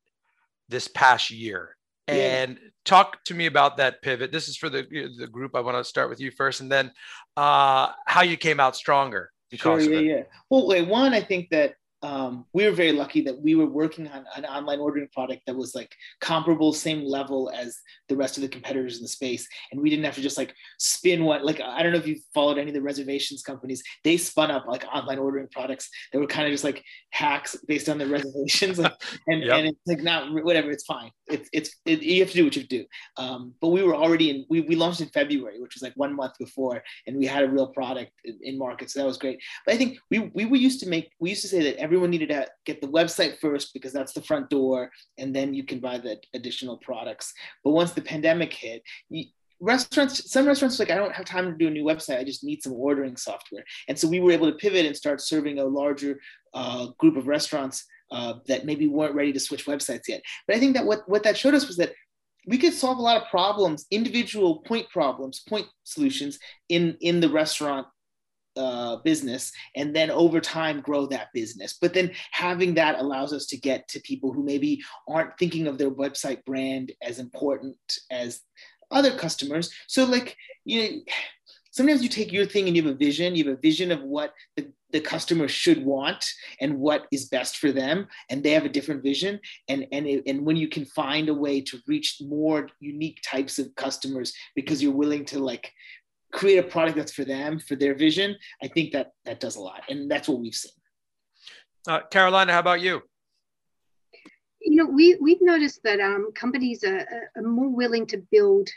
this 0.68 0.88
past 0.88 1.30
year 1.30 1.78
and 2.08 2.58
talk 2.86 3.24
to 3.26 3.34
me 3.34 3.46
about 3.46 3.78
that 3.78 4.02
pivot. 4.02 4.32
This 4.32 4.48
is 4.48 4.58
for 4.58 4.70
the 4.70 4.84
the 5.18 5.28
group. 5.28 5.56
I 5.56 5.62
want 5.62 5.78
to 5.78 5.84
start 5.84 6.10
with 6.10 6.20
you 6.20 6.32
first, 6.32 6.62
and 6.62 6.72
then 6.72 6.92
uh, 7.38 7.92
how 8.06 8.22
you 8.22 8.38
came 8.38 8.60
out 8.60 8.76
stronger 8.76 9.32
because 9.50 9.84
sure, 9.84 9.94
yeah, 9.94 10.16
yeah. 10.16 10.24
Well, 10.50 10.68
wait, 10.68 10.88
one, 10.88 11.14
I 11.14 11.22
think 11.22 11.50
that 11.50 11.76
um, 12.04 12.46
we 12.54 12.66
were 12.66 12.72
very 12.72 12.92
lucky 12.92 13.22
that 13.22 13.40
we 13.40 13.56
were 13.56 13.68
working 13.68 14.08
on 14.08 14.26
an 14.36 14.46
online 14.46 14.80
ordering 14.80 15.08
product 15.14 15.44
that 15.46 15.56
was 15.56 15.76
like 15.76 15.94
comparable, 16.20 16.74
same 16.74 17.04
level 17.04 17.52
as 17.54 17.78
the 18.10 18.16
rest 18.16 18.38
of 18.38 18.42
the 18.42 18.50
competitors 18.50 18.98
in 18.98 19.04
the 19.04 19.08
space. 19.08 19.48
And 19.72 19.80
we 19.80 19.90
didn't 19.90 20.06
have 20.06 20.16
to 20.16 20.22
just 20.22 20.38
like 20.38 20.54
spin 20.80 21.24
what, 21.24 21.46
like, 21.46 21.62
I 21.62 21.84
don't 21.84 21.92
know 21.92 22.00
if 22.00 22.08
you've 22.08 22.24
followed 22.34 22.58
any 22.58 22.70
of 22.70 22.74
the 22.74 22.82
reservations 22.82 23.44
companies, 23.44 23.84
they 24.04 24.18
spun 24.18 24.50
up 24.50 24.66
like 24.68 24.84
online 24.92 25.20
ordering 25.20 25.48
products 25.52 25.90
that 26.12 26.20
were 26.20 26.28
kind 26.28 26.48
of 26.48 26.52
just 26.52 26.64
like 26.64 26.84
hacks 27.12 27.56
based 27.68 27.90
on 27.90 27.98
the 27.98 28.08
reservations. 28.08 28.80
Like, 28.82 28.94
and, 29.28 29.44
yep. 29.44 29.58
and 29.58 29.68
it's 29.68 29.80
like, 29.86 30.02
not 30.02 30.32
whatever, 30.44 30.72
it's 30.72 30.86
fine. 30.86 31.12
It's, 31.28 31.48
it's, 31.54 31.76
it, 31.86 32.02
you 32.02 32.22
have 32.22 32.32
to 32.32 32.36
do 32.36 32.46
what 32.46 32.56
you 32.56 32.64
do. 32.64 32.86
Um, 33.18 33.54
but 33.62 33.68
we 33.68 33.84
were 33.84 33.96
already 33.96 34.32
in, 34.32 34.46
we, 34.50 34.62
we 34.62 34.76
launched 34.76 35.02
in 35.02 35.10
February, 35.10 35.62
which 35.62 35.76
was 35.76 35.84
like 35.84 35.94
one 35.96 36.16
month 36.16 36.34
before, 36.40 36.82
and 37.06 37.16
we 37.16 37.28
had 37.28 37.44
a 37.44 37.48
real 37.48 37.68
product 37.68 38.12
in, 38.26 38.40
in 38.42 38.58
market. 38.58 38.90
So 38.90 39.00
that 39.00 39.06
was 39.06 39.18
great. 39.18 39.40
But 39.66 39.76
I 39.76 39.78
think 39.78 40.00
we, 40.10 40.32
we 40.34 40.46
were 40.46 40.56
used 40.56 40.80
to 40.80 40.90
make, 40.90 41.12
we 41.20 41.30
used 41.30 41.44
to 41.44 41.48
say 41.48 41.62
that 41.64 41.78
every 41.78 41.91
everyone 41.92 42.10
needed 42.10 42.30
to 42.30 42.48
get 42.66 42.80
the 42.80 42.88
website 42.88 43.38
first 43.40 43.74
because 43.74 43.92
that's 43.92 44.14
the 44.14 44.22
front 44.22 44.50
door, 44.50 44.90
and 45.18 45.36
then 45.36 45.54
you 45.54 45.66
can 45.66 45.82
buy 45.82 45.98
the 45.98 46.18
additional 46.34 46.78
products. 46.78 47.34
But 47.66 47.72
once 47.72 47.92
the 47.92 48.02
pandemic 48.02 48.54
hit, 48.54 48.82
you, 49.10 49.26
restaurants 49.60 50.32
some 50.32 50.48
restaurants 50.48 50.80
like 50.80 50.90
i 50.90 50.96
don't 50.96 51.14
have 51.14 51.26
time 51.26 51.46
to 51.46 51.58
do 51.58 51.68
a 51.68 51.70
new 51.70 51.84
website. 51.84 52.18
I 52.18 52.24
just 52.24 52.46
need 52.46 52.64
some 52.64 52.74
ordering 52.74 53.18
software. 53.18 53.66
And 53.90 54.00
so 54.00 54.08
we 54.08 54.22
were 54.22 54.32
able 54.32 54.50
to 54.50 54.58
pivot 54.58 54.86
and 54.86 54.96
start 54.96 55.20
serving 55.22 55.60
a 55.60 55.66
larger 55.66 56.20
uh, 56.54 56.88
group 56.98 57.18
of 57.18 57.28
restaurants 57.28 57.86
uh, 58.10 58.36
that 58.48 58.66
maybe 58.66 58.88
weren't 58.88 59.16
ready 59.16 59.34
to 59.34 59.40
switch 59.40 59.66
websites 59.66 60.08
yet. 60.08 60.22
But 60.48 60.56
i 60.56 60.60
think 60.60 60.76
that 60.76 60.86
what, 60.86 61.02
what 61.08 61.24
that 61.24 61.38
showed 61.38 61.56
us 61.56 61.68
was 61.68 61.78
that 61.78 61.92
we 62.48 62.58
could 62.58 62.74
solve 62.74 62.98
a 62.98 63.02
lot 63.02 63.22
of 63.22 63.30
problems 63.30 63.86
individual 63.92 64.60
point 64.60 64.90
problems 64.90 65.42
point 65.48 65.68
solutions 65.84 66.40
in 66.70 66.98
in 67.02 67.20
the 67.20 67.30
restaurant 67.30 67.86
uh, 68.56 68.98
business 68.98 69.52
and 69.76 69.96
then 69.96 70.12
over 70.12 70.40
time 70.40 70.82
grow 70.82 71.06
that 71.08 71.30
business. 71.34 71.78
But 71.80 71.94
then 71.94 72.12
having 72.32 72.74
that 72.76 73.00
allows 73.00 73.34
us 73.34 73.46
to 73.48 73.58
get 73.58 73.88
to 73.90 74.00
people 74.02 74.34
who 74.34 74.44
maybe 74.44 74.82
aren't 75.08 75.38
thinking 75.38 75.68
of 75.68 75.78
their 75.78 75.92
website 75.92 76.44
brand 76.46 76.92
as 77.02 77.20
important 77.20 77.78
as 78.10 78.42
other 78.90 79.16
customers. 79.18 79.74
So 79.88 80.06
like 80.06 80.36
you 80.66 80.82
know, 80.82 81.00
sometimes 81.72 82.04
you 82.04 82.10
take 82.10 82.32
your 82.32 82.46
thing 82.46 82.68
and 82.68 82.76
you 82.76 82.84
have 82.84 82.94
a 82.94 82.98
vision, 82.98 83.36
you 83.36 83.46
have 83.46 83.58
a 83.58 83.62
vision 83.62 83.92
of 83.92 84.02
what 84.04 84.34
the, 84.56 84.72
the 84.92 85.00
customer 85.00 85.48
should 85.48 85.84
want 85.84 86.24
and 86.60 86.78
what 86.78 87.08
is 87.12 87.26
best 87.30 87.58
for 87.58 87.72
them 87.72 88.08
and 88.30 88.44
they 88.44 88.52
have 88.52 88.66
a 88.66 88.70
different 88.70 89.02
vision 89.02 89.40
and 89.70 89.88
and 89.92 90.06
it, 90.06 90.24
and 90.28 90.46
when 90.46 90.58
you 90.58 90.68
can 90.68 90.86
find 90.86 91.30
a 91.30 91.34
way 91.34 91.62
to 91.62 91.80
reach 91.88 92.18
more 92.22 92.68
unique 92.80 93.22
types 93.26 93.58
of 93.58 93.74
customers 93.76 94.34
because 94.54 94.84
you're 94.84 94.92
willing 94.92 95.24
to 95.26 95.40
like 95.40 95.72
create 96.32 96.58
a 96.58 96.64
product 96.64 96.98
that's 96.98 97.14
for 97.14 97.26
them, 97.26 97.60
for 97.60 97.76
their 97.76 97.96
vision, 97.96 98.36
I 98.64 98.68
think 98.68 98.94
that 98.94 99.12
that 99.26 99.40
does 99.40 99.56
a 99.56 99.62
lot. 99.62 99.84
And 99.90 100.10
that's 100.10 100.28
what 100.28 100.40
we've 100.40 100.56
seen. 100.56 100.72
Uh, 101.88 102.02
Karolina, 102.12 102.52
how 102.52 102.60
about 102.60 102.82
you? 102.82 103.02
You 104.62 104.76
know, 104.76 104.86
we, 104.86 105.18
we've 105.20 105.42
noticed 105.42 105.82
that 105.84 106.00
um, 106.00 106.32
companies 106.36 106.84
are, 106.84 107.06
are 107.36 107.42
more 107.42 107.70
willing 107.70 108.06
to 108.08 108.18
build 108.32 108.70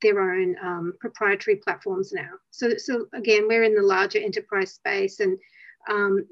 their 0.00 0.20
own 0.20 0.56
um, 0.62 0.94
proprietary 1.00 1.56
platforms 1.56 2.12
now. 2.12 2.30
So, 2.50 2.76
so 2.76 3.06
again, 3.12 3.46
we're 3.46 3.64
in 3.64 3.74
the 3.74 3.82
larger 3.82 4.18
enterprise 4.18 4.72
space, 4.72 5.20
and 5.20 5.38
um, 5.90 6.26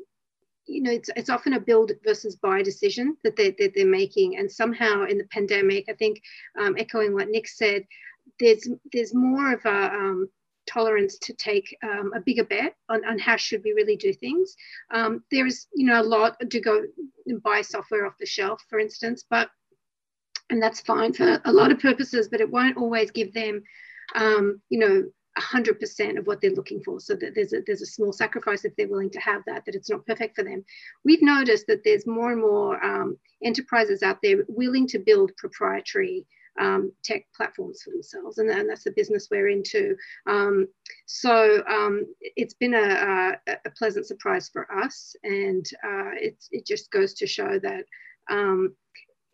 you 0.66 0.82
know, 0.82 0.90
it's 0.90 1.10
it's 1.16 1.30
often 1.30 1.54
a 1.54 1.60
build 1.60 1.92
versus 2.04 2.36
buy 2.36 2.62
decision 2.62 3.16
that 3.22 3.36
they're, 3.36 3.54
that 3.58 3.72
they're 3.74 3.86
making. 3.86 4.38
And 4.38 4.50
somehow, 4.50 5.04
in 5.04 5.18
the 5.18 5.24
pandemic, 5.24 5.86
I 5.88 5.94
think, 5.94 6.20
um, 6.58 6.76
echoing 6.78 7.14
what 7.14 7.28
Nick 7.28 7.48
said, 7.48 7.84
there's 8.40 8.68
there's 8.92 9.14
more 9.14 9.52
of 9.52 9.64
a 9.64 9.94
um, 9.94 10.28
tolerance 10.66 11.18
to 11.18 11.32
take 11.34 11.76
um, 11.82 12.12
a 12.14 12.20
bigger 12.20 12.44
bet 12.44 12.74
on, 12.88 13.04
on 13.04 13.18
how 13.18 13.36
should 13.36 13.62
we 13.64 13.72
really 13.72 13.96
do 13.96 14.12
things. 14.12 14.56
Um, 14.92 15.24
there 15.30 15.46
is, 15.46 15.66
you 15.74 15.86
know, 15.86 16.00
a 16.00 16.02
lot 16.02 16.36
to 16.50 16.60
go 16.60 16.82
and 17.26 17.42
buy 17.42 17.62
software 17.62 18.06
off 18.06 18.18
the 18.18 18.26
shelf, 18.26 18.62
for 18.68 18.78
instance, 18.78 19.24
but 19.28 19.50
and 20.50 20.62
that's 20.62 20.80
fine 20.80 21.12
for 21.12 21.40
a 21.44 21.52
lot 21.52 21.72
of 21.72 21.80
purposes, 21.80 22.28
but 22.28 22.40
it 22.40 22.50
won't 22.50 22.76
always 22.76 23.10
give 23.10 23.34
them, 23.34 23.62
um, 24.14 24.60
you 24.68 24.78
know, 24.78 25.04
100% 25.38 26.18
of 26.18 26.26
what 26.26 26.40
they're 26.40 26.52
looking 26.52 26.82
for. 26.82 27.00
So 27.00 27.14
that 27.16 27.34
there's 27.34 27.52
a, 27.52 27.60
there's 27.66 27.82
a 27.82 27.86
small 27.86 28.12
sacrifice 28.12 28.64
if 28.64 28.74
they're 28.76 28.88
willing 28.88 29.10
to 29.10 29.20
have 29.20 29.42
that, 29.46 29.64
that 29.66 29.74
it's 29.74 29.90
not 29.90 30.06
perfect 30.06 30.36
for 30.36 30.44
them. 30.44 30.64
We've 31.04 31.22
noticed 31.22 31.66
that 31.66 31.82
there's 31.84 32.06
more 32.06 32.32
and 32.32 32.40
more 32.40 32.82
um, 32.84 33.18
enterprises 33.44 34.02
out 34.02 34.18
there 34.22 34.44
willing 34.48 34.86
to 34.88 34.98
build 34.98 35.36
proprietary 35.36 36.26
um, 36.58 36.92
tech 37.04 37.26
platforms 37.34 37.82
for 37.82 37.90
themselves, 37.90 38.38
and, 38.38 38.50
and, 38.50 38.68
that's 38.68 38.84
the 38.84 38.92
business 38.92 39.28
we're 39.30 39.48
into. 39.48 39.96
Um, 40.26 40.66
so 41.06 41.62
um, 41.68 42.06
it's 42.20 42.54
been 42.54 42.74
a, 42.74 43.36
a, 43.46 43.52
a, 43.64 43.70
pleasant 43.70 44.06
surprise 44.06 44.48
for 44.52 44.70
us, 44.72 45.14
and 45.24 45.64
uh, 45.84 46.10
it, 46.14 46.66
just 46.66 46.90
goes 46.90 47.14
to 47.14 47.26
show 47.26 47.58
that 47.58 47.84
um, 48.30 48.74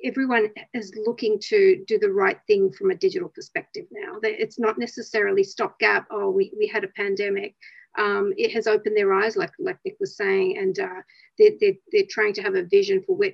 everyone 0.05 0.49
is 0.75 0.93
looking 1.07 1.39
to 1.49 1.85
do 1.87 1.99
the 1.99 2.12
right 2.12 2.39
thing 2.47 2.73
from 2.73 2.91
a 2.91 2.97
digital 2.97 3.29
perspective 3.29 3.87
now. 3.93 4.18
It's 4.23 4.59
not 4.59 4.79
necessarily 4.79 5.45
stopgap. 5.45 6.07
Oh, 6.11 6.31
we, 6.31 6.53
we 6.59 6.66
had 6.66 6.85
a 6.85 6.89
pandemic. 6.89 7.55
Um, 7.99 8.33
it 8.37 8.53
has 8.53 8.66
opened 8.66 8.97
their 8.97 9.12
eyes, 9.12 9.37
like 9.37 9.53
like 9.59 9.79
Nick 9.85 9.97
was 10.01 10.16
saying, 10.16 10.57
and 10.57 10.79
uh, 10.79 11.03
they're, 11.39 11.53
they're, 11.61 11.75
they're, 11.93 12.05
trying 12.09 12.33
to 12.35 12.43
have 12.43 12.55
a 12.55 12.64
vision 12.64 13.03
for 13.07 13.16
where, 13.16 13.33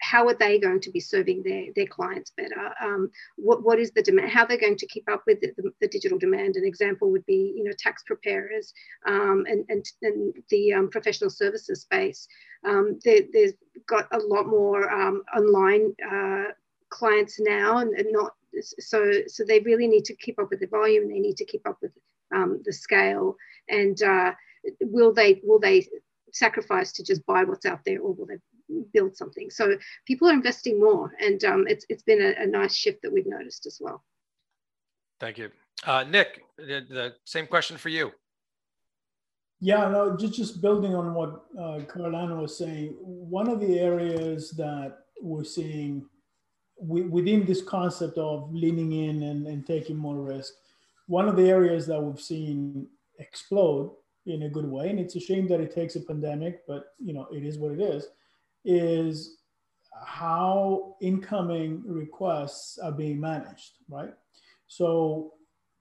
how 0.00 0.26
are 0.28 0.34
they 0.34 0.58
going 0.58 0.80
to 0.80 0.90
be 0.90 1.00
serving 1.00 1.42
their, 1.42 1.66
their 1.74 1.86
clients 1.86 2.32
better? 2.36 2.72
Um, 2.82 3.10
what, 3.36 3.64
what 3.64 3.78
is 3.78 3.90
the 3.92 4.02
demand? 4.02 4.30
How 4.30 4.44
they're 4.44 4.58
going 4.58 4.76
to 4.76 4.86
keep 4.86 5.08
up 5.10 5.22
with 5.26 5.40
the, 5.40 5.52
the, 5.56 5.70
the 5.80 5.88
digital 5.88 6.18
demand? 6.18 6.56
An 6.56 6.64
example 6.64 7.10
would 7.10 7.24
be, 7.26 7.54
you 7.56 7.64
know, 7.64 7.72
tax 7.78 8.02
preparers 8.06 8.72
um, 9.06 9.44
and, 9.48 9.64
and, 9.68 9.84
and 10.02 10.34
the 10.50 10.72
um, 10.72 10.90
professional 10.90 11.30
services 11.30 11.82
space. 11.82 12.26
Um, 12.64 12.98
they, 13.04 13.28
has 13.34 13.54
got 13.86 14.06
a 14.12 14.18
lot 14.18 14.46
more 14.46 14.90
um, 14.90 15.22
online 15.36 15.94
uh, 16.10 16.52
clients 16.90 17.40
now 17.40 17.78
and, 17.78 17.94
and, 17.94 18.12
not, 18.12 18.34
so, 18.78 19.12
so 19.26 19.44
they 19.46 19.60
really 19.60 19.88
need 19.88 20.04
to 20.04 20.16
keep 20.16 20.38
up 20.38 20.50
with 20.50 20.60
the 20.60 20.66
volume. 20.66 21.08
They 21.08 21.18
need 21.18 21.36
to 21.38 21.44
keep 21.44 21.66
up 21.66 21.78
with 21.82 21.92
um, 22.34 22.60
the 22.64 22.72
scale 22.72 23.36
and 23.68 24.00
uh, 24.02 24.32
will 24.80 25.12
they, 25.12 25.40
will 25.44 25.58
they 25.58 25.86
sacrifice 26.32 26.92
to 26.92 27.04
just 27.04 27.24
buy 27.26 27.44
what's 27.44 27.66
out 27.66 27.80
there 27.84 28.00
or 28.00 28.12
will 28.12 28.26
they 28.26 28.36
build 28.92 29.16
something. 29.16 29.50
So 29.50 29.76
people 30.06 30.28
are 30.28 30.32
investing 30.32 30.80
more, 30.80 31.12
and 31.20 31.42
um, 31.44 31.64
it's 31.68 31.84
it's 31.88 32.02
been 32.02 32.22
a, 32.22 32.42
a, 32.42 32.46
nice 32.46 32.74
shift 32.74 33.02
that 33.02 33.12
we've 33.12 33.26
noticed 33.26 33.66
as 33.66 33.78
well. 33.80 34.04
Thank 35.20 35.38
you, 35.38 35.50
uh, 35.86 36.04
Nick. 36.04 36.42
The, 36.56 36.84
the, 36.88 37.14
same 37.24 37.46
question 37.46 37.76
for 37.76 37.88
you. 37.88 38.12
Yeah, 39.60 39.88
no, 39.88 40.16
just 40.16 40.34
just 40.34 40.62
building 40.62 40.94
on 40.94 41.14
what 41.14 41.44
uh, 41.58 41.80
Karolina 41.86 42.40
was 42.40 42.56
saying. 42.56 42.96
One 43.00 43.48
of 43.48 43.60
the 43.60 43.78
areas 43.78 44.50
that 44.52 44.98
we're 45.20 45.44
seeing 45.44 46.06
within 46.76 47.46
this 47.46 47.62
concept 47.62 48.18
of 48.18 48.52
leaning 48.52 48.92
in 48.92 49.22
and, 49.22 49.46
and 49.46 49.64
taking 49.64 49.96
more 49.96 50.16
risk, 50.16 50.54
one 51.06 51.28
of 51.28 51.36
the 51.36 51.48
areas 51.48 51.86
that 51.86 52.02
we've 52.02 52.20
seen 52.20 52.88
explode 53.20 53.94
in 54.26 54.42
a 54.42 54.48
good 54.48 54.66
way, 54.66 54.88
and 54.88 54.98
it's 54.98 55.14
a 55.16 55.20
shame 55.20 55.46
that 55.48 55.60
it 55.60 55.72
takes 55.72 55.96
a 55.96 56.00
pandemic, 56.00 56.66
but 56.66 56.94
you 56.98 57.12
know 57.12 57.26
it 57.32 57.44
is 57.44 57.58
what 57.58 57.72
it 57.72 57.80
is 57.80 58.08
is 58.64 59.38
how 60.06 60.96
incoming 61.00 61.82
requests 61.86 62.78
are 62.78 62.92
being 62.92 63.20
managed, 63.20 63.72
right? 63.88 64.14
So 64.66 65.34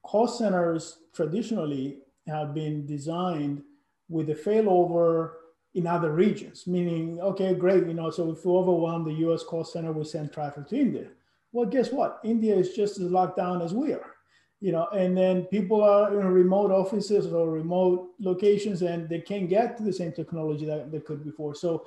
call 0.04 0.28
centers 0.28 1.00
traditionally 1.14 2.00
have 2.28 2.54
been 2.54 2.86
designed 2.86 3.64
with 4.10 4.30
a 4.30 4.36
failover 4.36 5.32
in 5.76 5.88
other 5.88 6.12
regions, 6.12 6.68
meaning, 6.68 7.20
okay, 7.20 7.54
great, 7.56 7.88
you 7.88 7.94
know, 7.94 8.12
so 8.12 8.32
if 8.32 8.46
we 8.46 8.52
overwhelm 8.52 9.04
the 9.04 9.28
US 9.28 9.44
call 9.44 9.64
center, 9.64 9.92
we 9.92 10.04
send 10.04 10.32
traffic 10.32 10.68
to 10.68 10.78
India. 10.78 11.08
Well, 11.52 11.66
guess 11.66 11.92
what? 11.92 12.20
India 12.24 12.56
is 12.56 12.76
just 12.76 13.00
as 13.00 13.10
locked 13.12 13.38
down 13.38 13.62
as 13.62 13.74
we 13.74 13.94
are, 13.94 14.16
you 14.60 14.72
know, 14.72 14.88
and 14.88 15.18
then 15.18 15.44
people 15.44 15.84
are 15.84 16.20
in 16.20 16.28
remote 16.28 16.72
offices 16.72 17.32
or 17.32 17.50
remote 17.50 18.10
locations 18.20 18.82
and 18.84 19.10
they 19.10 19.20
can't 19.20 19.50
get 19.50 19.78
to 19.78 19.84
the 19.84 19.94
same 19.94 20.12
technology 20.12 20.66
that 20.66 20.92
they 20.92 21.00
could 21.00 21.24
before. 21.24 21.56
So 21.56 21.86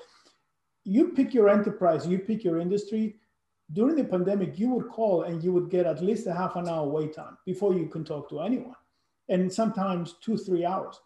you 0.87 1.09
pick 1.09 1.35
your 1.35 1.49
enterprise, 1.49 2.07
you 2.07 2.19
pick 2.19 2.45
your 2.45 2.61
industry. 2.61 3.17
During 3.73 3.97
the 3.97 4.05
pandemic, 4.05 4.59
you 4.59 4.71
would 4.71 4.89
call 4.89 5.25
and 5.25 5.43
you 5.43 5.53
would 5.53 5.69
get 5.69 5.87
at 5.87 6.03
least 6.03 6.29
a 6.29 6.33
half 6.33 6.55
an 6.55 6.69
hour 6.69 6.87
wait 6.87 7.15
time 7.15 7.37
before 7.45 7.75
you 7.75 7.87
can 7.87 8.05
talk 8.05 8.29
to 8.31 8.41
anyone, 8.41 8.77
and 9.29 9.53
sometimes 9.53 10.15
two, 10.23 10.37
three 10.37 10.65
hours. 10.65 11.01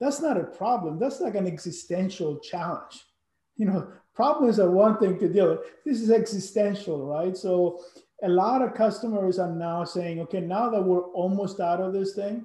That's 0.00 0.20
not 0.20 0.36
a 0.36 0.44
problem. 0.44 0.98
That's 0.98 1.20
like 1.20 1.34
an 1.34 1.46
existential 1.46 2.38
challenge. 2.38 3.04
You 3.58 3.66
know, 3.66 3.92
problems 4.14 4.58
are 4.58 4.70
one 4.70 4.96
thing 4.98 5.18
to 5.18 5.28
deal 5.28 5.50
with. 5.50 5.60
This 5.84 6.00
is 6.00 6.10
existential, 6.10 7.04
right? 7.06 7.36
So 7.36 7.80
a 8.22 8.28
lot 8.28 8.62
of 8.62 8.72
customers 8.72 9.38
are 9.38 9.54
now 9.54 9.84
saying, 9.84 10.20
okay, 10.20 10.40
now 10.40 10.70
that 10.70 10.82
we're 10.82 11.04
almost 11.12 11.60
out 11.60 11.78
of 11.78 11.92
this 11.92 12.14
thing, 12.14 12.44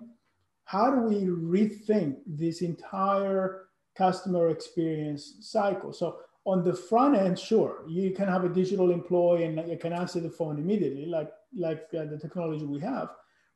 how 0.66 0.92
do 0.92 1.02
we 1.04 1.22
rethink 1.24 2.18
this 2.28 2.62
entire 2.62 3.68
customer 3.96 4.50
experience 4.50 5.38
cycle? 5.40 5.94
So 5.94 6.18
on 6.48 6.64
the 6.64 6.74
front 6.74 7.18
end, 7.18 7.38
sure, 7.38 7.84
you 7.88 8.12
can 8.12 8.30
have 8.30 8.46
a 8.46 8.50
digital 8.50 8.92
employee 8.92 9.44
and 9.44 9.70
you 9.70 9.78
can 9.78 9.92
answer 9.92 10.22
the 10.22 10.30
phone 10.30 10.58
immediately, 10.58 11.06
like 11.06 11.30
like 11.56 11.88
uh, 11.94 12.06
the 12.06 12.18
technology 12.18 12.66
we 12.66 12.80
have. 12.80 13.10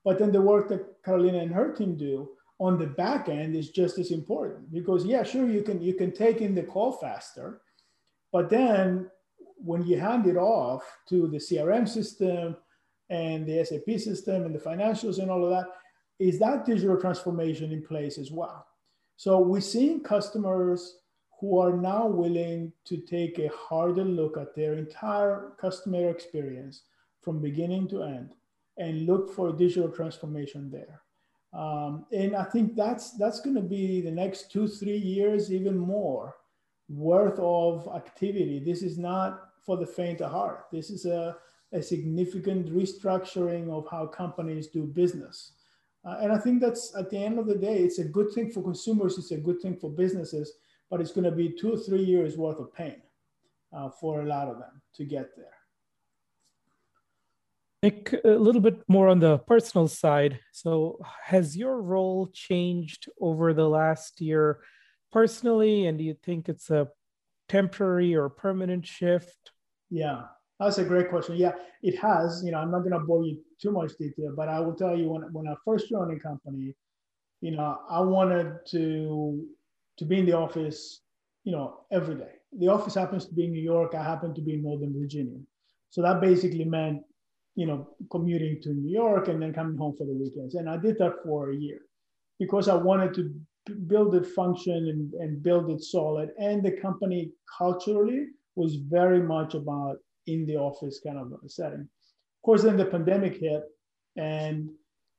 But 0.03 0.19
then 0.19 0.31
the 0.33 0.41
work 0.41 0.67
that 0.69 1.01
Karolina 1.01 1.41
and 1.41 1.53
her 1.53 1.71
team 1.73 1.95
do 1.95 2.29
on 2.59 2.77
the 2.77 2.87
back 2.87 3.29
end 3.29 3.55
is 3.55 3.69
just 3.69 3.97
as 3.97 4.11
important 4.11 4.71
because 4.73 5.05
yeah, 5.05 5.23
sure 5.23 5.49
you 5.49 5.63
can 5.63 5.81
you 5.81 5.93
can 5.93 6.11
take 6.11 6.41
in 6.41 6.53
the 6.53 6.63
call 6.63 6.91
faster, 6.91 7.61
but 8.33 8.49
then 8.49 9.09
when 9.55 9.85
you 9.87 9.97
hand 9.97 10.27
it 10.27 10.35
off 10.35 10.83
to 11.07 11.27
the 11.29 11.37
CRM 11.37 11.87
system 11.87 12.57
and 13.09 13.45
the 13.45 13.63
SAP 13.63 13.99
system 13.99 14.43
and 14.43 14.53
the 14.53 14.59
financials 14.59 15.19
and 15.19 15.31
all 15.31 15.45
of 15.45 15.51
that, 15.51 15.67
is 16.19 16.39
that 16.39 16.65
digital 16.65 16.99
transformation 16.99 17.71
in 17.71 17.81
place 17.81 18.17
as 18.17 18.31
well? 18.31 18.67
So 19.15 19.39
we're 19.39 19.61
seeing 19.61 20.01
customers 20.01 20.97
who 21.41 21.59
are 21.59 21.75
now 21.75 22.05
willing 22.05 22.71
to 22.85 22.97
take 22.97 23.39
a 23.39 23.49
harder 23.49 24.05
look 24.05 24.37
at 24.37 24.55
their 24.55 24.75
entire 24.75 25.53
customer 25.59 26.09
experience 26.09 26.83
from 27.19 27.41
beginning 27.41 27.87
to 27.89 28.03
end 28.03 28.35
and 28.77 29.07
look 29.07 29.33
for 29.33 29.51
digital 29.51 29.89
transformation 29.89 30.69
there. 30.69 31.01
Um, 31.51 32.05
and 32.13 32.35
I 32.35 32.43
think 32.43 32.75
that's 32.75 33.17
that's 33.17 33.41
going 33.41 33.55
to 33.55 33.61
be 33.61 34.01
the 34.01 34.11
next 34.11 34.51
two 34.51 34.67
three 34.67 34.97
years 34.97 35.51
even 35.51 35.77
more 35.77 36.35
worth 36.87 37.39
of 37.39 37.89
activity. 37.93 38.59
This 38.59 38.83
is 38.83 38.97
not 38.97 39.49
for 39.65 39.77
the 39.77 39.85
faint 39.85 40.21
of 40.21 40.31
heart. 40.31 40.67
This 40.71 40.89
is 40.89 41.05
a, 41.05 41.35
a 41.73 41.81
significant 41.81 42.73
restructuring 42.73 43.69
of 43.69 43.87
how 43.89 44.05
companies 44.05 44.67
do 44.67 44.83
business. 44.83 45.53
Uh, 46.05 46.17
and 46.21 46.31
I 46.31 46.37
think 46.37 46.61
that's 46.61 46.95
at 46.95 47.09
the 47.09 47.17
end 47.17 47.37
of 47.37 47.45
the 47.45 47.55
day, 47.55 47.77
it's 47.77 47.99
a 47.99 48.03
good 48.03 48.31
thing 48.31 48.51
for 48.51 48.63
consumers, 48.63 49.17
it's 49.17 49.31
a 49.31 49.37
good 49.37 49.61
thing 49.61 49.77
for 49.77 49.89
businesses, 49.89 50.53
but 50.91 50.99
it's 50.99 51.13
going 51.13 51.23
to 51.23 51.31
be 51.31 51.49
two 51.49 51.73
or 51.73 51.77
three 51.77 52.03
years 52.03 52.37
worth 52.37 52.59
of 52.59 52.73
pain 52.75 53.01
uh, 53.73 53.89
for 53.89 54.21
a 54.21 54.25
lot 54.25 54.49
of 54.49 54.59
them 54.59 54.81
to 54.93 55.05
get 55.05 55.29
there. 55.37 55.45
Nick, 57.81 58.13
a 58.23 58.29
little 58.29 58.61
bit 58.61 58.83
more 58.87 59.07
on 59.07 59.19
the 59.19 59.39
personal 59.39 59.87
side. 59.87 60.39
So, 60.51 60.99
has 61.23 61.57
your 61.57 61.81
role 61.81 62.29
changed 62.31 63.07
over 63.19 63.53
the 63.53 63.67
last 63.67 64.21
year 64.21 64.59
personally? 65.11 65.87
And 65.87 65.97
do 65.97 66.03
you 66.03 66.15
think 66.21 66.47
it's 66.47 66.69
a 66.69 66.89
temporary 67.49 68.13
or 68.13 68.29
permanent 68.29 68.85
shift? 68.85 69.51
Yeah, 69.89 70.23
that's 70.59 70.77
a 70.77 70.83
great 70.83 71.09
question. 71.09 71.37
Yeah, 71.37 71.53
it 71.81 71.97
has. 71.97 72.43
You 72.45 72.51
know, 72.51 72.59
I'm 72.59 72.69
not 72.69 72.81
going 72.81 72.91
to 72.91 72.99
bore 72.99 73.25
you 73.25 73.39
too 73.59 73.71
much 73.71 73.93
detail, 73.97 74.33
but 74.35 74.47
I 74.47 74.59
will 74.59 74.75
tell 74.75 74.95
you 74.95 75.09
when 75.09 75.23
when 75.33 75.47
I 75.47 75.55
first 75.65 75.89
joined 75.89 76.15
the 76.15 76.19
company, 76.19 76.75
you 77.39 77.51
know, 77.51 77.79
I 77.89 78.01
wanted 78.01 78.57
to 78.67 79.47
to 79.97 80.05
be 80.05 80.19
in 80.19 80.25
the 80.25 80.37
office, 80.37 81.01
you 81.43 81.51
know, 81.51 81.81
every 81.91 82.15
day. 82.15 82.33
The 82.59 82.67
office 82.67 82.95
happens 82.95 83.25
to 83.27 83.33
be 83.33 83.45
in 83.45 83.51
New 83.51 83.61
York. 83.61 83.95
I 83.95 84.03
happen 84.03 84.33
to 84.33 84.41
be 84.41 84.53
in 84.55 84.63
Northern 84.63 84.93
Virginia, 84.99 85.39
so 85.89 86.01
that 86.01 86.21
basically 86.21 86.65
meant, 86.65 87.01
you 87.55 87.65
know, 87.65 87.89
commuting 88.11 88.61
to 88.63 88.73
New 88.73 88.91
York 88.91 89.27
and 89.27 89.41
then 89.41 89.53
coming 89.53 89.77
home 89.77 89.95
for 89.97 90.05
the 90.05 90.13
weekends. 90.13 90.55
And 90.55 90.69
I 90.69 90.77
did 90.77 90.97
that 90.99 91.15
for 91.23 91.51
a 91.51 91.55
year 91.55 91.79
because 92.39 92.67
I 92.67 92.75
wanted 92.75 93.13
to 93.15 93.33
build 93.87 94.15
it 94.15 94.25
function 94.25 94.73
and, 94.73 95.13
and 95.21 95.43
build 95.43 95.69
it 95.69 95.83
solid. 95.83 96.29
And 96.39 96.63
the 96.63 96.71
company 96.71 97.31
culturally 97.57 98.27
was 98.55 98.75
very 98.75 99.21
much 99.21 99.53
about 99.53 99.97
in 100.27 100.45
the 100.45 100.57
office 100.57 100.99
kind 101.05 101.17
of 101.17 101.31
setting. 101.47 101.81
Of 101.81 102.41
course, 102.43 102.63
then 102.63 102.77
the 102.77 102.85
pandemic 102.85 103.37
hit, 103.37 103.63
and 104.17 104.69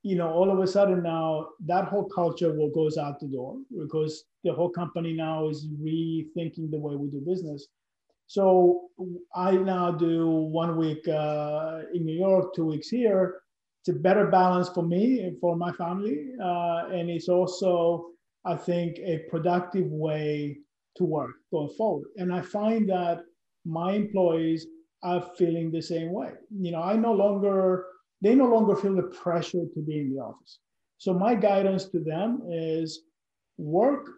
you 0.02 0.16
know, 0.16 0.30
all 0.30 0.50
of 0.50 0.58
a 0.58 0.66
sudden 0.66 1.02
now 1.02 1.48
that 1.66 1.84
whole 1.84 2.08
culture 2.08 2.52
will 2.52 2.70
goes 2.70 2.98
out 2.98 3.20
the 3.20 3.28
door 3.28 3.56
because 3.78 4.24
the 4.44 4.52
whole 4.52 4.70
company 4.70 5.12
now 5.12 5.48
is 5.48 5.66
rethinking 5.80 6.70
the 6.70 6.78
way 6.78 6.96
we 6.96 7.08
do 7.08 7.20
business. 7.20 7.68
So 8.26 8.88
I 9.34 9.52
now 9.52 9.90
do 9.90 10.26
one 10.28 10.76
week 10.76 11.06
uh, 11.06 11.82
in 11.92 12.04
New 12.04 12.18
York, 12.18 12.54
two 12.54 12.64
weeks 12.64 12.88
here. 12.88 13.42
It's 13.80 13.96
a 13.96 14.00
better 14.00 14.26
balance 14.28 14.68
for 14.68 14.82
me 14.82 15.20
and 15.20 15.38
for 15.40 15.56
my 15.56 15.72
family, 15.72 16.28
uh, 16.40 16.86
and 16.92 17.10
it's 17.10 17.28
also, 17.28 18.06
I 18.44 18.54
think, 18.54 18.98
a 18.98 19.24
productive 19.28 19.86
way 19.90 20.58
to 20.96 21.04
work 21.04 21.32
going 21.50 21.70
forward. 21.70 22.06
And 22.16 22.32
I 22.32 22.42
find 22.42 22.88
that 22.88 23.24
my 23.64 23.92
employees 23.92 24.66
are 25.02 25.30
feeling 25.36 25.70
the 25.70 25.82
same 25.82 26.12
way. 26.12 26.30
You 26.50 26.72
know, 26.72 26.82
I 26.82 26.96
no 26.96 27.12
longer, 27.12 27.84
they 28.22 28.34
no 28.34 28.46
longer 28.46 28.76
feel 28.76 28.94
the 28.94 29.02
pressure 29.02 29.64
to 29.74 29.80
be 29.80 29.98
in 30.00 30.14
the 30.14 30.20
office. 30.20 30.60
So 30.98 31.12
my 31.12 31.34
guidance 31.34 31.86
to 31.86 31.98
them 31.98 32.42
is 32.48 33.02
work 33.58 34.08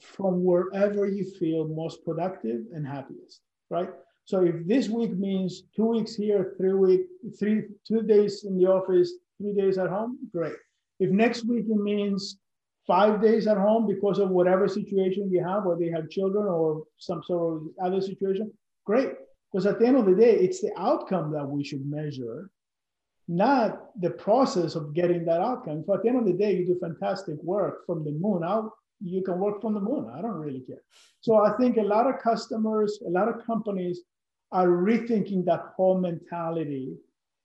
from 0.00 0.42
wherever 0.42 1.06
you 1.06 1.24
feel 1.38 1.68
most 1.68 2.04
productive 2.04 2.62
and 2.74 2.86
happiest, 2.86 3.40
right? 3.70 3.90
So 4.24 4.42
if 4.42 4.66
this 4.66 4.88
week 4.88 5.12
means 5.16 5.64
two 5.76 5.86
weeks 5.86 6.14
here, 6.14 6.54
three 6.56 6.72
week, 6.72 7.02
three, 7.38 7.64
two 7.86 8.02
days 8.02 8.44
in 8.44 8.58
the 8.58 8.66
office, 8.66 9.12
three 9.38 9.54
days 9.54 9.78
at 9.78 9.88
home, 9.88 10.18
great. 10.32 10.56
If 10.98 11.10
next 11.10 11.46
week 11.46 11.66
it 11.68 11.76
means 11.76 12.38
five 12.86 13.20
days 13.20 13.46
at 13.46 13.58
home 13.58 13.86
because 13.86 14.18
of 14.18 14.30
whatever 14.30 14.66
situation 14.68 15.30
you 15.30 15.44
have, 15.44 15.64
whether 15.64 15.82
you 15.82 15.94
have 15.94 16.08
children 16.08 16.46
or 16.46 16.84
some 16.98 17.22
sort 17.22 17.56
of 17.56 17.68
other 17.84 18.00
situation, 18.00 18.50
great. 18.84 19.10
Because 19.52 19.66
at 19.66 19.78
the 19.78 19.86
end 19.86 19.96
of 19.96 20.06
the 20.06 20.14
day, 20.14 20.32
it's 20.32 20.60
the 20.60 20.72
outcome 20.76 21.32
that 21.32 21.46
we 21.46 21.62
should 21.62 21.84
measure, 21.86 22.50
not 23.28 23.90
the 24.00 24.10
process 24.10 24.74
of 24.74 24.94
getting 24.94 25.24
that 25.24 25.40
outcome. 25.40 25.82
So 25.84 25.94
at 25.94 26.02
the 26.02 26.08
end 26.08 26.18
of 26.18 26.26
the 26.26 26.32
day, 26.32 26.56
you 26.56 26.66
do 26.66 26.78
fantastic 26.78 27.42
work 27.42 27.84
from 27.86 28.04
the 28.04 28.12
moon 28.12 28.44
out. 28.44 28.70
You 29.00 29.22
can 29.22 29.38
work 29.38 29.60
from 29.60 29.74
the 29.74 29.80
moon. 29.80 30.10
I 30.14 30.22
don't 30.22 30.36
really 30.36 30.60
care. 30.60 30.82
So 31.20 31.36
I 31.36 31.56
think 31.56 31.76
a 31.76 31.82
lot 31.82 32.06
of 32.06 32.20
customers, 32.20 33.00
a 33.06 33.10
lot 33.10 33.28
of 33.28 33.44
companies 33.44 34.00
are 34.52 34.68
rethinking 34.68 35.44
that 35.46 35.72
whole 35.76 36.00
mentality. 36.00 36.96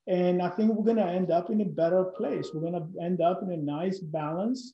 And 0.08 0.42
I 0.42 0.50
think 0.50 0.72
we're 0.72 0.86
going 0.86 0.98
to 0.98 1.12
end 1.12 1.32
up 1.32 1.50
in 1.50 1.62
a 1.62 1.66
better 1.66 2.04
place. 2.04 2.50
We're 2.54 2.62
going 2.62 2.74
to 2.74 3.04
end 3.04 3.22
up 3.22 3.42
in 3.42 3.52
a 3.52 3.58
nice 3.58 4.00
balance 4.00 4.74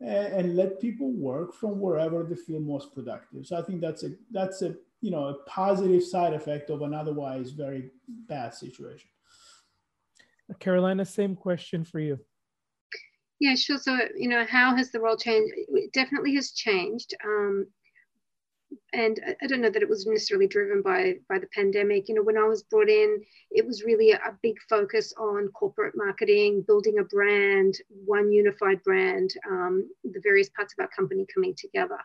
and, 0.00 0.32
and 0.32 0.56
let 0.56 0.80
people 0.80 1.10
work 1.10 1.54
from 1.54 1.80
wherever 1.80 2.22
they 2.22 2.36
feel 2.36 2.60
most 2.60 2.94
productive. 2.94 3.46
So 3.46 3.56
I 3.56 3.62
think 3.62 3.80
that's 3.80 4.04
a 4.04 4.10
that's 4.30 4.62
a 4.62 4.74
you 5.00 5.10
know 5.10 5.26
a 5.26 5.34
positive 5.44 6.04
side 6.04 6.32
effect 6.32 6.70
of 6.70 6.82
an 6.82 6.94
otherwise 6.94 7.50
very 7.50 7.90
bad 8.08 8.54
situation 8.54 9.10
Karolina 10.54 11.06
same 11.06 11.36
question 11.36 11.84
for 11.84 12.00
you. 12.00 12.18
Yeah 13.40 13.54
sure. 13.54 13.78
So 13.78 13.96
you 14.16 14.28
know 14.28 14.44
how 14.48 14.74
has 14.76 14.90
the 14.90 15.00
role 15.00 15.16
changed? 15.16 15.52
It 15.56 15.92
definitely 15.92 16.34
has 16.34 16.52
changed. 16.52 17.14
Um, 17.24 17.66
and 18.92 19.18
I 19.42 19.46
don't 19.46 19.60
know 19.60 19.70
that 19.70 19.82
it 19.82 19.88
was 19.88 20.06
necessarily 20.06 20.46
driven 20.46 20.82
by 20.82 21.14
by 21.28 21.38
the 21.38 21.46
pandemic. 21.54 22.08
You 22.08 22.16
know, 22.16 22.22
when 22.22 22.36
I 22.36 22.44
was 22.44 22.62
brought 22.62 22.88
in, 22.88 23.22
it 23.50 23.66
was 23.66 23.84
really 23.84 24.12
a, 24.12 24.20
big 24.42 24.56
focus 24.68 25.12
on 25.18 25.48
corporate 25.48 25.94
marketing, 25.96 26.64
building 26.66 26.98
a 26.98 27.04
brand, 27.04 27.78
one 27.88 28.30
unified 28.30 28.82
brand, 28.82 29.30
um, 29.50 29.88
the 30.04 30.20
various 30.20 30.48
parts 30.50 30.74
of 30.74 30.82
our 30.82 30.88
company 30.88 31.26
coming 31.32 31.54
together, 31.56 31.98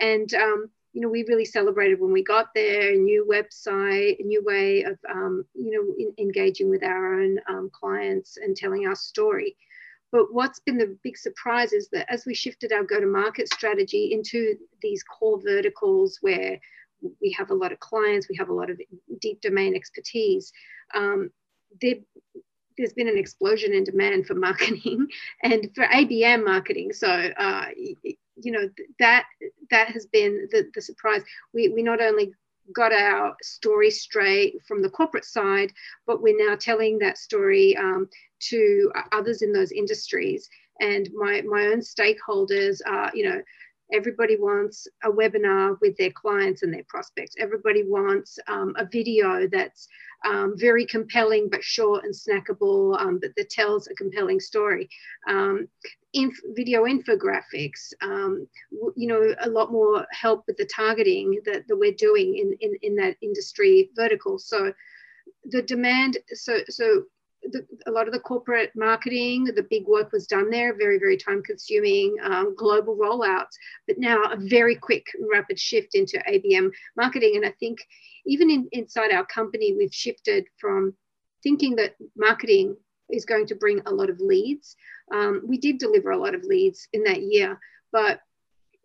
and 0.00 0.32
um, 0.34 0.70
you 0.94 1.00
know, 1.00 1.08
we 1.08 1.24
really 1.28 1.44
celebrated 1.44 2.00
when 2.00 2.12
we 2.12 2.22
got 2.22 2.54
there, 2.54 2.92
a 2.92 2.96
new 2.96 3.26
website, 3.28 4.20
a 4.20 4.22
new 4.22 4.42
way 4.44 4.84
of, 4.84 4.96
um, 5.10 5.44
you 5.52 5.72
know, 5.72 5.94
in, 5.98 6.14
engaging 6.24 6.70
with 6.70 6.84
our 6.84 7.20
own 7.20 7.38
um, 7.48 7.68
clients 7.72 8.36
and 8.36 8.56
telling 8.56 8.86
our 8.86 8.94
story. 8.94 9.56
But 10.12 10.32
what's 10.32 10.60
been 10.60 10.78
the 10.78 10.96
big 11.02 11.18
surprise 11.18 11.72
is 11.72 11.88
that 11.88 12.10
as 12.10 12.24
we 12.24 12.32
shifted 12.32 12.72
our 12.72 12.84
go 12.84 13.00
to 13.00 13.06
market 13.06 13.52
strategy 13.52 14.12
into 14.12 14.56
these 14.80 15.02
core 15.02 15.40
verticals 15.40 16.18
where 16.20 16.60
we 17.20 17.32
have 17.36 17.50
a 17.50 17.54
lot 17.54 17.72
of 17.72 17.80
clients, 17.80 18.28
we 18.28 18.36
have 18.36 18.48
a 18.48 18.54
lot 18.54 18.70
of 18.70 18.80
deep 19.20 19.40
domain 19.40 19.74
expertise, 19.74 20.52
um, 20.94 21.30
there, 21.80 21.96
has 22.78 22.92
been 22.92 23.08
an 23.08 23.18
explosion 23.18 23.72
in 23.72 23.82
demand 23.82 24.26
for 24.26 24.34
marketing 24.34 25.08
and 25.42 25.70
for 25.74 25.84
ABM 25.86 26.44
marketing. 26.44 26.92
So, 26.92 27.08
uh, 27.08 27.66
you 28.36 28.52
know 28.52 28.68
that 28.98 29.24
that 29.70 29.88
has 29.88 30.06
been 30.06 30.48
the, 30.50 30.70
the 30.74 30.82
surprise. 30.82 31.22
We, 31.52 31.68
we 31.68 31.82
not 31.82 32.00
only 32.00 32.32
got 32.74 32.92
our 32.92 33.36
story 33.42 33.90
straight 33.90 34.54
from 34.66 34.80
the 34.80 34.88
corporate 34.88 35.26
side 35.26 35.70
but 36.06 36.22
we're 36.22 36.48
now 36.48 36.56
telling 36.56 36.98
that 36.98 37.18
story 37.18 37.76
um, 37.76 38.08
to 38.40 38.90
others 39.12 39.42
in 39.42 39.52
those 39.52 39.70
industries. 39.70 40.48
And 40.80 41.08
my 41.14 41.42
my 41.42 41.66
own 41.66 41.80
stakeholders 41.80 42.80
are 42.86 43.10
you 43.14 43.28
know 43.28 43.42
everybody 43.92 44.36
wants 44.36 44.88
a 45.04 45.10
webinar 45.10 45.76
with 45.80 45.96
their 45.96 46.10
clients 46.10 46.62
and 46.62 46.72
their 46.72 46.84
prospects. 46.88 47.36
Everybody 47.38 47.84
wants 47.84 48.38
um, 48.48 48.74
a 48.76 48.86
video 48.86 49.46
that's 49.46 49.86
um, 50.24 50.54
very 50.56 50.86
compelling 50.86 51.48
but 51.50 51.62
short 51.62 52.04
and 52.04 52.14
snackable, 52.14 52.98
um, 53.00 53.18
but 53.20 53.34
that 53.36 53.50
tells 53.50 53.86
a 53.86 53.94
compelling 53.94 54.40
story. 54.40 54.88
Um, 55.28 55.68
inf- 56.12 56.40
video 56.54 56.84
infographics, 56.84 57.92
um, 58.02 58.46
you 58.96 59.06
know, 59.06 59.34
a 59.40 59.48
lot 59.48 59.70
more 59.70 60.06
help 60.12 60.44
with 60.46 60.56
the 60.56 60.66
targeting 60.66 61.40
that, 61.44 61.68
that 61.68 61.76
we're 61.76 61.92
doing 61.92 62.38
in, 62.38 62.56
in, 62.60 62.76
in 62.82 62.96
that 62.96 63.16
industry 63.20 63.90
vertical. 63.94 64.38
So 64.38 64.72
the 65.44 65.62
demand, 65.62 66.18
so, 66.32 66.60
so 66.68 67.04
the, 67.50 67.66
a 67.86 67.90
lot 67.90 68.06
of 68.06 68.12
the 68.12 68.20
corporate 68.20 68.70
marketing, 68.74 69.44
the 69.44 69.66
big 69.70 69.86
work 69.86 70.12
was 70.12 70.26
done 70.26 70.50
there, 70.50 70.76
very, 70.76 70.98
very 70.98 71.16
time 71.16 71.42
consuming 71.42 72.16
um, 72.22 72.54
global 72.56 72.96
rollouts, 72.96 73.56
but 73.86 73.98
now 73.98 74.24
a 74.24 74.36
very 74.36 74.74
quick, 74.74 75.06
rapid 75.32 75.58
shift 75.58 75.94
into 75.94 76.22
ABM 76.28 76.70
marketing. 76.96 77.36
And 77.36 77.44
I 77.44 77.52
think 77.60 77.78
even 78.26 78.50
in, 78.50 78.68
inside 78.72 79.12
our 79.12 79.26
company, 79.26 79.74
we've 79.74 79.94
shifted 79.94 80.46
from 80.58 80.94
thinking 81.42 81.76
that 81.76 81.94
marketing 82.16 82.76
is 83.10 83.24
going 83.24 83.46
to 83.46 83.54
bring 83.54 83.80
a 83.86 83.90
lot 83.90 84.10
of 84.10 84.20
leads. 84.20 84.76
Um, 85.12 85.42
we 85.46 85.58
did 85.58 85.78
deliver 85.78 86.10
a 86.10 86.18
lot 86.18 86.34
of 86.34 86.44
leads 86.44 86.88
in 86.92 87.04
that 87.04 87.22
year, 87.22 87.58
but 87.92 88.20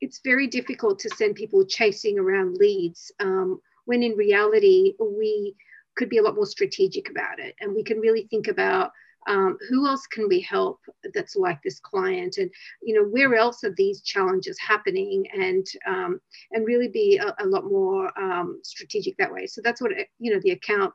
it's 0.01 0.22
very 0.24 0.47
difficult 0.47 0.99
to 0.99 1.10
send 1.10 1.36
people 1.36 1.66
chasing 1.66 2.20
around 2.20 2.57
leads 2.57 3.12
um, 3.20 3.60
when 3.86 4.03
in 4.03 4.16
reality 4.16 4.93
we 4.99 5.55
could 5.96 6.10
be 6.10 6.18
a 6.18 6.24
lot 6.24 6.36
more 6.36 6.46
strategic 6.46 7.10
about 7.10 7.40
it. 7.40 7.56
And 7.60 7.76
we 7.76 7.84
can 7.84 8.00
really 8.00 8.28
think 8.30 8.48
about 8.48 8.92
um, 9.28 9.58
who 9.70 9.86
else 9.86 10.08
can 10.08 10.28
we 10.28 10.40
help 10.40 10.80
that's 11.14 11.36
like 11.36 11.62
this 11.62 11.80
client? 11.80 12.38
And 12.38 12.50
you 12.82 12.96
know 12.96 13.08
where 13.08 13.36
else 13.36 13.64
are 13.64 13.74
these 13.76 14.02
challenges 14.02 14.58
happening? 14.60 15.26
And 15.34 15.66
um, 15.88 16.22
and 16.52 16.66
really 16.66 16.88
be 16.88 17.18
a, 17.18 17.36
a 17.44 17.46
lot 17.46 17.66
more 17.66 18.18
um, 18.20 18.60
strategic 18.64 19.18
that 19.18 19.32
way. 19.32 19.46
So 19.46 19.62
that's 19.64 19.82
what 19.82 19.92
you 20.20 20.34
know 20.34 20.40
the 20.42 20.52
account 20.52 20.94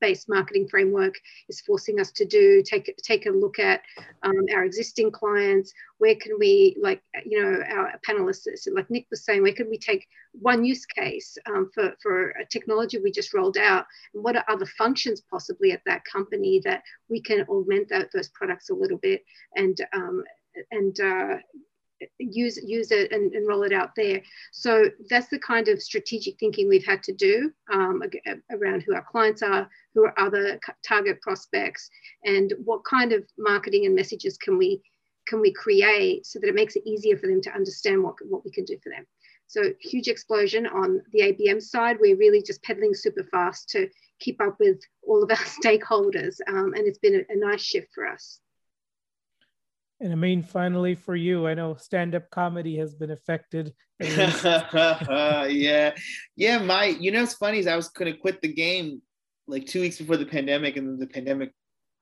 based 0.00 0.28
marketing 0.28 0.68
framework 0.68 1.14
is 1.48 1.60
forcing 1.60 2.00
us 2.00 2.10
to 2.12 2.24
do 2.24 2.62
take 2.62 2.94
take 3.02 3.26
a 3.26 3.30
look 3.30 3.58
at 3.58 3.82
um, 4.22 4.44
our 4.54 4.64
existing 4.64 5.10
clients. 5.10 5.72
Where 5.98 6.14
can 6.14 6.38
we 6.38 6.76
like 6.80 7.02
you 7.24 7.42
know 7.42 7.62
our 7.68 7.92
panelists 8.08 8.46
like 8.72 8.90
nick 8.90 9.06
was 9.10 9.24
saying 9.24 9.42
where 9.42 9.52
can 9.52 9.70
we 9.70 9.78
take 9.78 10.06
one 10.32 10.64
use 10.64 10.84
case 10.86 11.36
um, 11.46 11.70
for 11.74 11.94
for 12.02 12.30
a 12.30 12.46
technology 12.46 12.98
we 12.98 13.10
just 13.10 13.34
rolled 13.34 13.58
out? 13.58 13.86
And 14.14 14.22
what 14.22 14.36
are 14.36 14.44
other 14.48 14.66
functions 14.66 15.22
possibly 15.30 15.72
at 15.72 15.82
that 15.86 16.02
company 16.04 16.60
that 16.64 16.82
we 17.08 17.20
can 17.20 17.46
augment 17.48 17.88
that, 17.88 18.10
those 18.12 18.28
products 18.30 18.70
a 18.70 18.74
little 18.74 18.98
bit 18.98 19.22
and 19.54 19.78
um, 19.94 20.22
and 20.70 20.98
uh, 21.00 21.36
use 22.18 22.58
use 22.62 22.90
it 22.90 23.12
and, 23.12 23.32
and, 23.32 23.46
roll 23.46 23.62
it 23.62 23.72
out 23.72 23.90
there. 23.96 24.20
So 24.52 24.84
that's 25.08 25.28
the 25.28 25.38
kind 25.38 25.68
of 25.68 25.82
strategic 25.82 26.38
thinking 26.38 26.68
we've 26.68 26.84
had 26.84 27.02
to 27.04 27.12
do 27.12 27.52
um, 27.72 28.02
around 28.50 28.82
who 28.82 28.94
our 28.94 29.04
clients 29.04 29.42
are, 29.42 29.68
who 29.94 30.04
are 30.04 30.18
other 30.18 30.58
target 30.86 31.20
prospects, 31.22 31.88
and 32.24 32.52
what 32.64 32.84
kind 32.84 33.12
of 33.12 33.24
marketing 33.38 33.86
and 33.86 33.94
messages 33.94 34.36
can 34.36 34.58
we 34.58 34.82
can 35.26 35.40
we 35.40 35.52
create 35.52 36.24
so 36.24 36.38
that 36.38 36.48
it 36.48 36.54
makes 36.54 36.76
it 36.76 36.86
easier 36.86 37.16
for 37.16 37.26
them 37.26 37.42
to 37.42 37.52
understand 37.52 38.02
what, 38.02 38.14
what 38.28 38.44
we 38.44 38.50
can 38.50 38.64
do 38.64 38.78
for 38.82 38.90
them. 38.90 39.04
So 39.48 39.72
huge 39.80 40.08
explosion 40.08 40.66
on 40.66 41.02
the 41.12 41.20
ABM 41.20 41.62
side. 41.62 41.98
We're 42.00 42.16
really 42.16 42.42
just 42.42 42.62
pedaling 42.62 42.94
super 42.94 43.24
fast 43.24 43.68
to 43.70 43.88
keep 44.20 44.40
up 44.40 44.56
with 44.58 44.80
all 45.02 45.22
of 45.22 45.30
our 45.30 45.36
stakeholders, 45.64 46.36
um, 46.48 46.74
and 46.74 46.86
it's 46.86 46.98
been 46.98 47.16
a, 47.16 47.32
a 47.32 47.36
nice 47.36 47.62
shift 47.62 47.88
for 47.94 48.06
us. 48.06 48.40
And 50.00 50.12
Amin, 50.12 50.42
finally 50.42 50.94
for 50.94 51.16
you, 51.16 51.46
I 51.46 51.54
know 51.54 51.74
stand-up 51.76 52.28
comedy 52.30 52.76
has 52.76 52.94
been 52.94 53.10
affected. 53.10 53.72
yeah, 54.00 55.94
yeah. 56.36 56.58
My, 56.58 56.84
you 57.00 57.10
know, 57.10 57.22
it's 57.22 57.34
funny 57.34 57.60
is 57.60 57.66
I 57.66 57.76
was 57.76 57.88
going 57.88 58.12
to 58.12 58.18
quit 58.18 58.42
the 58.42 58.52
game 58.52 59.00
like 59.48 59.64
two 59.66 59.80
weeks 59.80 59.98
before 59.98 60.18
the 60.18 60.26
pandemic, 60.26 60.76
and 60.76 60.86
then 60.86 60.98
the 60.98 61.06
pandemic 61.06 61.52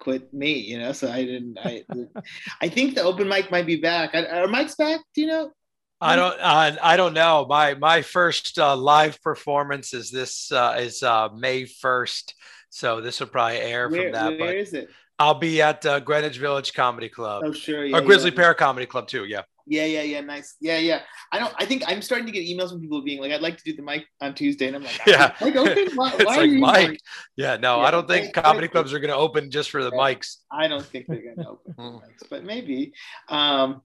quit 0.00 0.34
me. 0.34 0.58
You 0.58 0.80
know, 0.80 0.92
so 0.92 1.10
I 1.10 1.24
didn't. 1.24 1.58
I, 1.62 1.84
I 2.60 2.68
think 2.68 2.96
the 2.96 3.02
open 3.02 3.28
mic 3.28 3.52
might 3.52 3.66
be 3.66 3.76
back. 3.76 4.14
Are 4.14 4.48
mics 4.48 4.76
back? 4.76 5.00
Do 5.14 5.20
you 5.20 5.28
know? 5.28 5.52
I 6.00 6.16
don't. 6.16 6.40
Uh, 6.40 6.76
I 6.82 6.96
don't 6.96 7.14
know. 7.14 7.46
My 7.48 7.74
my 7.74 8.02
first 8.02 8.58
uh, 8.58 8.76
live 8.76 9.22
performance 9.22 9.94
is 9.94 10.10
this 10.10 10.50
uh, 10.50 10.76
is 10.78 11.04
uh, 11.04 11.28
May 11.28 11.64
first. 11.64 12.34
So 12.70 13.00
this 13.00 13.20
will 13.20 13.28
probably 13.28 13.58
air 13.58 13.88
where, 13.88 14.02
from 14.02 14.12
that. 14.12 14.30
Where 14.30 14.48
but, 14.48 14.56
is 14.56 14.72
it? 14.72 14.90
I'll 15.18 15.34
be 15.38 15.62
at 15.62 15.84
uh, 15.86 16.00
Greenwich 16.00 16.38
Village 16.38 16.72
Comedy 16.74 17.08
Club. 17.08 17.42
Oh, 17.46 17.52
sure. 17.52 17.84
Yeah, 17.84 17.98
or 17.98 18.00
Grisly 18.00 18.30
yeah. 18.30 18.36
Pear 18.36 18.54
Comedy 18.54 18.86
Club 18.86 19.06
too. 19.08 19.24
Yeah. 19.24 19.42
Yeah, 19.66 19.86
yeah, 19.86 20.02
yeah. 20.02 20.20
Nice. 20.20 20.56
Yeah, 20.60 20.76
yeah. 20.76 21.00
I 21.32 21.38
don't. 21.38 21.54
I 21.56 21.64
think 21.64 21.84
I'm 21.86 22.02
starting 22.02 22.26
to 22.26 22.32
get 22.32 22.44
emails 22.46 22.68
from 22.70 22.82
people 22.82 23.00
being 23.02 23.22
like, 23.22 23.32
"I'd 23.32 23.40
like 23.40 23.56
to 23.56 23.64
do 23.64 23.74
the 23.74 23.82
mic 23.82 24.04
on 24.20 24.34
Tuesday," 24.34 24.66
and 24.66 24.76
I'm 24.76 24.82
like, 24.82 25.00
"Yeah, 25.06 25.34
like 25.40 25.56
open? 25.56 25.88
Why, 25.94 26.12
it's 26.12 26.24
why 26.26 26.36
like 26.36 26.50
Mike. 26.50 26.88
Mike. 26.88 27.00
Yeah, 27.36 27.56
no, 27.56 27.78
Yeah, 27.80 27.86
I 27.86 27.90
don't 27.90 28.06
think 28.06 28.36
I- 28.36 28.42
comedy 28.42 28.66
I- 28.66 28.70
clubs 28.70 28.92
are 28.92 28.98
going 28.98 29.08
to 29.10 29.16
open 29.16 29.50
just 29.50 29.70
for 29.70 29.82
the 29.82 29.90
mics. 29.92 30.36
I 30.52 30.68
don't 30.68 30.84
think 30.84 31.06
they're 31.08 31.34
gonna 31.34 31.48
open, 31.48 31.72
Mm. 31.78 31.94
mics, 32.02 32.28
but 32.28 32.44
maybe. 32.44 32.92
Um, 33.30 33.80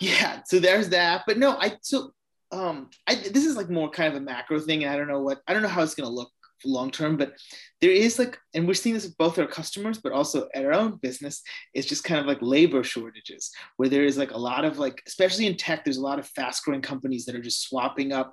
yeah. 0.00 0.40
So 0.44 0.58
there's 0.58 0.88
that. 0.88 1.22
But 1.24 1.38
no, 1.38 1.52
I 1.56 1.76
so 1.82 2.12
um, 2.50 2.90
I 3.06 3.14
this 3.14 3.44
is 3.44 3.56
like 3.56 3.70
more 3.70 3.90
kind 3.90 4.12
of 4.12 4.20
a 4.20 4.24
macro 4.24 4.58
thing, 4.58 4.82
and 4.82 4.92
I 4.92 4.96
don't 4.96 5.06
know 5.08 5.20
what 5.20 5.40
I 5.46 5.52
don't 5.52 5.62
know 5.62 5.68
how 5.68 5.82
it's 5.84 5.94
gonna 5.94 6.10
look 6.10 6.32
long 6.64 6.90
term, 6.90 7.16
but 7.16 7.34
there 7.80 7.90
is 7.90 8.18
like, 8.18 8.38
and 8.54 8.66
we're 8.66 8.74
seeing 8.74 8.94
this 8.94 9.04
with 9.04 9.18
both 9.18 9.38
our 9.38 9.46
customers, 9.46 9.98
but 9.98 10.12
also 10.12 10.48
at 10.54 10.64
our 10.64 10.72
own 10.72 10.96
business. 11.02 11.42
It's 11.74 11.86
just 11.86 12.04
kind 12.04 12.20
of 12.20 12.26
like 12.26 12.38
labor 12.40 12.82
shortages, 12.82 13.50
where 13.76 13.88
there 13.88 14.04
is 14.04 14.16
like 14.16 14.30
a 14.30 14.38
lot 14.38 14.64
of 14.64 14.78
like, 14.78 15.02
especially 15.06 15.46
in 15.46 15.56
tech, 15.56 15.84
there's 15.84 15.98
a 15.98 16.02
lot 16.02 16.18
of 16.18 16.26
fast 16.28 16.64
growing 16.64 16.82
companies 16.82 17.24
that 17.26 17.34
are 17.34 17.42
just 17.42 17.62
swapping 17.62 18.12
up 18.12 18.32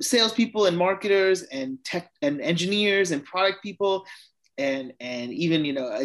salespeople 0.00 0.66
and 0.66 0.76
marketers 0.76 1.42
and 1.44 1.78
tech 1.84 2.10
and 2.22 2.40
engineers 2.40 3.10
and 3.10 3.24
product 3.24 3.62
people 3.62 4.04
and 4.58 4.92
and 5.00 5.32
even 5.32 5.64
you 5.64 5.72
know 5.72 5.86
uh, 5.86 6.04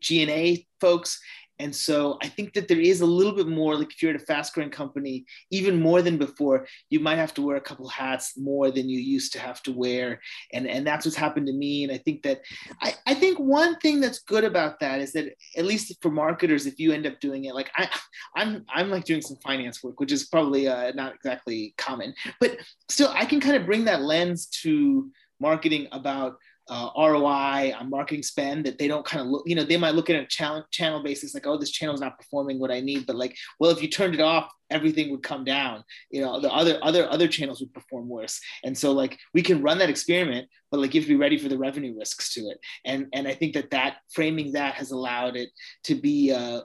G&A 0.00 0.66
folks 0.80 1.20
and 1.58 1.74
so 1.74 2.18
I 2.20 2.28
think 2.28 2.52
that 2.54 2.66
there 2.66 2.80
is 2.80 3.00
a 3.00 3.06
little 3.06 3.32
bit 3.32 3.46
more 3.46 3.76
like 3.76 3.92
if 3.92 4.02
you're 4.02 4.14
at 4.14 4.20
a 4.20 4.24
fast 4.24 4.52
growing 4.54 4.70
company 4.70 5.24
even 5.50 5.80
more 5.80 6.02
than 6.02 6.18
before 6.18 6.66
you 6.90 6.98
might 6.98 7.16
have 7.16 7.32
to 7.34 7.42
wear 7.42 7.56
a 7.56 7.60
couple 7.60 7.88
hats 7.88 8.36
more 8.36 8.70
than 8.70 8.88
you 8.88 8.98
used 8.98 9.32
to 9.34 9.38
have 9.38 9.62
to 9.62 9.72
wear. 9.72 10.20
And 10.52 10.66
and 10.66 10.86
that's 10.86 11.04
what's 11.04 11.16
happened 11.16 11.46
to 11.46 11.52
me. 11.52 11.84
And 11.84 11.92
I 11.92 11.98
think 11.98 12.22
that 12.22 12.40
I, 12.80 12.94
I 13.06 13.14
think 13.14 13.38
one 13.38 13.78
thing 13.78 14.00
that's 14.00 14.20
good 14.20 14.44
about 14.44 14.80
that 14.80 15.00
is 15.00 15.12
that 15.12 15.32
at 15.56 15.64
least 15.64 15.94
for 16.02 16.10
marketers 16.10 16.66
if 16.66 16.78
you 16.78 16.92
end 16.92 17.06
up 17.06 17.20
doing 17.20 17.44
it 17.44 17.54
like 17.54 17.70
I 17.76 17.88
I'm 18.36 18.64
I'm 18.68 18.90
like 18.90 19.04
doing 19.04 19.22
some 19.22 19.36
finance 19.42 19.82
work 19.82 20.00
which 20.00 20.12
is 20.12 20.26
probably 20.26 20.66
uh, 20.66 20.92
not 20.94 21.14
exactly 21.14 21.74
common. 21.78 22.14
But 22.40 22.58
still 22.88 23.10
I 23.14 23.24
can 23.24 23.40
kind 23.40 23.56
of 23.56 23.66
bring 23.66 23.84
that 23.84 24.02
lens 24.02 24.46
to 24.62 25.10
marketing 25.40 25.86
about 25.92 26.36
uh, 26.68 26.90
ROI 26.96 27.74
on 27.78 27.90
marketing 27.90 28.22
spend 28.22 28.64
that 28.64 28.78
they 28.78 28.88
don't 28.88 29.04
kind 29.04 29.20
of 29.20 29.26
look, 29.28 29.42
you 29.46 29.54
know, 29.54 29.64
they 29.64 29.76
might 29.76 29.94
look 29.94 30.08
at 30.08 30.16
a 30.16 30.26
channel 30.26 30.64
channel 30.70 31.02
basis 31.02 31.34
like, 31.34 31.46
oh, 31.46 31.58
this 31.58 31.70
channel 31.70 31.94
is 31.94 32.00
not 32.00 32.18
performing 32.18 32.58
what 32.58 32.70
I 32.70 32.80
need, 32.80 33.06
but 33.06 33.16
like, 33.16 33.36
well, 33.60 33.70
if 33.70 33.82
you 33.82 33.88
turned 33.88 34.14
it 34.14 34.20
off, 34.20 34.50
everything 34.70 35.10
would 35.10 35.22
come 35.22 35.44
down. 35.44 35.84
You 36.10 36.22
know, 36.22 36.40
the 36.40 36.52
other 36.52 36.78
other 36.82 37.10
other 37.10 37.28
channels 37.28 37.60
would 37.60 37.74
perform 37.74 38.08
worse. 38.08 38.40
And 38.64 38.76
so 38.76 38.92
like 38.92 39.18
we 39.34 39.42
can 39.42 39.62
run 39.62 39.78
that 39.78 39.90
experiment, 39.90 40.48
but 40.70 40.80
like 40.80 40.94
you 40.94 41.00
have 41.00 41.06
to 41.06 41.14
be 41.14 41.20
ready 41.20 41.36
for 41.36 41.48
the 41.48 41.58
revenue 41.58 41.94
risks 41.98 42.32
to 42.34 42.40
it. 42.42 42.58
And 42.84 43.08
and 43.12 43.28
I 43.28 43.34
think 43.34 43.54
that 43.54 43.70
that 43.70 43.96
framing 44.12 44.52
that 44.52 44.74
has 44.74 44.90
allowed 44.90 45.36
it 45.36 45.50
to 45.84 45.94
be 45.94 46.30
a 46.30 46.62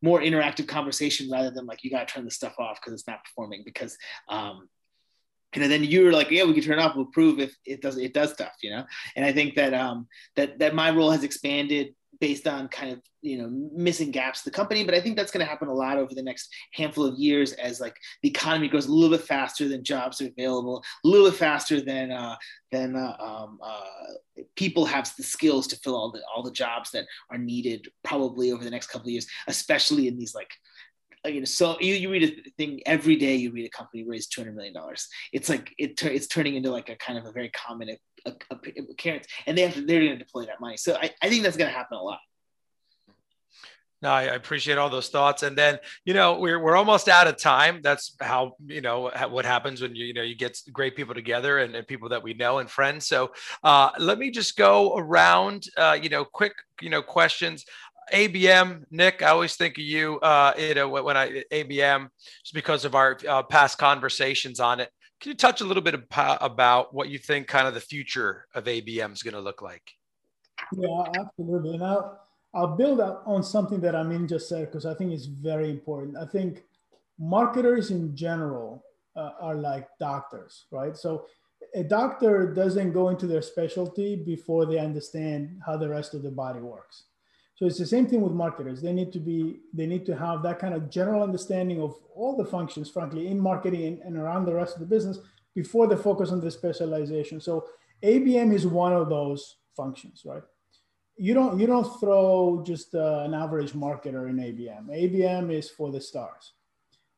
more 0.00 0.20
interactive 0.20 0.68
conversation 0.68 1.28
rather 1.30 1.50
than 1.50 1.66
like 1.66 1.82
you 1.82 1.90
got 1.90 2.06
to 2.06 2.14
turn 2.14 2.24
the 2.24 2.30
stuff 2.30 2.54
off 2.58 2.78
because 2.80 2.92
it's 2.92 3.08
not 3.08 3.24
performing 3.24 3.62
because 3.64 3.96
um, 4.28 4.68
and 5.54 5.70
then 5.70 5.84
you 5.84 6.04
were 6.04 6.12
like, 6.12 6.30
yeah, 6.30 6.44
we 6.44 6.52
can 6.52 6.62
turn 6.62 6.78
it 6.78 6.82
off. 6.82 6.94
We'll 6.94 7.06
prove 7.06 7.38
if 7.38 7.54
it 7.64 7.80
does 7.80 7.96
it 7.96 8.12
does 8.12 8.32
stuff, 8.32 8.52
you 8.62 8.70
know. 8.70 8.84
And 9.16 9.24
I 9.24 9.32
think 9.32 9.54
that 9.54 9.74
um, 9.74 10.06
that 10.36 10.58
that 10.58 10.74
my 10.74 10.90
role 10.90 11.10
has 11.10 11.24
expanded 11.24 11.94
based 12.20 12.48
on 12.48 12.66
kind 12.68 12.92
of 12.92 13.00
you 13.22 13.38
know 13.38 13.48
missing 13.72 14.10
gaps 14.10 14.42
the 14.42 14.50
company. 14.50 14.84
But 14.84 14.94
I 14.94 15.00
think 15.00 15.16
that's 15.16 15.30
going 15.30 15.44
to 15.44 15.50
happen 15.50 15.68
a 15.68 15.74
lot 15.74 15.98
over 15.98 16.14
the 16.14 16.22
next 16.22 16.54
handful 16.74 17.04
of 17.04 17.18
years 17.18 17.52
as 17.52 17.80
like 17.80 17.96
the 18.22 18.28
economy 18.28 18.68
grows 18.68 18.86
a 18.86 18.92
little 18.92 19.16
bit 19.16 19.26
faster 19.26 19.68
than 19.68 19.84
jobs 19.84 20.20
are 20.20 20.26
available, 20.26 20.84
a 21.04 21.08
little 21.08 21.30
bit 21.30 21.38
faster 21.38 21.80
than 21.80 22.10
uh, 22.10 22.36
than 22.70 22.96
uh, 22.96 23.16
um, 23.18 23.58
uh, 23.62 24.42
people 24.56 24.84
have 24.84 25.10
the 25.16 25.22
skills 25.22 25.66
to 25.68 25.76
fill 25.76 25.96
all 25.96 26.10
the 26.10 26.20
all 26.34 26.42
the 26.42 26.52
jobs 26.52 26.90
that 26.90 27.06
are 27.30 27.38
needed 27.38 27.88
probably 28.04 28.52
over 28.52 28.64
the 28.64 28.70
next 28.70 28.88
couple 28.88 29.06
of 29.06 29.12
years, 29.12 29.26
especially 29.46 30.08
in 30.08 30.18
these 30.18 30.34
like 30.34 30.50
you 31.24 31.40
know, 31.40 31.44
so 31.44 31.76
you, 31.80 31.94
you 31.94 32.10
read 32.10 32.22
a 32.24 32.50
thing 32.56 32.80
every 32.86 33.16
day. 33.16 33.36
You 33.36 33.50
read 33.50 33.66
a 33.66 33.70
company 33.70 34.04
raise 34.04 34.26
two 34.26 34.40
hundred 34.40 34.56
million 34.56 34.74
dollars. 34.74 35.08
It's 35.32 35.48
like 35.48 35.74
it 35.78 36.02
it's 36.04 36.26
turning 36.26 36.54
into 36.54 36.70
like 36.70 36.88
a 36.88 36.96
kind 36.96 37.18
of 37.18 37.26
a 37.26 37.32
very 37.32 37.50
common 37.50 37.96
occurrence, 38.26 39.26
and 39.46 39.56
they 39.56 39.62
have 39.62 39.74
to, 39.74 39.84
they're 39.84 40.00
going 40.00 40.18
to 40.18 40.24
deploy 40.24 40.44
that 40.46 40.60
money. 40.60 40.76
So 40.76 40.94
I, 40.94 41.10
I 41.22 41.28
think 41.28 41.42
that's 41.42 41.56
going 41.56 41.70
to 41.70 41.76
happen 41.76 41.98
a 41.98 42.02
lot. 42.02 42.18
No, 44.00 44.10
I 44.10 44.22
appreciate 44.22 44.78
all 44.78 44.90
those 44.90 45.08
thoughts. 45.08 45.42
And 45.42 45.58
then, 45.58 45.80
you 46.04 46.14
know, 46.14 46.38
we're, 46.38 46.60
we're 46.60 46.76
almost 46.76 47.08
out 47.08 47.26
of 47.26 47.36
time. 47.36 47.80
That's 47.82 48.14
how, 48.20 48.52
you 48.64 48.80
know, 48.80 49.10
what 49.28 49.44
happens 49.44 49.82
when 49.82 49.96
you, 49.96 50.04
you 50.04 50.14
know, 50.14 50.22
you 50.22 50.36
get 50.36 50.56
great 50.72 50.94
people 50.94 51.14
together 51.14 51.58
and, 51.58 51.74
and 51.74 51.84
people 51.84 52.10
that 52.10 52.22
we 52.22 52.32
know 52.32 52.58
and 52.58 52.70
friends. 52.70 53.08
So 53.08 53.32
uh, 53.64 53.90
let 53.98 54.20
me 54.20 54.30
just 54.30 54.56
go 54.56 54.96
around, 54.96 55.64
uh, 55.76 55.98
you 56.00 56.10
know, 56.10 56.24
quick, 56.24 56.52
you 56.80 56.90
know, 56.90 57.02
questions. 57.02 57.64
ABM, 58.12 58.84
Nick, 58.90 59.22
I 59.22 59.28
always 59.28 59.56
think 59.56 59.78
of 59.78 59.84
you, 59.84 60.18
uh, 60.20 60.54
you 60.58 60.74
know, 60.74 60.88
when 60.88 61.16
I 61.16 61.42
ABM, 61.52 62.08
just 62.42 62.54
because 62.54 62.84
of 62.84 62.94
our 62.94 63.18
uh, 63.28 63.42
past 63.42 63.78
conversations 63.78 64.60
on 64.60 64.80
it. 64.80 64.90
Can 65.20 65.30
you 65.30 65.36
touch 65.36 65.60
a 65.60 65.64
little 65.64 65.82
bit 65.82 65.94
about, 65.94 66.94
what 66.94 67.08
you 67.08 67.18
think 67.18 67.48
kind 67.48 67.66
of 67.66 67.74
the 67.74 67.80
future 67.80 68.46
of 68.54 68.64
ABM 68.64 69.12
is 69.12 69.22
going 69.22 69.34
to 69.34 69.40
look 69.40 69.62
like? 69.62 69.82
Yeah, 70.72 71.04
absolutely. 71.18 71.74
And 71.74 71.84
I'll, 71.84 72.20
I'll 72.54 72.76
build 72.76 73.00
up 73.00 73.24
on 73.26 73.42
something 73.42 73.80
that 73.80 73.94
Amin 73.94 74.28
just 74.28 74.48
said 74.48 74.66
because 74.66 74.86
I 74.86 74.94
think 74.94 75.12
it's 75.12 75.26
very 75.26 75.70
important. 75.70 76.16
I 76.16 76.24
think 76.24 76.62
marketers 77.18 77.90
in 77.90 78.16
general 78.16 78.84
uh, 79.16 79.32
are 79.40 79.56
like 79.56 79.88
doctors, 79.98 80.66
right? 80.70 80.96
So 80.96 81.26
a 81.74 81.82
doctor 81.82 82.52
doesn't 82.54 82.92
go 82.92 83.08
into 83.08 83.26
their 83.26 83.42
specialty 83.42 84.16
before 84.16 84.66
they 84.66 84.78
understand 84.78 85.60
how 85.66 85.76
the 85.76 85.88
rest 85.88 86.14
of 86.14 86.22
the 86.22 86.30
body 86.30 86.60
works. 86.60 87.04
So 87.58 87.66
it's 87.66 87.78
the 87.78 87.86
same 87.86 88.06
thing 88.06 88.20
with 88.20 88.32
marketers. 88.32 88.80
They 88.80 88.92
need 88.92 89.12
to 89.12 89.18
be, 89.18 89.58
they 89.74 89.86
need 89.86 90.06
to 90.06 90.16
have 90.16 90.44
that 90.44 90.60
kind 90.60 90.74
of 90.74 90.88
general 90.88 91.24
understanding 91.24 91.82
of 91.82 91.96
all 92.14 92.36
the 92.36 92.44
functions, 92.44 92.88
frankly, 92.88 93.26
in 93.26 93.40
marketing 93.40 93.84
and, 93.84 93.98
and 94.02 94.16
around 94.16 94.44
the 94.44 94.54
rest 94.54 94.74
of 94.74 94.80
the 94.80 94.86
business 94.86 95.18
before 95.56 95.88
they 95.88 95.96
focus 95.96 96.30
on 96.30 96.40
the 96.40 96.52
specialization. 96.52 97.40
So 97.40 97.66
ABM 98.04 98.54
is 98.54 98.64
one 98.64 98.92
of 98.92 99.08
those 99.08 99.56
functions, 99.76 100.22
right? 100.24 100.44
you 101.18 101.34
don't 101.34 101.58
you 101.58 101.66
don't 101.66 102.00
throw 102.00 102.62
just 102.64 102.94
uh, 102.94 103.22
an 103.24 103.34
average 103.34 103.72
marketer 103.72 104.30
in 104.30 104.36
ABM. 104.36 104.86
ABM 104.88 105.52
is 105.52 105.68
for 105.68 105.90
the 105.90 106.00
stars. 106.00 106.52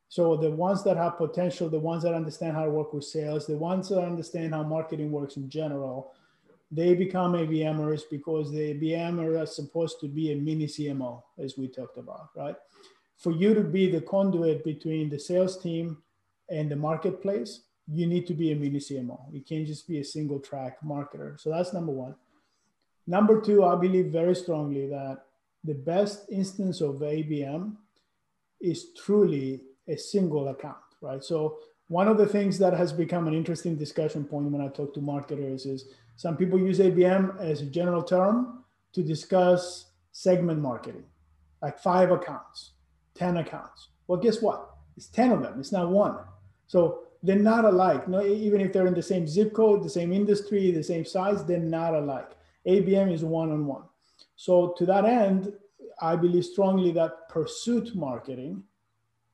So 0.08 0.36
the 0.36 0.50
ones 0.50 0.82
that 0.84 0.96
have 0.96 1.18
potential, 1.18 1.68
the 1.68 1.78
ones 1.78 2.02
that 2.02 2.14
understand 2.14 2.56
how 2.56 2.64
to 2.64 2.70
work 2.70 2.92
with 2.92 3.04
sales, 3.04 3.46
the 3.46 3.56
ones 3.56 3.90
that 3.90 4.02
understand 4.02 4.54
how 4.54 4.64
marketing 4.64 5.12
works 5.12 5.36
in 5.36 5.48
general, 5.48 6.12
they 6.70 6.94
become 6.94 7.32
ABMers 7.32 8.02
because 8.10 8.50
the 8.50 8.74
ABMer 8.74 9.42
is 9.42 9.56
supposed 9.56 10.00
to 10.00 10.08
be 10.08 10.32
a 10.32 10.36
mini 10.36 10.66
CMO, 10.66 11.22
as 11.38 11.58
we 11.58 11.68
talked 11.68 11.98
about, 11.98 12.28
right? 12.36 12.54
For 13.16 13.32
you 13.32 13.54
to 13.54 13.62
be 13.62 13.90
the 13.90 14.00
conduit 14.00 14.64
between 14.64 15.10
the 15.10 15.18
sales 15.18 15.58
team 15.60 15.98
and 16.48 16.70
the 16.70 16.76
marketplace, 16.76 17.62
you 17.92 18.06
need 18.06 18.26
to 18.28 18.34
be 18.34 18.52
a 18.52 18.56
mini 18.56 18.78
CMO. 18.78 19.20
You 19.32 19.40
can't 19.40 19.66
just 19.66 19.88
be 19.88 19.98
a 19.98 20.04
single 20.04 20.38
track 20.38 20.78
marketer. 20.84 21.38
So 21.40 21.50
that's 21.50 21.72
number 21.72 21.92
one. 21.92 22.14
Number 23.06 23.40
two, 23.40 23.64
I 23.64 23.74
believe 23.74 24.06
very 24.06 24.36
strongly 24.36 24.88
that 24.88 25.22
the 25.64 25.74
best 25.74 26.26
instance 26.30 26.80
of 26.80 26.96
ABM 26.96 27.76
is 28.60 28.92
truly 28.94 29.62
a 29.88 29.96
single 29.96 30.48
account, 30.48 30.76
right? 31.02 31.22
So 31.24 31.58
one 31.88 32.06
of 32.06 32.18
the 32.18 32.26
things 32.26 32.58
that 32.58 32.72
has 32.72 32.92
become 32.92 33.26
an 33.26 33.34
interesting 33.34 33.76
discussion 33.76 34.24
point 34.24 34.50
when 34.50 34.62
I 34.62 34.68
talk 34.68 34.94
to 34.94 35.00
marketers 35.00 35.66
is 35.66 35.86
some 36.20 36.36
people 36.36 36.58
use 36.58 36.80
ABM 36.80 37.40
as 37.40 37.62
a 37.62 37.64
general 37.64 38.02
term 38.02 38.62
to 38.92 39.02
discuss 39.02 39.86
segment 40.12 40.60
marketing, 40.60 41.04
like 41.62 41.78
five 41.78 42.10
accounts, 42.10 42.72
10 43.14 43.38
accounts. 43.38 43.88
Well, 44.06 44.20
guess 44.20 44.42
what? 44.42 44.68
It's 44.98 45.06
10 45.06 45.32
of 45.32 45.42
them, 45.42 45.58
it's 45.58 45.72
not 45.72 45.88
one. 45.88 46.16
So 46.66 47.04
they're 47.22 47.36
not 47.36 47.64
alike. 47.64 48.06
No, 48.06 48.22
even 48.22 48.60
if 48.60 48.70
they're 48.70 48.86
in 48.86 48.92
the 48.92 49.02
same 49.02 49.26
zip 49.26 49.54
code, 49.54 49.82
the 49.82 49.88
same 49.88 50.12
industry, 50.12 50.70
the 50.70 50.82
same 50.82 51.06
size, 51.06 51.42
they're 51.42 51.58
not 51.58 51.94
alike. 51.94 52.32
ABM 52.66 53.10
is 53.10 53.24
one 53.24 53.50
on 53.50 53.64
one. 53.64 53.84
So, 54.36 54.74
to 54.76 54.84
that 54.84 55.06
end, 55.06 55.54
I 56.02 56.16
believe 56.16 56.44
strongly 56.44 56.92
that 56.92 57.30
pursuit 57.30 57.96
marketing 57.96 58.64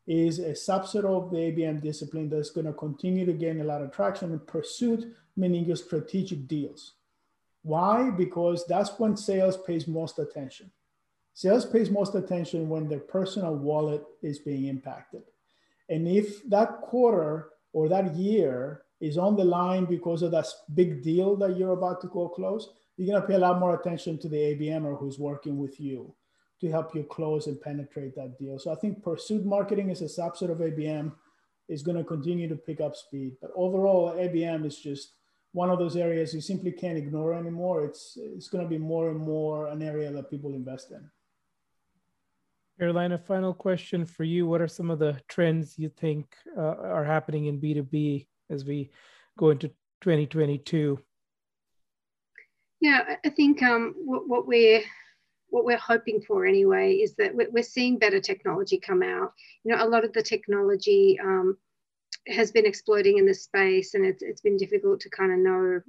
is 0.07 0.39
a 0.39 0.53
subset 0.53 1.05
of 1.05 1.33
the 1.33 1.39
ABM 1.39 1.83
discipline 1.83 2.29
that's 2.29 2.51
going 2.51 2.69
to 2.69 2.73
continue 2.73 3.27
to 3.27 3.33
gain 3.33 3.61
a 3.61 3.65
lot 3.65 3.83
of 3.83 3.91
traction. 3.91 4.31
And 4.31 4.47
pursuit, 4.47 5.05
meaning 5.37 5.65
your 5.65 5.77
strategic 5.77 6.47
deals. 6.47 6.95
Why? 7.63 8.11
Because 8.11 8.67
that's 8.67 8.99
when 8.99 9.17
sales 9.17 9.57
pays 9.57 9.89
most 9.89 10.19
attention. 10.19 10.71
Sales 11.35 11.67
pays 11.67 11.91
most 11.91 12.15
attention 12.15 12.69
when 12.69 12.89
their 12.89 13.01
personal 13.01 13.55
wallet 13.55 14.03
is 14.23 14.39
being 14.39 14.67
impacted. 14.67 15.23
And 15.89 16.09
if 16.09 16.49
that 16.49 16.81
quarter 16.81 17.51
or 17.73 17.89
that 17.89 18.15
year 18.15 18.83
is 19.01 19.19
on 19.19 19.37
the 19.37 19.45
line 19.45 19.85
because 19.85 20.23
of 20.23 20.31
that 20.31 20.47
big 20.75 21.03
deal 21.03 21.37
that 21.37 21.57
you're 21.57 21.73
about 21.73 22.01
to 22.01 22.09
go 22.09 22.29
close, 22.29 22.71
you're 22.97 23.09
going 23.09 23.21
to 23.21 23.29
pay 23.29 23.35
a 23.35 23.39
lot 23.39 23.61
more 23.61 23.79
attention 23.79 24.17
to 24.19 24.29
the 24.29 24.37
ABMer 24.37 24.99
who's 24.99 25.19
working 25.19 25.59
with 25.59 25.79
you 25.79 26.15
to 26.61 26.71
help 26.71 26.95
you 26.95 27.05
close 27.05 27.47
and 27.47 27.61
penetrate 27.61 28.15
that 28.15 28.39
deal. 28.39 28.59
So 28.59 28.73
I 28.73 28.77
think 28.77 29.03
pursuit 29.03 29.45
marketing 29.45 29.91
is 29.91 30.01
a 30.01 30.05
subset 30.05 30.51
of 30.51 30.59
ABM 30.59 31.13
is 31.69 31.83
going 31.83 31.99
to 31.99 32.05
continue 32.05 32.49
to 32.49 32.57
pick 32.57 32.81
up 32.81 32.97
speed. 32.97 33.37
But 33.43 33.51
overall, 33.55 34.13
ABM 34.13 34.65
is 34.65 34.79
just 34.79 35.11
one 35.57 35.71
of 35.71 35.79
those 35.79 35.97
areas 35.97 36.35
you 36.35 36.43
simply 36.43 36.71
can't 36.71 36.99
ignore 36.99 37.33
anymore. 37.33 37.83
It's 37.87 38.19
it's 38.37 38.49
going 38.49 38.63
to 38.63 38.69
be 38.69 38.77
more 38.77 39.09
and 39.09 39.19
more 39.19 39.69
an 39.69 39.81
area 39.83 40.13
that 40.13 40.31
people 40.31 40.53
invest 40.53 40.91
in. 40.91 41.03
Caroline, 42.79 43.13
a 43.13 43.19
final 43.19 43.55
question 43.55 44.05
for 44.05 44.25
you. 44.25 44.47
What 44.47 44.61
are 44.61 44.69
some 44.69 44.91
of 44.91 44.99
the 44.99 45.19
trends 45.29 45.79
you 45.79 45.89
think 45.89 46.27
uh, 46.59 46.77
are 46.97 47.05
happening 47.05 47.47
in 47.47 47.59
B2B 47.59 48.27
as 48.51 48.67
we 48.67 48.91
go 49.39 49.49
into 49.49 49.69
2022? 50.03 50.99
Yeah, 52.83 53.17
I 53.25 53.31
think 53.31 53.63
um, 53.63 53.95
what, 54.05 54.29
what, 54.29 54.47
we're 54.47 54.83
what 55.49 55.65
we're 55.65 55.79
hoping 55.79 56.21
for 56.21 56.45
anyway 56.45 56.97
is 56.97 57.15
that 57.15 57.33
we're, 57.35 57.63
seeing 57.63 57.99
better 57.99 58.21
technology 58.21 58.79
come 58.79 59.03
out. 59.03 59.33
You 59.65 59.75
know, 59.75 59.83
a 59.83 59.89
lot 59.89 60.05
of 60.05 60.13
the 60.13 60.23
technology 60.23 61.19
um, 61.19 61.57
has 62.29 62.51
been 62.53 62.67
exploding 62.67 63.19
in 63.19 63.27
this 63.27 63.45
space, 63.45 63.95
and 63.95 64.05
it's 64.05 64.23
it's 64.23 64.41
been 64.41 64.57
difficult 64.57 65.01
to 65.01 65.11
kind 65.11 65.33
of 65.33 65.39
know 65.39 65.81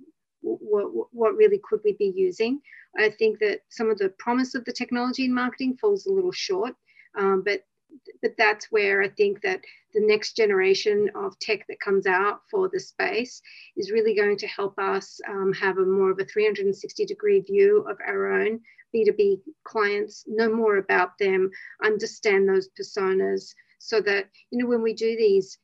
what, 0.41 1.07
what 1.11 1.35
really 1.35 1.59
could 1.63 1.81
we 1.83 1.93
be 1.93 2.13
using. 2.15 2.61
I 2.97 3.09
think 3.09 3.39
that 3.39 3.61
some 3.69 3.89
of 3.89 3.97
the 3.97 4.09
promise 4.17 4.55
of 4.55 4.65
the 4.65 4.73
technology 4.73 5.25
in 5.25 5.33
marketing 5.33 5.77
falls 5.79 6.05
a 6.05 6.11
little 6.11 6.31
short, 6.31 6.75
um, 7.17 7.43
but 7.43 7.63
but 8.21 8.35
that's 8.37 8.71
where 8.71 9.01
I 9.01 9.09
think 9.09 9.41
that 9.41 9.61
the 9.93 10.05
next 10.05 10.35
generation 10.35 11.09
of 11.15 11.39
tech 11.39 11.65
that 11.67 11.79
comes 11.79 12.05
out 12.05 12.41
for 12.51 12.69
the 12.69 12.79
space 12.79 13.41
is 13.75 13.91
really 13.91 14.13
going 14.13 14.37
to 14.37 14.47
help 14.47 14.77
us 14.77 15.19
um, 15.27 15.53
have 15.53 15.77
a 15.77 15.85
more 15.85 16.11
of 16.11 16.19
a 16.19 16.25
360 16.25 17.05
degree 17.05 17.39
view 17.41 17.85
of 17.89 17.97
our 18.05 18.31
own 18.31 18.59
B2B 18.93 19.39
clients, 19.63 20.25
know 20.27 20.53
more 20.53 20.77
about 20.77 21.17
them, 21.17 21.49
understand 21.83 22.47
those 22.47 22.69
personas, 22.79 23.53
so 23.79 24.01
that 24.01 24.29
you 24.51 24.59
know 24.59 24.67
when 24.67 24.81
we 24.81 24.93
do 24.93 25.15
these 25.15 25.57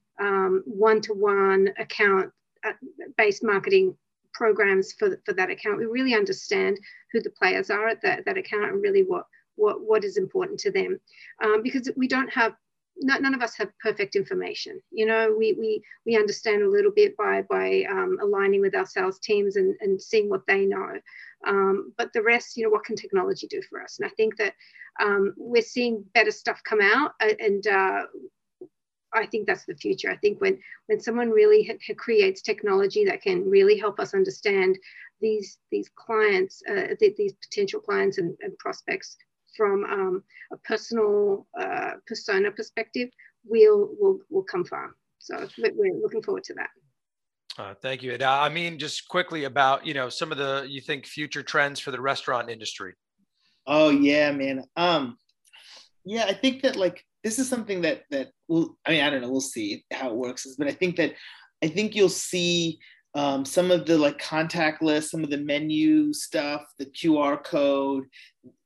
one 0.66 1.01
to 1.01 1.14
one 1.14 1.70
account 1.78 2.32
uh, 2.66 2.74
based 3.18 3.43
marketing 3.43 3.95
programs 4.34 4.93
for, 4.93 5.20
for 5.26 5.34
that 5.34 5.49
account, 5.49 5.78
we 5.78 5.86
really 5.86 6.16
understand 6.16 6.78
who 7.11 7.22
the 7.22 7.30
players 7.30 7.70
are 7.70 7.88
at 7.88 8.01
that, 8.01 8.26
that 8.26 8.38
account 8.38 8.72
and 8.72 8.82
really 8.82 9.03
what 9.03 9.26
what, 9.55 9.82
what 9.82 10.03
is 10.03 10.18
important 10.18 10.59
to 10.59 10.72
them. 10.72 10.99
Um, 11.43 11.61
because 11.61 11.88
we 11.95 12.07
don't 12.07 12.32
have 12.34 12.53
not, 12.97 13.22
none 13.22 13.36
of 13.36 13.41
us 13.43 13.55
have 13.57 13.70
perfect 13.80 14.16
information. 14.16 14.80
You 14.91 15.05
know 15.05 15.36
we 15.38 15.53
we 15.53 15.84
we 16.05 16.18
understand 16.18 16.61
a 16.61 16.70
little 16.70 16.91
bit 16.91 17.16
by 17.18 17.43
by 17.49 17.84
um, 17.89 18.18
aligning 18.22 18.61
with 18.61 18.76
our 18.76 18.86
sales 18.86 19.20
teams 19.20 19.55
and, 19.55 19.76
and 19.82 20.01
seeing 20.01 20.30
what 20.30 20.45
they 20.47 20.66
know. 20.66 20.93
Um, 21.47 21.93
but 21.97 22.14
the 22.14 22.24
rest 22.24 22.55
you 22.55 22.64
know 22.64 22.70
what 22.70 22.86
can 22.86 22.95
technology 22.95 23.47
do 23.47 23.61
for 23.70 23.82
us? 23.82 23.99
And 23.99 24.07
i 24.09 24.14
think 24.16 24.38
that 24.38 24.53
um, 25.01 25.34
we're 25.38 25.61
seeing 25.61 26.05
better 26.14 26.32
stuff 26.32 26.61
come 26.64 26.82
out 26.82 27.14
uh, 27.20 27.34
and 27.39 27.66
uh, 27.68 28.03
I 29.14 29.26
think 29.26 29.47
that's 29.47 29.66
the 29.66 29.76
future. 29.76 30.09
I 30.11 30.18
think 30.18 30.41
when 30.41 30.59
when 30.88 30.99
someone 30.99 31.30
really 31.30 31.64
ha- 31.64 31.78
ha 31.88 31.93
creates 31.95 32.41
technology 32.41 33.05
that 33.05 33.22
can 33.22 33.49
really 33.49 33.78
help 33.78 33.99
us 33.99 34.14
understand 34.14 34.78
these 35.22 35.59
these 35.72 35.89
clients, 35.95 36.61
uh, 36.70 36.95
th- 36.99 37.16
these 37.16 37.34
potential 37.34 37.80
clients 37.80 38.18
and, 38.18 38.36
and 38.41 38.57
prospects 38.57 39.18
from 39.55 39.84
um, 39.86 40.24
a 40.51 40.57
personal 40.57 41.47
uh, 41.59 41.91
persona 42.07 42.51
perspective, 42.51 43.09
we'll, 43.45 43.89
will 43.99 44.20
will 44.30 44.43
come 44.43 44.66
far. 44.66 44.95
So 45.20 45.47
we're 45.57 45.95
looking 46.01 46.24
forward 46.24 46.43
to 46.45 46.53
that. 46.55 46.70
Uh, 47.57 47.74
thank 47.76 48.01
you. 48.01 48.14
And, 48.14 48.24
uh, 48.24 48.41
Amin, 48.41 48.80
just 48.80 49.07
quickly 49.07 49.43
about 49.43 49.86
you 49.86 49.93
know 49.93 50.09
some 50.09 50.32
of 50.32 50.38
the 50.38 50.66
you 50.68 50.82
think 50.82 51.05
future 51.05 51.43
trends 51.43 51.80
for 51.80 51.91
the 51.91 52.01
restaurant 52.01 52.49
industry. 52.49 52.93
Oh 53.68 53.89
yeah, 53.89 54.32
man. 54.32 54.66
Um, 54.76 55.18
yeah, 56.03 56.26
I 56.26 56.34
think 56.34 56.64
that 56.64 56.76
like 56.76 57.05
this 57.24 57.39
is 57.39 57.47
something 57.47 57.82
that 57.82 58.03
that 58.11 58.30
will. 58.47 58.78
I 58.86 58.91
mean, 58.91 59.01
I 59.01 59.09
don't 59.09 59.21
know. 59.21 59.30
We'll 59.30 59.41
see 59.41 59.84
how 59.91 60.09
it 60.09 60.15
works, 60.15 60.47
but 60.57 60.67
I 60.67 60.71
think 60.71 60.97
that 60.97 61.13
I 61.63 61.67
think 61.67 61.95
you'll 61.95 62.09
see 62.09 62.80
um, 63.15 63.45
some 63.45 63.71
of 63.71 63.86
the 63.86 63.97
like 63.97 64.19
contactless, 64.19 65.09
some 65.09 65.24
of 65.24 65.30
the 65.30 65.38
menu 65.38 66.13
stuff, 66.13 66.63
the 66.80 66.86
QR 66.88 67.43
code, 67.43 68.05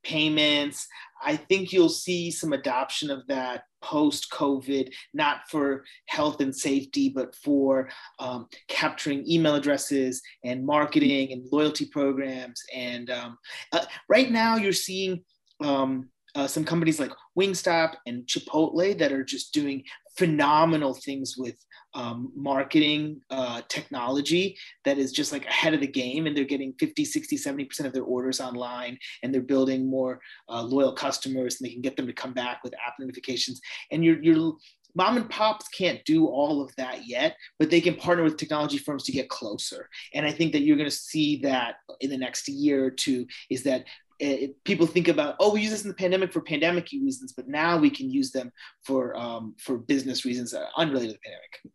payments. 0.04 0.88
I 1.22 1.36
think 1.36 1.74
you'll 1.74 1.90
see 1.90 2.32
some 2.32 2.54
adoption 2.54 3.12
of 3.12 3.26
that 3.28 3.64
post 3.82 4.32
COVID, 4.32 4.94
not 5.14 5.42
for 5.50 5.84
health 6.08 6.42
and 6.42 6.56
safety, 6.56 7.10
but 7.10 7.36
for 7.36 7.90
um, 8.20 8.48
capturing 8.68 9.30
email 9.30 9.56
addresses 9.56 10.22
and 10.44 10.66
marketing 10.66 11.34
and 11.34 11.48
loyalty 11.52 11.86
programs. 11.86 12.62
And 12.74 13.10
um, 13.10 13.38
uh, 13.74 13.86
right 14.08 14.32
now, 14.32 14.56
you're 14.56 14.74
seeing 14.74 15.24
um, 15.60 16.10
uh, 16.38 16.46
some 16.46 16.64
companies 16.64 17.00
like 17.00 17.12
Wingstop 17.38 17.96
and 18.06 18.24
Chipotle 18.28 18.96
that 19.00 19.12
are 19.12 19.24
just 19.24 19.54
doing 19.54 19.84
phenomenal 20.18 20.94
things 20.94 21.36
with 21.36 21.58
um, 21.96 22.32
marketing 22.36 23.22
uh, 23.32 23.64
technology 23.70 24.56
that 24.86 25.00
is 25.00 25.12
just 25.12 25.32
like 25.32 25.48
ahead 25.48 25.74
of 25.74 25.80
the 25.80 25.88
game 25.88 26.28
and 26.28 26.38
they're 26.38 26.44
getting 26.44 26.74
50 26.80 27.06
60 27.06 27.38
70% 27.38 27.86
of 27.86 27.94
their 27.94 28.04
orders 28.04 28.40
online 28.40 29.00
and 29.24 29.34
they're 29.34 29.42
building 29.42 29.90
more 29.90 30.20
uh, 30.48 30.62
loyal 30.62 30.94
customers 30.94 31.58
and 31.60 31.68
they 31.68 31.74
can 31.74 31.82
get 31.82 31.98
them 31.98 32.06
to 32.06 32.14
come 32.14 32.34
back 32.34 32.60
with 32.64 32.76
app 32.86 32.94
notifications. 33.00 33.60
And 33.92 34.06
your, 34.06 34.22
your 34.22 34.54
mom 34.94 35.18
and 35.18 35.30
pops 35.32 35.68
can't 35.70 36.06
do 36.06 36.28
all 36.28 36.62
of 36.62 36.76
that 36.76 37.08
yet 37.08 37.36
but 37.58 37.72
they 37.72 37.82
can 37.82 37.96
partner 37.96 38.24
with 38.24 38.38
technology 38.38 38.78
firms 38.78 39.04
to 39.06 39.12
get 39.12 39.30
closer. 39.30 39.90
And 40.14 40.24
i 40.24 40.32
think 40.32 40.52
that 40.52 40.62
you're 40.62 40.78
going 40.78 40.90
to 40.90 40.96
see 40.96 41.38
that 41.38 41.78
in 42.00 42.12
the 42.12 42.18
next 42.18 42.48
year 42.48 42.86
or 42.86 42.92
two 42.92 43.26
is 43.50 43.64
that 43.64 43.86
it, 44.20 44.64
people 44.64 44.88
think 44.88 45.08
about 45.08 45.36
oh 45.40 45.54
we 45.54 45.62
use 45.62 45.72
this 45.72 45.84
in 45.84 45.90
the 45.90 45.94
pandemic 45.94 46.34
for 46.34 46.42
pandemic 46.42 46.90
reasons 46.92 47.34
but 47.34 47.48
now 47.48 47.78
we 47.78 47.90
can 47.90 48.10
use 48.10 48.32
them 48.32 48.52
for 48.84 49.16
um, 49.18 49.56
for 49.58 49.78
business 49.78 50.26
reasons 50.26 50.54
unrelated 50.78 51.12
to 51.12 51.14
the 51.14 51.30
pandemic 51.30 51.74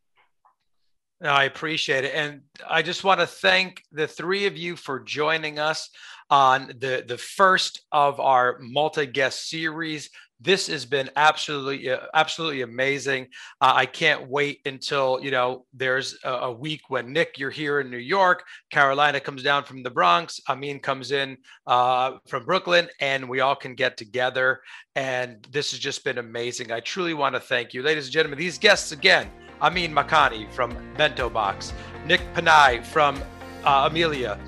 no, 1.22 1.28
I 1.28 1.44
appreciate 1.44 2.02
it. 2.02 2.16
And 2.16 2.40
I 2.68 2.82
just 2.82 3.04
want 3.04 3.20
to 3.20 3.28
thank 3.28 3.84
the 3.92 4.08
three 4.08 4.46
of 4.46 4.56
you 4.56 4.74
for 4.74 4.98
joining 4.98 5.60
us 5.60 5.88
on 6.30 6.66
the, 6.80 7.04
the 7.06 7.16
first 7.16 7.82
of 7.92 8.18
our 8.18 8.58
multi 8.58 9.06
guest 9.06 9.48
series 9.48 10.10
This 10.42 10.66
has 10.66 10.84
been 10.84 11.08
absolutely, 11.14 11.88
uh, 11.88 12.00
absolutely 12.14 12.62
amazing. 12.62 13.28
Uh, 13.60 13.74
I 13.76 13.86
can't 13.86 14.28
wait 14.28 14.60
until 14.66 15.20
you 15.22 15.30
know 15.30 15.66
there's 15.72 16.18
a, 16.24 16.30
a, 16.30 16.52
week 16.52 16.82
when 16.88 17.12
Nick, 17.12 17.38
you're 17.38 17.50
here 17.50 17.78
in 17.78 17.90
New 17.90 17.96
York, 17.96 18.42
Karolina 18.72 19.22
comes 19.22 19.44
down 19.44 19.62
from 19.62 19.84
the 19.84 19.90
Bronx, 19.90 20.40
Amin 20.48 20.80
comes 20.80 21.12
in 21.12 21.36
uh, 21.68 22.18
from 22.26 22.44
Brooklyn, 22.44 22.88
and 23.00 23.28
we 23.28 23.38
all 23.38 23.54
can 23.54 23.76
get 23.76 23.96
together. 23.96 24.60
And 24.96 25.46
this 25.52 25.70
has 25.70 25.78
just 25.78 26.02
been 26.02 26.18
amazing. 26.18 26.72
I 26.72 26.80
truly 26.80 27.14
want 27.14 27.36
to 27.36 27.40
thank 27.40 27.72
you, 27.72 27.82
ladies 27.82 28.06
and 28.06 28.12
gentlemen. 28.12 28.38
These 28.38 28.58
guests 28.58 28.90
again, 28.90 29.30
Amin 29.60 29.94
Makhani 29.94 30.52
from 30.52 30.76
Bento 30.96 31.30
Box, 31.30 31.72
Nick 32.04 32.20
Panayi 32.34 32.84
from 32.84 33.22
uh, 33.64 33.88
Amelia, 33.88 34.40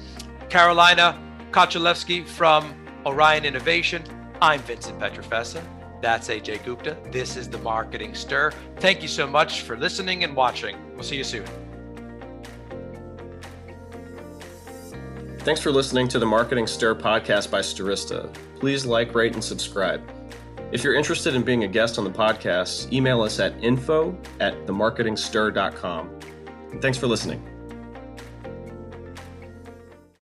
Karolina 0.49 1.16
Kocalevski 1.53 2.26
from 2.26 2.74
Orion 3.07 3.45
Innovation. 3.45 4.03
I'm 4.42 4.61
Vincent 4.62 4.99
Pietrafesa. 4.99 5.62
That's 6.05 6.28
Ajay 6.28 6.62
Gupta. 6.62 6.98
This 7.11 7.34
is 7.34 7.48
the 7.48 7.57
Marketing 7.57 8.14
Stir. 8.14 8.52
Thank 8.76 9.00
you 9.00 9.09
so 9.09 9.26
much 9.26 9.62
for 9.62 9.74
listening 9.74 10.22
and 10.22 10.36
watching. 10.36 10.76
We'll 10.92 11.02
see 11.02 11.16
you 11.16 11.24
soon. 11.24 11.46
Thanks 15.38 15.62
for 15.62 15.72
listening 15.72 16.09
to 16.09 16.18
the 16.18 16.26
Marketing 16.26 16.66
Stir 16.66 16.94
podcast 16.94 17.50
by 17.50 17.61
Stirista. 17.61 18.30
Please 18.61 18.84
like, 18.84 19.14
rate, 19.14 19.32
and 19.32 19.42
subscribe. 19.42 20.02
If 20.72 20.84
you're 20.84 20.94
interested 20.94 21.34
in 21.34 21.42
being 21.42 21.64
a 21.64 21.68
guest 21.68 21.96
on 21.96 22.05
the 22.05 22.11
podcast, 22.11 22.92
email 22.92 23.22
us 23.22 23.40
at 23.40 23.55
info 23.64 24.14
at 24.40 24.66
themarketingstir.com. 24.66 26.20
And 26.70 26.82
thanks 26.82 26.98
for 26.98 27.07
listening. 27.07 27.53